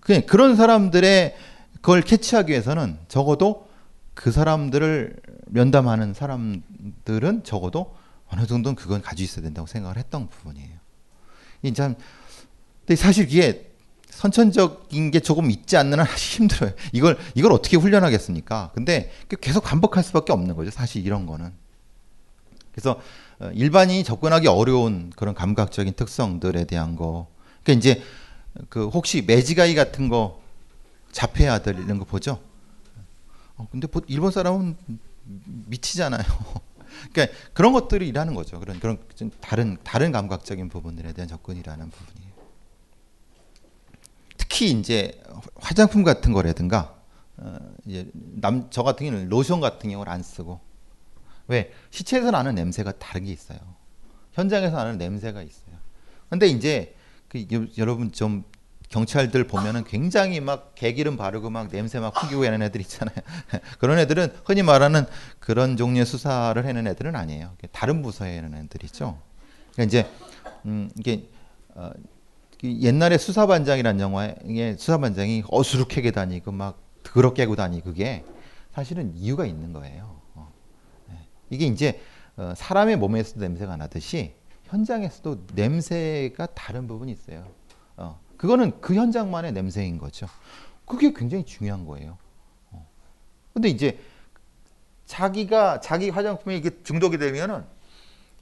그냥 0.00 0.22
그런 0.26 0.54
사람들의 0.54 1.34
그걸 1.84 2.00
캐치하기 2.00 2.50
위해서는 2.50 2.96
적어도 3.08 3.68
그 4.14 4.32
사람들을 4.32 5.16
면담하는 5.48 6.14
사람들은 6.14 7.44
적어도 7.44 7.94
어느 8.26 8.46
정도는 8.46 8.74
그건 8.74 9.02
가지고 9.02 9.24
있어야 9.24 9.42
된다고 9.42 9.66
생각을 9.66 9.98
했던 9.98 10.30
부분이에요. 10.30 10.78
참, 11.74 11.94
근데 12.86 12.96
사실 12.96 13.30
이게 13.30 13.70
선천적인 14.08 15.10
게 15.10 15.20
조금 15.20 15.50
있지 15.50 15.76
않는 15.76 16.00
한 16.00 16.06
힘들어요. 16.16 16.72
이걸 16.94 17.18
이걸 17.34 17.52
어떻게 17.52 17.76
훈련하겠습니까? 17.76 18.70
근데 18.74 19.10
계속 19.42 19.62
반복할 19.62 20.02
수밖에 20.04 20.32
없는 20.32 20.56
거죠. 20.56 20.70
사실 20.70 21.04
이런 21.04 21.26
거는. 21.26 21.52
그래서 22.72 22.98
어, 23.40 23.50
일반인이 23.52 24.04
접근하기 24.04 24.48
어려운 24.48 25.12
그런 25.16 25.34
감각적인 25.34 25.92
특성들에 25.92 26.64
대한 26.64 26.96
거. 26.96 27.26
그러니까 27.62 27.78
이제 27.78 28.02
그 28.70 28.88
혹시 28.88 29.20
매지가이 29.20 29.74
같은 29.74 30.08
거 30.08 30.42
자폐 31.14 31.48
아들 31.48 31.78
이런 31.78 31.98
거 31.98 32.04
보죠? 32.04 32.42
어, 33.56 33.68
근데 33.70 33.86
일본 34.08 34.32
사람은 34.32 34.76
미치잖아요. 35.68 36.24
그러니까 37.12 37.38
그런 37.52 37.72
것들이 37.72 38.08
일하는 38.08 38.34
거죠. 38.34 38.58
그런 38.58 38.80
그런 38.80 38.98
다른 39.40 39.76
다른 39.84 40.10
감각적인 40.10 40.68
부분들에 40.68 41.12
대한 41.12 41.28
접근이라는 41.28 41.88
부분이에요. 41.88 42.34
특히 44.36 44.70
이제 44.72 45.22
화장품 45.56 46.02
같은 46.02 46.32
거라든가 46.32 46.96
어, 47.36 47.56
이제 47.86 48.10
남 48.12 48.68
저 48.70 48.82
같은 48.82 49.06
경우는 49.06 49.28
로션 49.28 49.60
같은 49.60 49.90
경우를 49.90 50.12
안 50.12 50.22
쓰고 50.22 50.60
왜 51.46 51.72
시체에서 51.90 52.32
나는 52.32 52.56
냄새가 52.56 52.98
다르게 52.98 53.30
있어요. 53.32 53.58
현장에서 54.32 54.76
나는 54.76 54.98
냄새가 54.98 55.42
있어요. 55.42 55.76
근데 56.28 56.48
이제 56.48 56.96
그 57.28 57.46
여러분 57.78 58.10
좀 58.10 58.44
경찰들 58.94 59.48
보면은 59.48 59.82
굉장히 59.82 60.38
막 60.38 60.76
개기름 60.76 61.16
바르고 61.16 61.50
막 61.50 61.68
냄새 61.68 61.98
막 61.98 62.14
풍기고 62.14 62.44
하는 62.44 62.62
애들 62.62 62.80
있잖아요. 62.82 63.16
그런 63.80 63.98
애들은 63.98 64.32
흔히 64.44 64.62
말하는 64.62 65.04
그런 65.40 65.76
종류의 65.76 66.06
수사를 66.06 66.64
하는 66.64 66.86
애들은 66.86 67.16
아니에요. 67.16 67.56
다른 67.72 68.02
부서에 68.02 68.36
있는 68.36 68.54
애들이죠. 68.54 69.18
그러니까 69.72 69.82
이제 69.82 70.08
음 70.64 70.88
이게 70.96 71.28
어 71.74 71.90
옛날에 72.62 73.18
수사반장이라는 73.18 74.00
영화에 74.00 74.76
수사반장이 74.78 75.42
어수룩하게 75.48 76.12
다니고 76.12 76.52
막 76.52 76.78
더럽게 77.02 77.42
하고 77.42 77.56
다니고 77.56 77.86
그게 77.86 78.24
사실은 78.72 79.12
이유가 79.16 79.44
있는 79.44 79.72
거예요. 79.72 80.20
어. 80.34 80.52
네. 81.08 81.16
이게 81.50 81.66
이제 81.66 82.00
어 82.36 82.54
사람의 82.56 82.96
몸에서도 82.98 83.40
냄새가 83.40 83.76
나듯이 83.76 84.34
현장에서도 84.66 85.46
냄새가 85.52 86.46
다른 86.54 86.86
부분이 86.86 87.10
있어요. 87.10 87.44
어. 87.96 88.23
그거는 88.44 88.78
그 88.82 88.94
현장만의 88.94 89.52
냄새인 89.52 89.96
거죠. 89.96 90.26
그게 90.84 91.14
굉장히 91.14 91.46
중요한 91.46 91.86
거예요. 91.86 92.18
어. 92.72 92.86
근데 93.54 93.70
이제 93.70 93.98
자기가 95.06 95.80
자기 95.80 96.10
화장품에 96.10 96.54
이게 96.54 96.82
중독이 96.82 97.16
되면은 97.16 97.64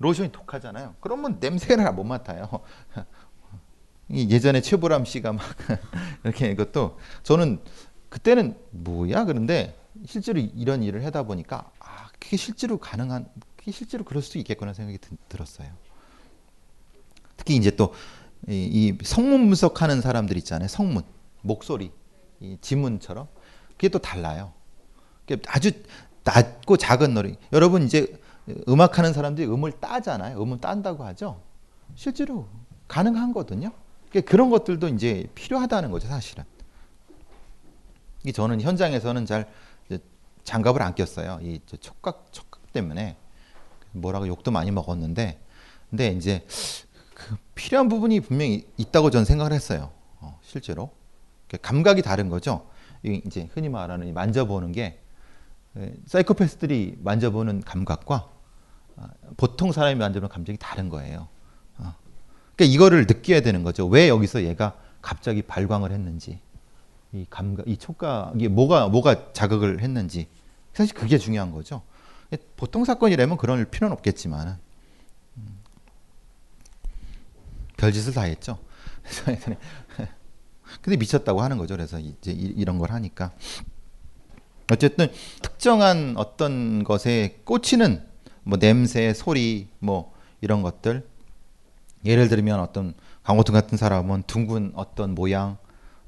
로션이 0.01 0.33
독하잖아요. 0.33 0.97
그러면 0.99 1.37
냄새를 1.39 1.93
못 1.93 2.03
맡아요. 2.03 2.49
예전에 4.11 4.61
최보람 4.61 5.05
씨가 5.05 5.35
막 5.35 5.45
이렇게 6.25 6.51
이것도 6.51 6.99
저는 7.23 7.61
그때는 8.09 8.59
뭐야 8.73 9.25
그런데 9.25 9.79
실제로 10.05 10.41
이런 10.41 10.83
일을 10.83 11.05
하다 11.05 11.23
보니까 11.23 11.71
아 11.79 12.09
그게 12.19 12.37
실제로 12.37 12.79
가능한 12.79 13.29
그게 13.55 13.71
실제로 13.71 14.03
그럴 14.03 14.21
수도 14.21 14.41
있겠구나 14.41 14.73
생각이 14.73 14.99
들었어요. 15.29 15.69
특히 17.37 17.55
이제 17.55 17.71
또 17.71 17.95
이, 18.49 18.55
이 18.55 19.05
성문 19.05 19.47
분석하는 19.47 20.01
사람들 20.01 20.37
있잖아요. 20.39 20.69
성문, 20.69 21.03
목소리, 21.43 21.93
이 22.41 22.57
지문처럼 22.61 23.29
그게 23.71 23.89
또 23.89 23.99
달라요. 23.99 24.53
아주 25.47 25.71
낮고 26.25 26.77
작은 26.77 27.15
노래. 27.15 27.37
여러분 27.53 27.83
이제 27.83 28.21
음악하는 28.69 29.13
사람들이 29.13 29.47
음을 29.47 29.73
따잖아요. 29.73 30.43
음을 30.43 30.61
딴다고 30.61 31.05
하죠. 31.05 31.41
실제로 31.95 32.49
가능한 32.89 33.33
거거든요. 33.33 33.71
그러니까 34.11 34.31
그런 34.31 34.51
것들도 34.51 34.89
이제 34.89 35.27
필요하다는 35.35 35.91
거죠, 35.91 36.09
사실은. 36.09 36.45
이 38.25 38.33
저는 38.33 38.61
현장에서는 38.61 39.27
잘 39.27 39.51
장갑을 40.45 40.83
안 40.83 40.95
꼈어요. 40.95 41.39
이저 41.43 41.77
촉각 41.77 42.27
촉각 42.33 42.73
때문에 42.73 43.17
뭐라고 43.93 44.27
욕도 44.27 44.51
많이 44.51 44.71
먹었는데, 44.71 45.41
근데 45.91 46.09
이제 46.09 46.45
그 46.47 46.92
필요한 47.55 47.89
부분이 47.89 48.21
분명히 48.21 48.67
있다고 48.77 49.11
저는 49.11 49.25
생각을 49.25 49.53
했어요. 49.53 49.91
어, 50.21 50.39
실제로 50.43 50.91
감각이 51.61 52.03
다른 52.03 52.29
거죠. 52.29 52.67
이 53.03 53.21
이제 53.27 53.49
흔히 53.53 53.69
말하는 53.69 54.07
이 54.07 54.13
만져보는 54.13 54.73
게 54.73 55.01
에, 55.77 55.95
사이코패스들이 56.07 56.99
만져보는 57.03 57.63
감각과 57.63 58.29
아, 58.97 59.09
보통 59.37 59.73
사람이 59.73 59.97
만져보는 59.97 60.29
감정이 60.29 60.59
다른 60.59 60.89
거예요. 60.89 61.29
어. 61.79 61.95
그러니까 62.55 62.75
이거를 62.75 63.07
느껴야 63.07 63.41
되는 63.41 63.63
거죠. 63.63 63.87
왜 63.87 64.09
여기서 64.09 64.45
얘가 64.45 64.77
갑자기 65.01 65.43
발광을 65.43 65.91
했는지, 65.91 66.41
이 67.13 67.27
감각, 67.29 67.67
이 67.67 67.77
촉각이 67.77 68.49
뭐가 68.49 68.89
뭐가 68.89 69.33
자극을 69.33 69.81
했는지 69.81 70.29
사실 70.73 70.95
그게 70.95 71.19
중요한 71.19 71.51
거죠. 71.51 71.83
보통 72.57 72.85
사건이라면 72.85 73.37
그럴 73.37 73.65
필요는 73.67 73.93
없겠지만 73.93 74.59
음, 75.37 75.59
별짓을 77.83 78.13
다 78.15 78.23
했죠. 78.23 78.59
근데 80.83 80.97
미쳤다고 80.97 81.43
하는 81.43 81.59
거죠. 81.59 81.75
그래서 81.75 81.99
이제 81.99 82.31
이- 82.31 82.55
이런 82.57 82.79
걸 82.79 82.93
하니까 82.93 83.33
어쨌든 84.71 85.09
특정한 85.43 86.15
어떤 86.17 86.85
것에 86.85 87.41
꽂히는 87.45 88.05
뭐 88.45 88.59
냄새, 88.59 89.13
소리, 89.13 89.69
뭐 89.81 90.13
이런 90.41 90.63
것들 90.63 91.05
예를 92.05 92.29
들면 92.29 92.61
어떤 92.61 92.95
강호순 93.25 93.53
같은 93.53 93.77
사람은 93.77 94.25
둥근 94.29 94.73
어떤 94.77 95.15
모양, 95.15 95.57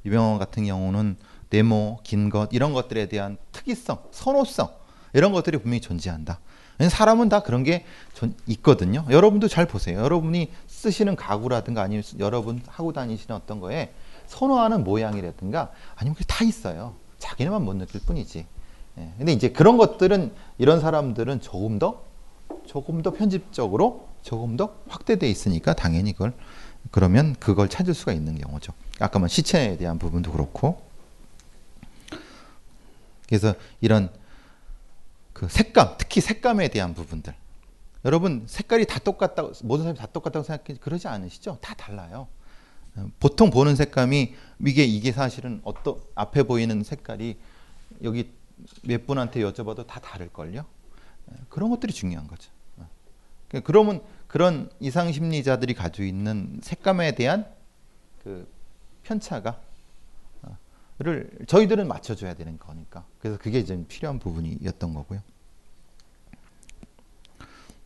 유병원 0.04 0.38
같은 0.38 0.64
경우는 0.66 1.16
네모, 1.50 2.00
긴 2.04 2.30
것 2.30 2.48
이런 2.52 2.72
것들에 2.72 3.06
대한 3.08 3.36
특이성, 3.52 3.98
선호성 4.12 4.68
이런 5.12 5.32
것들이 5.32 5.58
분명히 5.58 5.80
존재한다. 5.80 6.38
사람은 6.88 7.28
다 7.28 7.40
그런 7.40 7.62
게 7.62 7.84
존- 8.14 8.34
있거든요. 8.46 9.06
여러분도 9.10 9.46
잘 9.48 9.66
보세요. 9.66 9.98
여러분이 10.00 10.50
쓰시는 10.84 11.16
가구라든가 11.16 11.82
아니면 11.82 12.02
여러분 12.18 12.60
하고 12.66 12.92
다니시는 12.92 13.34
어떤 13.34 13.58
거에 13.60 13.92
선호하는 14.26 14.84
모양이라든가 14.84 15.72
아니면 15.96 16.14
그게 16.14 16.26
다 16.26 16.44
있어요. 16.44 16.94
자기네만 17.18 17.64
못 17.64 17.74
느낄 17.74 18.02
뿐이지. 18.02 18.46
예. 18.98 19.12
근데 19.16 19.32
이제 19.32 19.48
그런 19.48 19.78
것들은 19.78 20.32
이런 20.58 20.80
사람들은 20.80 21.40
조금 21.40 21.78
더 21.78 22.02
조금 22.66 23.02
더 23.02 23.12
편집적으로 23.12 24.08
조금 24.22 24.56
더 24.56 24.76
확대돼 24.88 25.28
있으니까 25.28 25.74
당연히 25.74 26.12
그걸 26.12 26.34
그러면 26.90 27.34
그걸 27.40 27.68
찾을 27.68 27.94
수가 27.94 28.12
있는 28.12 28.38
경우죠. 28.38 28.72
아까 29.00 29.18
말 29.18 29.28
시체에 29.28 29.76
대한 29.78 29.98
부분도 29.98 30.32
그렇고 30.32 30.82
그래서 33.26 33.54
이런 33.80 34.10
그 35.32 35.48
색감, 35.48 35.96
특히 35.98 36.20
색감에 36.20 36.68
대한 36.68 36.94
부분들. 36.94 37.34
여러분 38.04 38.44
색깔이 38.46 38.86
다 38.86 38.98
똑같다고 38.98 39.52
모든 39.62 39.84
사람이 39.84 39.98
다 39.98 40.06
똑같다고 40.06 40.44
생각해 40.44 40.78
그러지 40.78 41.08
않으시죠? 41.08 41.58
다 41.60 41.74
달라요. 41.74 42.28
어, 42.96 43.08
보통 43.18 43.50
보는 43.50 43.76
색감이 43.76 44.34
이게 44.66 44.84
이게 44.84 45.12
사실은 45.12 45.60
어떤 45.64 46.00
앞에 46.14 46.42
보이는 46.42 46.82
색깔이 46.82 47.38
여기 48.02 48.30
몇 48.82 49.06
분한테 49.06 49.40
여쭤봐도 49.40 49.86
다 49.86 50.00
다를 50.00 50.28
걸요. 50.28 50.64
그런 51.48 51.70
것들이 51.70 51.92
중요한 51.92 52.26
거죠. 52.26 52.50
어. 52.76 52.88
그러니까 53.48 53.66
그러면 53.66 54.02
그런 54.26 54.70
이상 54.80 55.10
심리자들이 55.10 55.74
가지고 55.74 56.04
있는 56.04 56.60
색감에 56.62 57.14
대한 57.14 57.46
그 58.22 58.46
편차가 59.02 59.60
어, 60.42 60.58
를 60.98 61.30
저희들은 61.46 61.88
맞춰줘야 61.88 62.34
되는 62.34 62.58
거니까 62.58 63.06
그래서 63.18 63.38
그게 63.38 63.64
좀 63.64 63.86
필요한 63.88 64.18
부분이었던 64.18 64.92
거고요. 64.92 65.22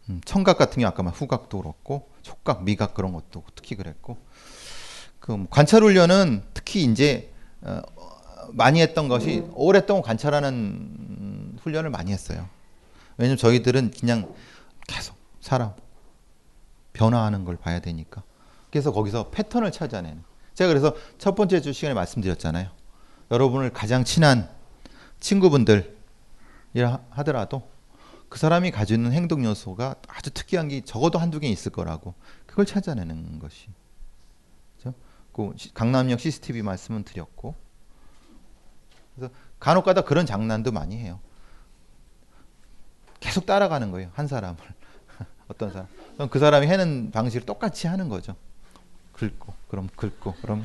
음, 0.09 0.21
청각 0.25 0.59
같은 0.59 0.81
경우 0.81 0.89
아까 0.89 1.03
말 1.03 1.13
후각도 1.13 1.59
그렇고 1.59 2.09
촉각, 2.23 2.65
미각 2.65 2.95
그런 2.95 3.13
것도 3.13 3.45
특히 3.55 3.77
그랬고 3.77 4.17
그 5.21 5.47
관찰 5.51 5.83
훈련은 5.83 6.43
특히 6.55 6.85
이제 6.85 7.33
어, 7.61 7.83
많이 8.53 8.81
했던 8.81 9.09
것이 9.09 9.45
오랫동안 9.55 10.03
관찰하는 10.03 10.51
음, 10.53 11.59
훈련을 11.63 11.91
많이 11.91 12.13
했어요. 12.13 12.49
왜냐면 13.17 13.37
저희들은 13.37 13.93
그냥 13.99 14.33
계속 14.87 15.17
사람 15.41 15.73
변화하는 16.93 17.45
걸 17.45 17.57
봐야 17.57 17.81
되니까. 17.81 18.23
그래서 18.71 18.93
거기서 18.93 19.31
패턴을 19.31 19.73
찾아내는. 19.73 20.23
제가 20.55 20.69
그래서 20.69 20.95
첫 21.19 21.35
번째 21.35 21.61
주 21.61 21.73
시간에 21.73 21.95
말씀드렸잖아요. 21.95 22.71
여러분을 23.31 23.71
가장 23.71 24.05
친한 24.05 24.49
친구분들이라 25.21 25.87
하더라도 27.11 27.69
그 28.29 28.39
사람이 28.39 28.70
가지고 28.70 28.99
있는 28.99 29.12
행동 29.12 29.45
요소가 29.45 29.97
아주 30.09 30.31
특이한 30.31 30.68
게 30.68 30.83
적어도 30.83 31.18
한두 31.18 31.41
개 31.41 31.49
있을 31.49 31.72
거라고 31.72 32.14
그걸 32.47 32.66
찾아내는 32.66 33.39
것이. 33.39 33.68
그죠? 34.76 34.95
그 35.33 35.53
시- 35.57 35.72
강남역 35.72 36.20
CCTV 36.20 36.62
말씀은 36.62 37.05
드렸고. 37.05 37.55
그래서 39.16 39.33
간혹가다 39.61 40.03
그런 40.03 40.26
장난도 40.26 40.72
많이 40.72 40.99
해요. 40.99 41.20
계속 43.20 43.47
따라가는 43.47 43.91
거예요. 43.91 44.11
한 44.14 44.29
사람을. 44.29 44.59
어떤 45.49 45.72
사람. 45.72 45.89
그럼 46.14 46.29
그 46.29 46.39
사람이 46.39 46.66
하는 46.66 47.11
방식을 47.11 47.47
똑같이 47.47 47.87
하는 47.87 48.09
거죠. 48.09 48.37
긁고, 49.14 49.53
그럼 49.68 49.89
긁고, 49.97 50.35
그럼. 50.35 50.64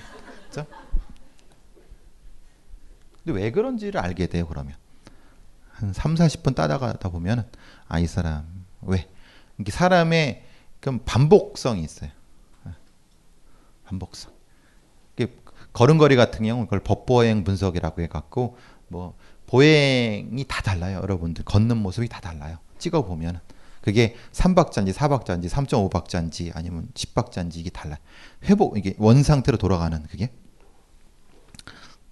그죠? 0.49 0.67
근데 3.23 3.39
왜 3.39 3.51
그런지를 3.51 3.99
알게 3.99 4.27
돼요, 4.27 4.45
그러면. 4.47 4.75
한 5.83 5.91
3, 5.93 6.15
40분 6.15 6.55
따라가다 6.55 7.09
보면은, 7.09 7.43
아, 7.87 7.99
이 7.99 8.07
사람, 8.07 8.65
왜? 8.81 9.09
이게 9.59 9.71
사람의 9.71 10.43
그럼 10.79 11.01
반복성이 11.05 11.83
있어요. 11.83 12.09
반복성. 13.85 14.31
이게 15.15 15.35
걸음걸이 15.73 16.15
같은 16.15 16.45
경우는 16.45 16.67
그걸 16.67 16.79
법보행 16.79 17.43
분석이라고 17.43 18.01
해갖고, 18.03 18.57
뭐, 18.87 19.17
보행이 19.47 20.45
다 20.47 20.61
달라요, 20.61 20.99
여러분들. 21.01 21.43
걷는 21.43 21.77
모습이 21.77 22.07
다 22.07 22.21
달라요. 22.21 22.57
찍어 22.79 23.05
보면은. 23.05 23.39
그게 23.81 24.15
3박자인지 24.31 24.93
4박자인지 24.93 25.49
3.5박자인지 25.49 26.55
아니면 26.55 26.87
10박자인지 26.93 27.57
이게 27.57 27.69
달라요. 27.69 27.97
회복 28.45 28.77
이게 28.77 28.95
원 28.97 29.21
상태로 29.23 29.57
돌아가는 29.57 30.01
그게. 30.03 30.31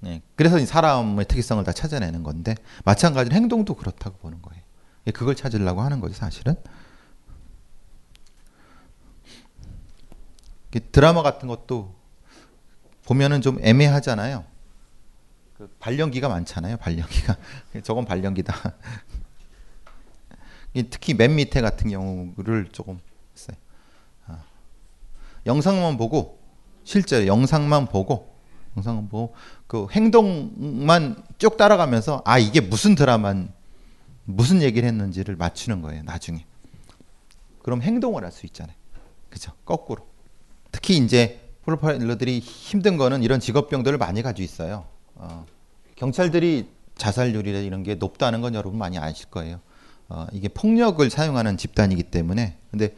네. 0.02 0.22
그래서 0.36 0.60
이 0.60 0.66
사람의 0.66 1.26
특이성을 1.26 1.64
다 1.64 1.72
찾아내는 1.72 2.24
건데 2.24 2.56
마찬가지로 2.86 3.36
행동도 3.36 3.76
그렇다고 3.76 4.18
보는 4.18 4.42
거예요. 4.42 4.64
예, 5.08 5.12
그걸 5.12 5.36
찾으려고 5.36 5.82
하는 5.82 6.00
거죠, 6.00 6.16
사실은. 6.16 6.56
드라마 10.92 11.22
같은 11.22 11.48
것도 11.48 11.94
보면은 13.06 13.42
좀 13.42 13.60
애매하잖아요. 13.62 14.46
그 15.58 15.70
발연기가 15.80 16.30
많잖아요, 16.30 16.78
발연기가. 16.78 17.36
저건 17.84 18.06
발연기다. 18.06 18.54
이 20.74 20.84
특히 20.90 21.14
맨 21.14 21.36
밑에 21.36 21.62
같은 21.62 21.90
경우를 21.90 22.70
조금 22.72 23.00
했어요. 23.36 23.58
아. 24.26 24.44
영상만 25.46 25.98
보고 25.98 26.40
실제 26.84 27.28
영상만 27.28 27.88
보고 27.88 28.31
영상만 28.78 29.10
보고 29.10 29.34
그 29.68 29.88
행동만 29.92 31.24
쭉 31.38 31.58
따라가면서 31.58 32.22
아 32.26 32.40
이게 32.40 32.62
무슨 32.62 32.96
드라마 32.96 33.34
무슨 34.26 34.62
얘기를 34.62 34.88
했는지를 34.88 35.36
맞추는 35.36 35.82
거예요 35.82 36.04
나중에. 36.04 36.46
그럼 37.64 37.82
행동을 37.82 38.24
할 38.24 38.32
수 38.32 38.46
있잖아요. 38.46 38.76
그죠? 39.30 39.52
거꾸로. 39.66 40.08
특히 40.72 40.98
이제 40.98 41.50
프로파일러들이 41.66 42.40
힘든 42.40 42.98
거는 42.98 43.24
이런 43.24 43.40
직업병들을 43.40 43.98
많이 43.98 44.22
가지고 44.22 44.44
있어요. 44.44 44.86
어, 45.16 45.46
경찰들이 45.96 46.70
자살률이나 46.98 47.60
이런 47.60 47.84
게 47.84 47.96
높다는 47.96 48.42
건 48.42 48.56
여러분 48.56 48.80
많이 48.80 48.98
아실 48.98 49.30
거예요. 49.30 49.60
어, 50.10 50.28
이게 50.34 50.48
폭력을 50.50 51.08
사용하는 51.10 51.58
집단이기 51.58 52.04
때문에. 52.04 52.58
근데 52.72 52.96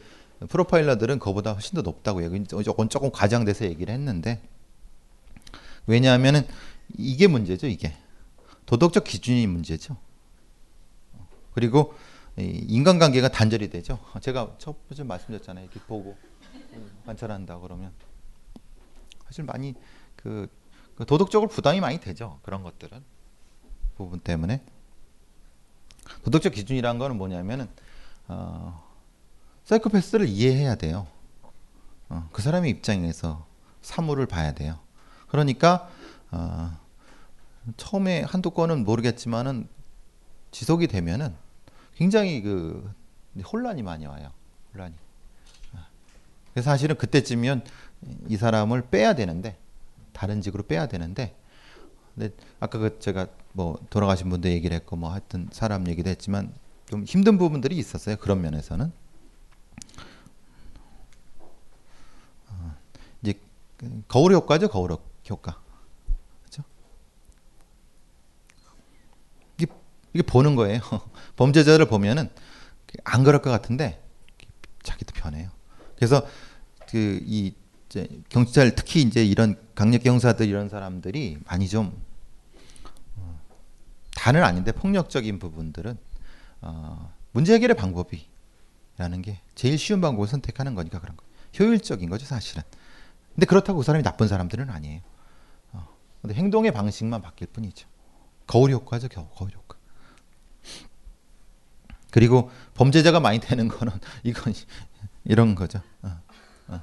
프로파일러들은 0.48 1.18
그보다 1.18 1.52
훨씬 1.52 1.76
더 1.76 1.82
높다고 1.82 2.24
얘기 2.24 2.44
조금 2.44 2.88
조금 2.88 3.10
과장돼서 3.12 3.66
얘기를 3.66 3.92
했는데 3.92 4.40
왜냐하면은 5.86 6.46
이게 6.96 7.26
문제죠 7.26 7.66
이게. 7.66 7.94
도덕적 8.66 9.04
기준이 9.04 9.46
문제죠. 9.46 9.96
그리고 11.52 11.94
이 12.38 12.64
인간관계가 12.68 13.28
단절이 13.28 13.70
되죠. 13.70 13.98
제가 14.20 14.56
첫 14.58 14.88
번째 14.88 15.04
말씀드렸잖아요. 15.04 15.64
이렇게 15.64 15.80
보고 15.80 16.16
관찰한다 17.06 17.58
그러면. 17.60 17.92
사실 19.26 19.44
많이 19.44 19.74
그, 20.16 20.48
그 20.96 21.04
도덕적으로 21.06 21.48
부담이 21.48 21.80
많이 21.80 22.00
되죠 22.00 22.40
그런 22.42 22.62
것들은. 22.62 23.02
부분 23.96 24.18
때문에. 24.20 24.64
도덕적 26.24 26.52
기준이라는 26.52 26.98
거는 26.98 27.16
뭐냐면은 27.16 27.68
어, 28.28 28.82
사이코패스를 29.64 30.28
이해해야 30.28 30.74
돼요. 30.74 31.06
어, 32.08 32.28
그 32.32 32.42
사람의 32.42 32.70
입장에서 32.70 33.46
사물을 33.82 34.26
봐야 34.26 34.52
돼요. 34.52 34.78
그러니까 35.34 35.90
어, 36.30 36.78
처음에 37.76 38.22
한두 38.22 38.52
건은 38.52 38.84
모르겠지만은 38.84 39.66
지속이 40.52 40.86
되면은 40.86 41.34
굉장히 41.96 42.40
그 42.40 42.88
혼란이 43.52 43.82
많이 43.82 44.06
와요. 44.06 44.30
혼란이. 44.72 44.94
그래서 46.52 46.70
사실은 46.70 46.96
그때쯤이면 46.96 47.64
이 48.28 48.36
사람을 48.36 48.82
빼야 48.90 49.16
되는데 49.16 49.56
다른 50.12 50.40
직으로 50.40 50.62
빼야 50.62 50.86
되는데 50.86 51.34
근데 52.14 52.32
아까 52.60 52.78
그 52.78 53.00
제가 53.00 53.26
뭐 53.54 53.76
돌아가신 53.90 54.30
분도 54.30 54.48
얘기를 54.48 54.72
했고 54.76 54.94
뭐 54.94 55.10
하여튼 55.10 55.48
사람 55.50 55.88
얘기도 55.88 56.10
했지만 56.10 56.54
좀 56.86 57.02
힘든 57.02 57.38
부분들이 57.38 57.76
있었어요. 57.76 58.14
그런 58.18 58.40
면에서는 58.40 58.92
어, 62.50 62.74
이제 63.22 63.40
그 63.78 64.04
거울 64.06 64.32
효과죠. 64.32 64.68
거울 64.68 64.92
효과. 64.92 65.13
그렇죠? 66.42 66.62
이게, 69.58 69.66
이게 70.12 70.22
보는 70.22 70.54
거예요. 70.56 70.80
범죄자를 71.36 71.86
보면은 71.86 72.30
안 73.04 73.24
그럴 73.24 73.42
것 73.42 73.50
같은데 73.50 74.02
자기도 74.82 75.12
변해요. 75.14 75.50
그래서 75.96 76.26
그 76.88 77.20
이 77.26 77.54
경찰 78.28 78.74
특히 78.74 79.02
이제 79.02 79.24
이런 79.24 79.56
강력 79.74 80.02
경사들 80.02 80.48
이런 80.48 80.68
사람들이 80.68 81.38
많이 81.46 81.68
좀 81.68 81.96
어, 83.16 83.40
다는 84.16 84.42
아닌데 84.42 84.72
폭력적인 84.72 85.38
부분들은 85.38 85.96
어, 86.62 87.12
문제 87.32 87.54
해결의 87.54 87.76
방법이라는 87.76 89.22
게 89.22 89.40
제일 89.54 89.78
쉬운 89.78 90.00
방법을 90.00 90.28
선택하는 90.28 90.74
거니까 90.74 91.00
그런 91.00 91.16
거. 91.16 91.24
효율적인 91.58 92.08
거죠 92.10 92.26
사실은. 92.26 92.62
근데 93.34 93.46
그렇다고 93.46 93.78
그 93.78 93.84
사람이 93.84 94.02
나쁜 94.02 94.26
사람들은 94.26 94.70
아니에요. 94.70 95.00
어, 96.24 96.26
근데 96.26 96.34
행동의 96.34 96.72
방식만 96.72 97.20
바뀔 97.22 97.48
뿐이죠. 97.48 97.86
거울 98.46 98.72
효과죠, 98.72 99.08
겨 99.08 99.28
거울 99.28 99.52
효과. 99.52 99.76
그리고 102.10 102.50
범죄자가 102.74 103.20
많이 103.20 103.40
되는 103.40 103.68
거는 103.68 103.92
이건 104.24 104.54
이런 105.24 105.54
거죠. 105.54 105.80
어, 106.02 106.20
어. 106.68 106.82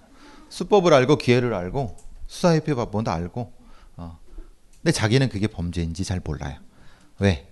수법을 0.49 0.93
알고 0.93 1.17
기회를 1.17 1.53
알고 1.53 1.97
수사협회 2.27 2.75
법본도 2.75 3.11
알고. 3.11 3.53
어. 3.97 4.19
근데 4.77 4.91
자기는 4.91 5.29
그게 5.29 5.47
범죄인지 5.47 6.03
잘 6.03 6.21
몰라요. 6.23 6.59
왜? 7.19 7.47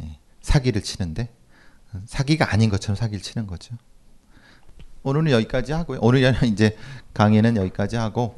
예, 0.00 0.18
사기를 0.40 0.82
치는데 0.82 1.32
사기가 2.06 2.52
아닌 2.52 2.70
것처럼 2.70 2.96
사기를 2.96 3.22
치는 3.22 3.46
거죠. 3.46 3.76
오늘은 5.02 5.30
여기까지 5.30 5.72
하고요. 5.72 5.98
오늘은 6.00 6.34
이제 6.44 6.76
강의는 7.12 7.56
여기까지 7.56 7.96
하고. 7.96 8.36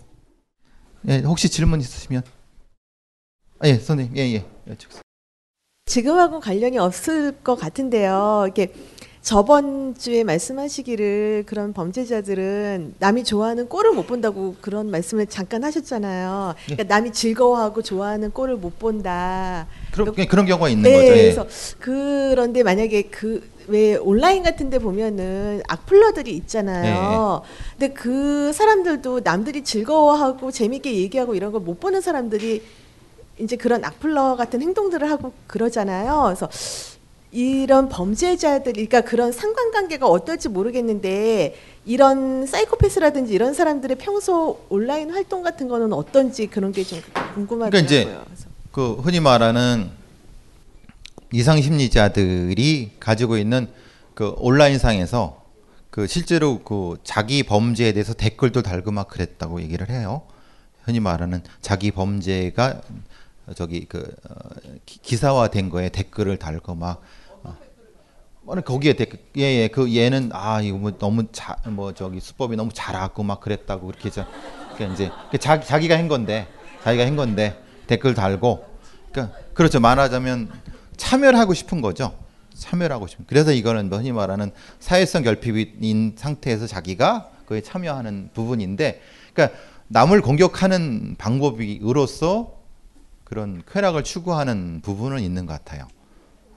예, 1.06 1.18
혹시 1.18 1.50
질문 1.50 1.80
있으시면 1.80 2.22
아, 3.64 3.68
예, 3.68 3.78
선생님, 3.78 4.14
예, 4.18 4.20
예, 4.34 4.44
여쭙세요. 4.68 5.00
지금하고 5.86 6.38
관련이 6.40 6.76
없을 6.76 7.32
것 7.42 7.54
같은데요. 7.54 8.44
이게 8.50 8.74
저번 9.22 9.94
주에 9.94 10.22
말씀하시기를 10.22 11.44
그런 11.46 11.72
범죄자들은 11.72 12.96
남이 12.98 13.24
좋아하는 13.24 13.70
꼴을 13.70 13.92
못 13.92 14.06
본다고 14.06 14.54
그런 14.60 14.90
말씀을 14.90 15.26
잠깐 15.28 15.64
하셨잖아요. 15.64 16.54
그러니까 16.66 16.94
남이 16.94 17.14
즐거워하고 17.14 17.80
좋아하는 17.80 18.32
꼴을 18.32 18.56
못 18.56 18.78
본다. 18.78 19.66
그런 19.92 20.12
그런 20.14 20.44
경우가 20.44 20.68
있는 20.68 20.82
네, 20.82 20.92
거죠. 20.92 21.06
예. 21.06 21.22
그래서 21.22 21.46
그런데 21.80 22.62
만약에 22.62 23.02
그 23.04 23.54
왜 23.66 23.96
온라인 23.96 24.42
같은데 24.42 24.78
보면은 24.78 25.62
악플러들이 25.68 26.34
있잖아요. 26.36 27.42
네. 27.42 27.48
근데 27.78 27.94
그 27.94 28.52
사람들도 28.52 29.20
남들이 29.24 29.64
즐거워하고 29.64 30.50
재밌게 30.50 30.94
얘기하고 30.96 31.34
이런 31.34 31.50
걸 31.52 31.64
못 31.64 31.80
보는 31.80 32.02
사람들이 32.02 32.62
이제 33.38 33.56
그런 33.56 33.84
악플러 33.84 34.36
같은 34.36 34.62
행동들을 34.62 35.10
하고 35.10 35.32
그러잖아요. 35.46 36.22
그래서 36.24 36.48
이런 37.32 37.88
범죄자들, 37.88 38.72
그러니까 38.74 39.00
그런 39.00 39.32
상관관계가 39.32 40.06
어떨지 40.06 40.48
모르겠는데 40.48 41.56
이런 41.84 42.46
사이코패스라든지 42.46 43.32
이런 43.34 43.54
사람들의 43.54 43.98
평소 43.98 44.60
온라인 44.68 45.10
활동 45.10 45.42
같은 45.42 45.66
거는 45.68 45.92
어떤지 45.92 46.46
그런 46.46 46.70
게 46.72 46.84
좀 46.84 47.00
궁금하더라고요. 47.34 47.70
그러니까 47.70 48.24
이제. 48.34 48.46
그 48.70 48.94
흔히 48.94 49.20
말하는 49.20 49.90
이상 51.32 51.60
심리자들이 51.60 52.92
가지고 53.00 53.36
있는 53.36 53.68
그 54.14 54.32
온라인상에서 54.36 55.42
그 55.90 56.06
실제로 56.06 56.60
그 56.60 56.96
자기 57.04 57.42
범죄에 57.42 57.92
대해서 57.92 58.14
댓글도 58.14 58.62
달고 58.62 58.92
막 58.92 59.08
그랬다고 59.08 59.60
얘기를 59.62 59.90
해요. 59.90 60.22
흔히 60.84 61.00
말하는 61.00 61.42
자기 61.60 61.90
범죄가 61.90 62.80
저기 63.54 63.84
그 63.84 63.98
어, 64.28 64.34
기- 64.86 65.00
기사화된 65.02 65.68
거에 65.70 65.90
댓글을 65.90 66.38
달고 66.38 66.74
막 66.74 67.02
어. 67.42 67.56
아니 68.48 68.64
거기에 68.64 68.94
댓글 68.94 69.18
예예 69.36 69.68
그 69.68 69.94
얘는 69.94 70.30
아 70.32 70.60
이거 70.62 70.78
뭐 70.78 70.92
너무 70.98 71.24
자 71.32 71.56
뭐 71.66 71.92
저기 71.92 72.20
수법이 72.20 72.56
너무 72.56 72.70
잘하고 72.72 73.22
막 73.22 73.40
그랬다고 73.40 73.86
그렇게 73.86 74.08
해서 74.08 74.26
그러니까 74.74 74.94
이제 74.94 75.10
그 75.30 75.38
자, 75.38 75.60
자기가 75.60 75.96
한 75.98 76.08
건데 76.08 76.46
자기가 76.82 77.04
한 77.06 77.16
건데 77.16 77.58
댓글 77.86 78.14
달고 78.14 78.64
그러니까 79.12 79.36
그렇죠. 79.54 79.78
말하자면 79.80 80.50
참여를 80.96 81.38
하고 81.38 81.54
싶은 81.54 81.80
거죠. 81.80 82.16
참여를 82.54 82.94
하고 82.94 83.06
싶은. 83.06 83.24
그래서 83.28 83.52
이거는 83.52 83.88
뭐 83.88 83.98
흔히 83.98 84.12
말하는 84.12 84.52
사회성 84.78 85.22
결핍인 85.22 86.14
상태에서 86.16 86.66
자기가 86.66 87.30
그에 87.46 87.60
참여하는 87.60 88.30
부분인데 88.32 89.00
그러니까 89.34 89.58
남을 89.88 90.22
공격하는 90.22 91.16
방법으로서 91.18 92.53
그런 93.24 93.62
쾌락을 93.70 94.04
추구하는 94.04 94.80
부분은 94.82 95.22
있는 95.22 95.46
것 95.46 95.52
같아요. 95.52 95.88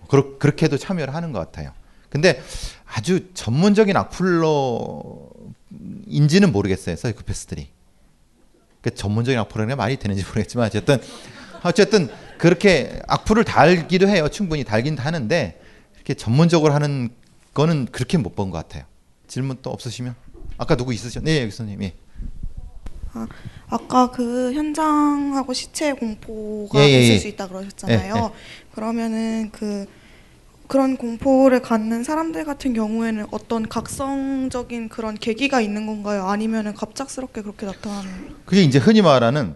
그렇, 0.07 0.37
그렇게도 0.37 0.77
참여를 0.77 1.13
하는 1.13 1.31
것 1.31 1.39
같아요. 1.39 1.71
근데 2.09 2.41
아주 2.85 3.33
전문적인 3.33 3.95
악플러인지는 3.97 6.51
모르겠어요. 6.51 6.95
사이코패스들이. 6.95 7.69
그 8.81 8.93
전문적인 8.93 9.37
악플러가 9.39 9.75
말이 9.75 9.97
되는지 9.97 10.23
모르겠지만 10.23 10.67
어쨌든 10.67 10.99
어쨌든 11.63 12.09
그렇게 12.37 13.01
악플을 13.07 13.43
달기도 13.43 14.07
해요. 14.07 14.29
충분히 14.29 14.63
달긴 14.63 14.97
하는데 14.97 15.61
이렇게 15.95 16.13
전문적으로 16.13 16.73
하는 16.73 17.09
거는 17.53 17.87
그렇게 17.91 18.17
못 18.17 18.35
본 18.35 18.51
것 18.51 18.57
같아요. 18.59 18.83
질문 19.27 19.57
또 19.61 19.71
없으시면 19.71 20.15
아까 20.57 20.75
누구 20.75 20.93
있으셨? 20.93 21.23
네, 21.23 21.41
선생님. 21.49 21.83
예. 21.83 21.93
아 23.13 23.27
까 23.69 24.11
그 24.11 24.53
현장하고 24.53 25.53
시체 25.53 25.91
공포가 25.93 26.79
예, 26.79 26.85
예, 26.89 26.99
있을 27.01 27.15
예. 27.15 27.19
수 27.19 27.27
있다 27.27 27.47
그러셨잖아요. 27.47 28.15
예, 28.15 28.19
예. 28.19 28.31
그러면은 28.73 29.49
그 29.51 29.85
그런 30.67 30.97
공포를 30.97 31.61
갖는 31.61 32.03
사람들 32.03 32.43
같은 32.45 32.73
경우에는 32.73 33.27
어떤 33.31 33.67
각성적인 33.67 34.89
그런 34.89 35.15
계기가 35.15 35.61
있는 35.61 35.85
건가요? 35.85 36.27
아니면은 36.27 36.73
갑작스럽게 36.73 37.41
그렇게 37.41 37.65
나타나는? 37.65 38.35
그게 38.45 38.63
이제 38.63 38.77
흔히 38.79 39.01
말하는 39.01 39.55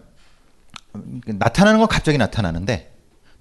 음, 0.94 1.20
나타나는 1.26 1.80
건 1.80 1.88
갑자기 1.88 2.18
나타나는데 2.18 2.92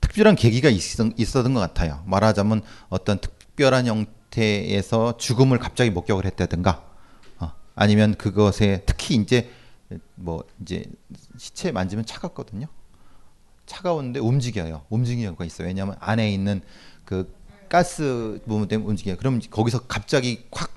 특별한 0.02 0.36
계기가 0.36 0.70
있었, 0.70 1.08
있었던 1.18 1.54
것 1.54 1.60
같아요. 1.60 2.04
말하자면 2.08 2.62
어떤 2.90 3.20
특별한 3.20 3.88
형태에서 3.88 5.18
죽음을 5.18 5.58
갑자기 5.60 5.90
목격을 5.92 6.26
했다든가 6.26 6.84
어, 7.40 7.52
아니면 7.76 8.16
그것에 8.16 8.84
특히 8.86 9.16
이제 9.16 9.50
뭐 10.16 10.44
이제 10.62 10.84
시체 11.38 11.72
만지면 11.72 12.06
차갑거든요. 12.06 12.68
차가운데 13.66 14.20
움직여요. 14.20 14.86
움직이는 14.90 15.30
경우가 15.30 15.46
있어요. 15.46 15.68
왜냐하면 15.68 15.96
안에 16.00 16.32
있는 16.32 16.62
그 17.06 17.34
가스 17.70 18.42
부분 18.46 18.68
때문에 18.68 18.90
움직여요. 18.90 19.18
그럼 19.18 19.40
거기서 19.50 19.88
갑자기 19.88 20.46
확 20.52 20.72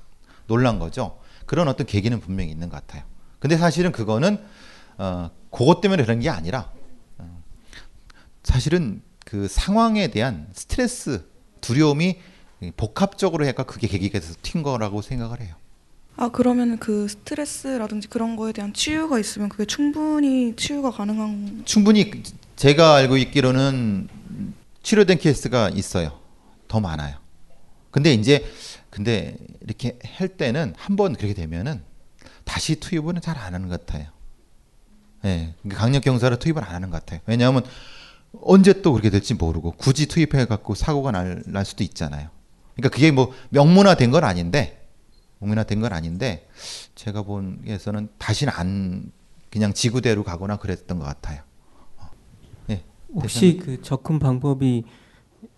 놀란 0.46 0.78
거죠. 0.78 1.18
그런 1.46 1.68
어떤 1.68 1.86
계기는 1.86 2.20
분명히 2.20 2.50
있는 2.50 2.68
것 2.68 2.76
같아요. 2.76 3.04
근데 3.38 3.56
사실은 3.56 3.92
그거는 3.92 4.42
어, 4.96 5.30
그것 5.50 5.80
때문에 5.80 6.02
그런 6.04 6.20
게 6.20 6.30
아니라 6.30 6.70
어, 7.18 7.42
사실은 8.42 9.02
그 9.24 9.48
상황에 9.48 10.08
대한 10.08 10.48
스트레스, 10.52 11.26
두려움이 11.60 12.20
복합적으로 12.76 13.44
해가 13.46 13.64
그게 13.64 13.88
계기가 13.88 14.20
돼서 14.20 14.34
튄 14.42 14.62
거라고 14.62 15.02
생각을 15.02 15.40
해요. 15.40 15.56
아 16.16 16.28
그러면 16.28 16.78
그 16.78 17.08
스트레스라든지 17.08 18.08
그런 18.08 18.36
거에 18.36 18.52
대한 18.52 18.72
치유가 18.72 19.18
있으면 19.18 19.48
그게 19.48 19.64
충분히 19.64 20.54
치유가 20.56 20.90
가능한 20.90 21.62
충분히 21.64 22.22
제가 22.56 22.94
알고 22.96 23.16
있기로는 23.16 24.08
치료된 24.82 25.18
케이스가 25.18 25.70
있어요. 25.70 26.20
더 26.68 26.78
많아요. 26.80 27.16
근데 27.90 28.12
이제 28.14 28.44
근데 28.90 29.36
이렇게 29.60 29.98
할 30.16 30.28
때는 30.28 30.74
한 30.76 30.96
번 30.96 31.14
그렇게 31.16 31.34
되면은 31.34 31.82
다시 32.44 32.76
투입은 32.76 33.20
잘 33.20 33.36
안 33.36 33.54
하는 33.54 33.68
것 33.68 33.84
같아요. 33.84 34.06
예, 35.24 35.54
그러니까 35.62 35.80
강력 35.80 36.02
경사를 36.04 36.38
투입을 36.38 36.62
안 36.62 36.74
하는 36.74 36.90
것 36.90 37.00
같아요. 37.00 37.20
왜냐하면 37.26 37.64
언제 38.42 38.82
또 38.82 38.92
그렇게 38.92 39.10
될지 39.10 39.34
모르고 39.34 39.72
굳이 39.72 40.06
투입해 40.06 40.44
갖고 40.46 40.74
사고가 40.74 41.10
날, 41.10 41.42
날 41.46 41.64
수도 41.64 41.82
있잖아요. 41.82 42.28
그러니까 42.76 42.94
그게 42.94 43.10
뭐 43.10 43.32
명문화된 43.50 44.10
건 44.10 44.22
아닌데 44.22 44.83
명문화된 45.44 45.80
건 45.80 45.92
아닌데 45.92 46.48
제가 46.94 47.22
본에서는 47.22 48.08
다시는 48.18 48.52
안 48.54 49.12
그냥 49.50 49.72
지구대로 49.72 50.24
가거나 50.24 50.56
그랬던 50.56 50.98
것 50.98 51.04
같아요. 51.04 51.42
어. 51.98 52.10
예, 52.70 52.82
혹시 53.14 53.60
그 53.62 53.80
접근 53.82 54.18
방법이 54.18 54.84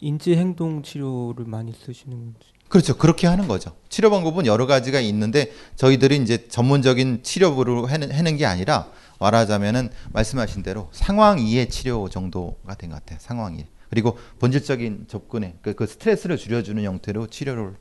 인지 0.00 0.36
행동 0.36 0.82
치료를 0.82 1.46
많이 1.46 1.72
쓰시는 1.72 2.16
건지? 2.16 2.40
그렇죠. 2.68 2.96
그렇게 2.98 3.26
하는 3.28 3.46
거죠. 3.46 3.76
치료 3.88 4.10
방법은 4.10 4.44
여러 4.44 4.66
가지가 4.66 5.00
있는데 5.00 5.52
저희들이 5.76 6.16
이제 6.16 6.48
전문적인 6.48 7.22
치료로 7.22 7.86
하는, 7.86 8.10
하는 8.10 8.36
게 8.36 8.44
아니라 8.44 8.90
말하자면은 9.20 9.90
말씀하신 10.12 10.62
대로 10.64 10.88
상황 10.92 11.38
이해 11.38 11.68
치료 11.68 12.08
정도가 12.08 12.74
된 12.74 12.90
것 12.90 12.96
같아요. 12.96 13.18
상황 13.20 13.54
이해. 13.54 13.66
그리고 13.88 14.18
본질적인 14.40 15.06
접근에 15.08 15.54
그, 15.62 15.74
그 15.74 15.86
스트레스를 15.86 16.36
줄여주는 16.36 16.82
형태로 16.82 17.28
치료를 17.28 17.76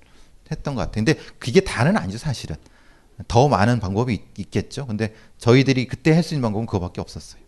했던 0.51 0.75
것 0.75 0.81
같아요. 0.81 1.03
근데 1.05 1.19
그게 1.39 1.61
다는 1.61 1.97
아니죠, 1.97 2.17
사실은. 2.17 2.55
더 3.27 3.47
많은 3.47 3.79
방법이 3.79 4.13
있, 4.13 4.21
있겠죠. 4.39 4.85
근데 4.87 5.13
저희들이 5.37 5.87
그때 5.87 6.11
할 6.13 6.21
수 6.23 6.33
있는 6.33 6.41
방법은 6.43 6.65
그거밖에 6.65 6.99
없었어요. 7.01 7.41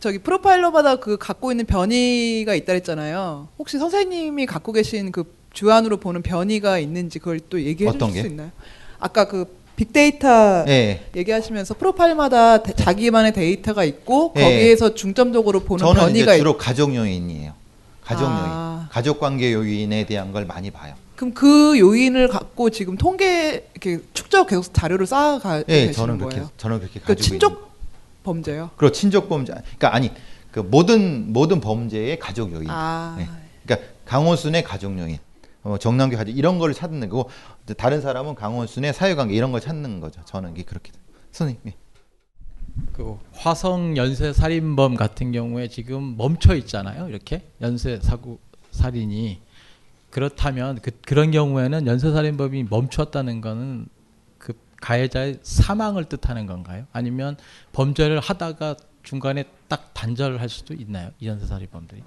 저기 0.00 0.18
프로파일러마다 0.18 0.96
그 0.96 1.16
갖고 1.18 1.50
있는 1.50 1.66
변이가 1.66 2.54
있다 2.54 2.66
그랬잖아요. 2.66 3.48
혹시 3.58 3.78
선생님이 3.78 4.46
갖고 4.46 4.72
계신 4.72 5.12
그 5.12 5.34
주안으로 5.52 5.98
보는 5.98 6.22
변이가 6.22 6.78
있는지 6.78 7.18
그걸 7.18 7.40
또 7.48 7.60
얘기해 7.62 7.90
주실 7.92 8.08
수 8.08 8.22
게? 8.22 8.28
있나요? 8.28 8.50
아까 8.98 9.28
그 9.28 9.62
빅데이터 9.76 10.64
예. 10.68 11.06
얘기하시면서 11.14 11.74
프로파일마다 11.74 12.62
데- 12.62 12.72
자기만의 12.74 13.32
데이터가 13.32 13.84
있고 13.84 14.32
예. 14.36 14.42
거기에서 14.42 14.94
중점적으로 14.94 15.60
보는 15.60 15.84
저는 15.84 16.00
변이가 16.00 16.32
이제 16.32 16.36
있... 16.36 16.38
주로 16.38 16.56
가족 16.56 16.94
요인이에요. 16.94 17.52
가족 18.02 18.26
아. 18.28 18.78
요인, 18.80 18.88
가족 18.90 19.20
관계 19.20 19.52
요인에 19.52 20.06
대한 20.06 20.32
걸 20.32 20.44
많이 20.46 20.70
봐요. 20.70 20.94
그럼 21.16 21.32
그 21.32 21.78
요인을 21.78 22.28
갖고 22.28 22.70
지금 22.70 22.96
통계 22.96 23.68
이렇게 23.72 24.00
축적 24.14 24.48
계속 24.48 24.72
자료를 24.74 25.06
쌓아가 25.06 25.58
예, 25.60 25.62
계시는 25.86 25.92
저는 25.92 26.18
그렇게 26.18 26.36
거예요. 26.36 26.50
저는 26.56 26.80
그렇게 26.80 27.00
그 27.00 27.06
가지고 27.06 27.22
친족 27.22 27.52
있는- 27.52 27.64
범죄요. 28.24 28.70
그리고 28.76 28.92
친족 28.92 29.28
범죄, 29.28 29.52
그러니까 29.52 29.94
아니 29.94 30.10
그 30.50 30.60
모든 30.60 31.32
모든 31.32 31.60
범죄의 31.60 32.18
가족 32.18 32.52
요인. 32.52 32.68
아. 32.70 33.14
네. 33.18 33.28
그러니까 33.64 33.88
강원순의 34.06 34.64
가족 34.64 34.98
요인, 34.98 35.18
어, 35.62 35.76
정남규 35.78 36.16
가족 36.16 36.32
이런 36.32 36.58
걸 36.58 36.72
찾는 36.74 37.08
거고 37.10 37.30
이제 37.64 37.74
다른 37.74 38.00
사람은 38.00 38.34
강원순의 38.34 38.92
사회관계 38.94 39.34
이런 39.34 39.52
걸 39.52 39.60
찾는 39.60 40.00
거죠. 40.00 40.20
저는 40.24 40.52
이게 40.52 40.62
그렇게 40.62 40.90
선생님. 41.32 41.60
예. 41.66 41.74
그 42.92 43.18
화성 43.32 43.96
연쇄 43.96 44.32
살인범 44.32 44.96
같은 44.96 45.30
경우에 45.32 45.68
지금 45.68 46.16
멈춰 46.16 46.54
있잖아요. 46.56 47.08
이렇게 47.08 47.42
연쇄 47.60 48.00
사고 48.02 48.38
살인이 48.72 49.40
그렇다면 50.14 50.78
그 50.80 50.92
그런 51.04 51.32
경우에는 51.32 51.88
연쇄 51.88 52.12
살인범이 52.12 52.66
멈췄다는 52.70 53.40
거는 53.40 53.86
그 54.38 54.52
가해자의 54.80 55.40
사망을 55.42 56.04
뜻하는 56.04 56.46
건가요? 56.46 56.86
아니면 56.92 57.36
범죄를 57.72 58.20
하다가 58.20 58.76
중간에 59.02 59.42
딱 59.66 59.92
단절을 59.92 60.40
할 60.40 60.48
수도 60.48 60.72
있나요? 60.72 61.10
이 61.18 61.26
연쇄 61.26 61.46
살인범들이? 61.46 62.04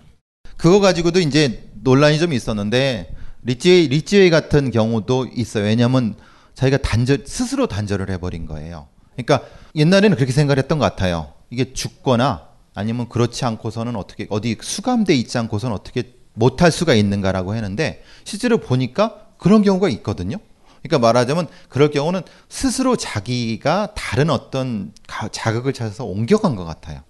그거 0.55 0.79
가지고도 0.79 1.19
이제 1.19 1.69
논란이 1.83 2.17
좀 2.17 2.31
있었는데 2.31 3.13
리지웨이 3.43 3.89
리지웨이 3.89 4.29
같은 4.29 4.71
경우도 4.71 5.27
있어요. 5.35 5.65
왜냐하면 5.65 6.15
자기가 6.53 6.77
단절 6.77 7.23
스스로 7.25 7.67
단절을 7.67 8.09
해버린 8.09 8.45
거예요. 8.45 8.87
그러니까 9.17 9.45
옛날에는 9.75 10.15
그렇게 10.15 10.31
생각을 10.31 10.59
했던 10.59 10.79
것 10.79 10.85
같아요. 10.85 11.33
이게 11.49 11.73
죽거나 11.73 12.47
아니면 12.73 13.09
그렇지 13.09 13.43
않고서는 13.43 13.97
어떻게 13.97 14.27
어디 14.29 14.55
수감돼 14.61 15.13
있지 15.13 15.37
않고서는 15.37 15.75
어떻게 15.75 16.16
못할 16.37 16.71
수가 16.71 16.93
있는가라고 16.93 17.55
했는데 17.55 18.03
실제로 18.23 18.59
보니까 18.59 19.27
그런 19.37 19.63
경우가 19.63 19.89
있거든요. 19.89 20.37
그러니까 20.83 20.99
말하자면 20.99 21.47
그럴 21.69 21.89
경우는 21.89 22.21
스스로 22.47 22.95
자기가 22.95 23.93
다른 23.95 24.29
어떤 24.29 24.93
가- 25.07 25.27
자극을 25.29 25.73
찾아서 25.73 26.05
옮겨간 26.05 26.55
것 26.55 26.63
같아요. 26.63 27.01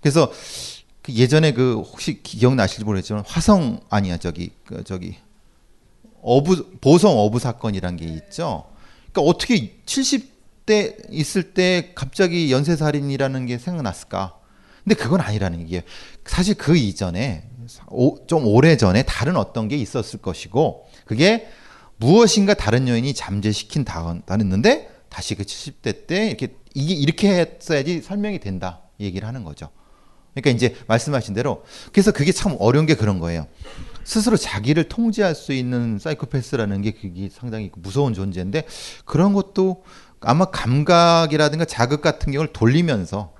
그래서 0.00 0.30
그 1.02 1.12
예전에 1.12 1.52
그 1.52 1.74
혹시 1.80 2.22
기억나실지 2.22 2.84
모르겠지만 2.84 3.24
화성 3.26 3.80
아니야 3.90 4.16
저기 4.16 4.50
그 4.64 4.84
저기 4.84 5.16
어부 6.22 6.78
보성 6.80 7.18
어부 7.18 7.38
사건이란 7.40 7.96
게 7.96 8.06
있죠. 8.06 8.64
그러니까 9.12 9.30
어떻게 9.30 9.76
70대 9.84 11.06
있을 11.10 11.54
때 11.54 11.92
갑자기 11.94 12.50
연쇄 12.52 12.76
살인이라는 12.76 13.46
게 13.46 13.58
생각났을까? 13.58 14.34
근데 14.84 14.94
그건 14.94 15.20
아니라는 15.20 15.60
얘기예요. 15.62 15.82
사실 16.24 16.54
그 16.54 16.76
이전에 16.76 17.48
오- 17.53 17.53
좀 18.26 18.46
오래 18.46 18.76
전에 18.76 19.02
다른 19.02 19.36
어떤 19.36 19.68
게 19.68 19.76
있었을 19.76 20.20
것이고 20.20 20.86
그게 21.04 21.48
무엇인가 21.96 22.54
다른 22.54 22.88
요인이 22.88 23.14
잠재시킨 23.14 23.84
다는데 23.84 24.90
다시 25.08 25.34
그 25.34 25.44
70대 25.44 26.06
때 26.06 26.26
이렇게 26.26 26.48
이게 26.74 26.94
이렇게 26.94 27.28
했어야지 27.38 28.02
설명이 28.02 28.40
된다 28.40 28.80
이 28.98 29.04
얘기를 29.04 29.26
하는 29.26 29.44
거죠. 29.44 29.70
그러니까 30.34 30.50
이제 30.50 30.76
말씀하신 30.88 31.34
대로 31.34 31.64
그래서 31.92 32.10
그게 32.10 32.32
참 32.32 32.56
어려운 32.58 32.86
게 32.86 32.94
그런 32.94 33.20
거예요. 33.20 33.46
스스로 34.02 34.36
자기를 34.36 34.88
통제할 34.88 35.34
수 35.34 35.52
있는 35.52 35.98
사이코패스라는 35.98 36.82
게 36.82 36.90
그게 36.90 37.30
상당히 37.32 37.70
무서운 37.76 38.12
존재인데 38.12 38.66
그런 39.04 39.32
것도 39.32 39.84
아마 40.20 40.46
감각이라든가 40.46 41.64
자극 41.64 42.02
같은 42.02 42.32
경우를 42.32 42.52
돌리면서 42.52 43.32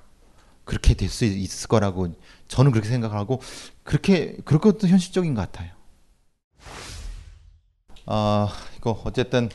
그렇게 0.64 0.94
될 0.94 1.08
수 1.08 1.24
있을 1.24 1.68
거라고 1.68 2.14
저는 2.54 2.70
그렇게 2.70 2.88
생각하고 2.88 3.42
그렇게 3.82 4.36
그럴 4.44 4.60
것도 4.60 4.86
현실적인 4.86 5.34
것 5.34 5.40
같아요. 5.40 5.72
아 8.06 8.48
이거 8.76 9.02
어쨌든 9.04 9.48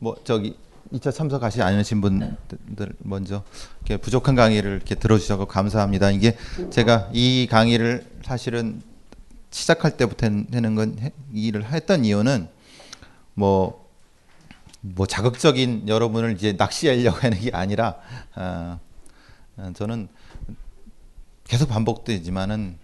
뭐 0.00 0.16
저기 0.24 0.56
2차 0.92 1.14
참석하지 1.14 1.62
않으신 1.62 2.00
분들 2.00 2.92
먼저 2.98 3.44
이렇게 3.84 3.98
부족한 3.98 4.34
강의를 4.34 4.72
이렇게 4.72 4.96
들어주셔서 4.96 5.44
감사합니다. 5.44 6.10
이게 6.10 6.36
제가 6.70 7.08
이 7.12 7.46
강의를 7.48 8.04
사실은 8.24 8.82
시작할 9.50 9.96
때부터 9.96 10.26
하는 10.26 10.74
건 10.74 10.98
일을 11.32 11.66
했던 11.66 12.04
이유는 12.04 12.48
뭐, 13.34 13.88
뭐 14.80 15.06
자극적인 15.06 15.86
여러분을 15.86 16.32
이제 16.32 16.52
낚시하려고 16.52 17.18
하는 17.18 17.38
게 17.38 17.50
아니라 17.52 17.94
아, 18.34 18.80
어, 19.56 19.72
저는 19.74 20.08
계속 21.46 21.68
반복되지만은 21.68 22.78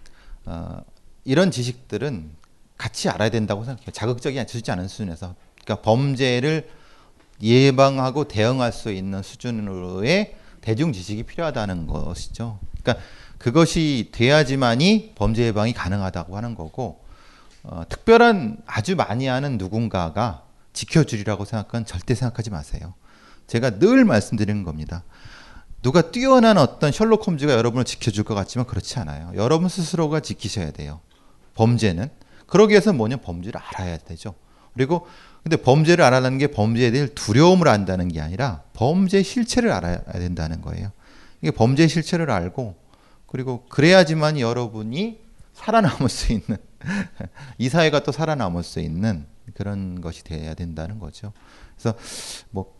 어, 0.45 0.81
이런 1.23 1.51
지식들은 1.51 2.31
같이 2.77 3.09
알아야 3.09 3.29
된다고 3.29 3.63
생각해요. 3.63 3.91
자극적이지 3.91 4.71
않은 4.71 4.87
수준에서 4.87 5.35
그러니까 5.63 5.81
범죄를 5.83 6.69
예방하고 7.41 8.27
대응할 8.27 8.71
수 8.71 8.91
있는 8.91 9.21
수준으로의 9.21 10.35
대중 10.61 10.93
지식이 10.93 11.23
필요하다는 11.23 11.87
것이죠. 11.87 12.59
그러니까 12.81 13.03
그것이 13.37 14.09
돼야지만이 14.13 15.13
범죄 15.15 15.43
예방이 15.43 15.73
가능하다고 15.73 16.37
하는 16.37 16.55
거고 16.55 17.03
어, 17.63 17.83
특별한 17.87 18.57
아주 18.65 18.95
많이 18.95 19.27
하는 19.27 19.57
누군가가 19.57 20.43
지켜주리라고 20.73 21.45
생각은 21.45 21.85
절대 21.85 22.15
생각하지 22.15 22.49
마세요. 22.49 22.93
제가 23.47 23.79
늘 23.79 24.05
말씀드리는 24.05 24.63
겁니다. 24.63 25.03
누가 25.83 26.01
뛰어난 26.01 26.57
어떤 26.57 26.93
셜록 26.93 27.27
홈즈가 27.27 27.53
여러분을 27.53 27.83
지켜줄 27.83 28.23
것 28.23 28.33
같지만 28.35 28.65
그렇지 28.65 28.97
않아요. 28.99 29.33
여러분 29.35 29.67
스스로가 29.67 30.21
지키셔야 30.21 30.71
돼요. 30.71 31.01
범죄는 31.55 32.09
그러기 32.47 32.71
위해서 32.71 32.93
뭐냐 32.93 33.17
범죄를 33.17 33.59
알아야 33.61 33.97
되죠. 33.97 34.33
그리고 34.73 35.05
근데 35.43 35.57
범죄를 35.57 36.05
알아내는 36.05 36.37
게 36.37 36.47
범죄에 36.47 36.89
대해 36.91 37.07
두려움을 37.07 37.67
안다는 37.67 38.07
게 38.07 38.21
아니라 38.21 38.63
범죄 38.71 39.21
실체를 39.21 39.73
알아야 39.73 40.01
된다는 40.13 40.61
거예요. 40.61 40.91
이게 41.41 41.51
범죄 41.51 41.85
실체를 41.87 42.31
알고 42.31 42.75
그리고 43.27 43.65
그래야지만 43.67 44.39
여러분이 44.39 45.19
살아남을 45.51 46.07
수 46.07 46.31
있는 46.31 46.57
이 47.57 47.67
사회가 47.67 48.03
또 48.03 48.13
살아남을 48.13 48.63
수 48.63 48.79
있는 48.79 49.25
그런 49.53 49.99
것이 49.99 50.23
돼야 50.23 50.53
된다는 50.53 50.97
거죠. 50.99 51.33
그래서 51.75 51.97
뭐 52.51 52.73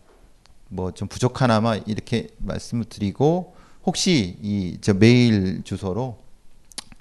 뭐 0.73 0.91
좀 0.91 1.07
부족하나마 1.07 1.75
이렇게 1.75 2.29
말씀을 2.39 2.85
드리고 2.85 3.55
혹시 3.85 4.37
이 4.41 4.77
저 4.81 4.93
메일 4.93 5.61
주소로 5.63 6.17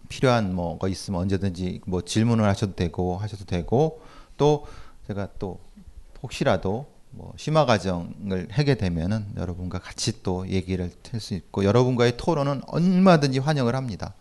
필요한 0.08 0.54
뭐가 0.54 0.88
있으면 0.88 1.20
언제든지 1.20 1.80
뭐 1.86 2.02
질문을 2.02 2.44
하셔도 2.44 2.74
되고 2.74 3.16
하셔도 3.16 3.44
되고 3.46 4.02
또 4.36 4.66
제가 5.06 5.28
또 5.38 5.58
혹시라도 6.22 6.86
뭐 7.10 7.32
심화 7.36 7.64
과정을 7.66 8.48
하게 8.50 8.74
되면은 8.76 9.34
여러분과 9.36 9.78
같이 9.78 10.22
또 10.22 10.46
얘기를 10.48 10.90
할 11.10 11.20
수 11.20 11.34
있고 11.34 11.64
여러분과의 11.64 12.16
토론은 12.16 12.62
얼마든지 12.66 13.38
환영을 13.38 13.74
합니다. 13.74 14.14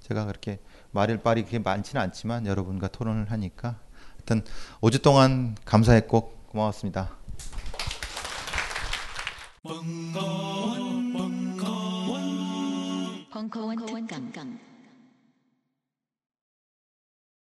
제가 0.00 0.24
그렇게 0.26 0.58
말일 0.92 1.18
발이 1.18 1.42
그렇게 1.42 1.58
많지는 1.58 2.00
않지만 2.02 2.46
여러분과 2.46 2.88
토론을 2.88 3.30
하니까 3.30 3.76
하여튼 4.16 4.42
5주 4.80 5.02
동안 5.02 5.56
감사했고 5.64 6.32
고마웠습니다. 6.48 7.10
벙커원 13.30 13.76
특강 13.76 14.58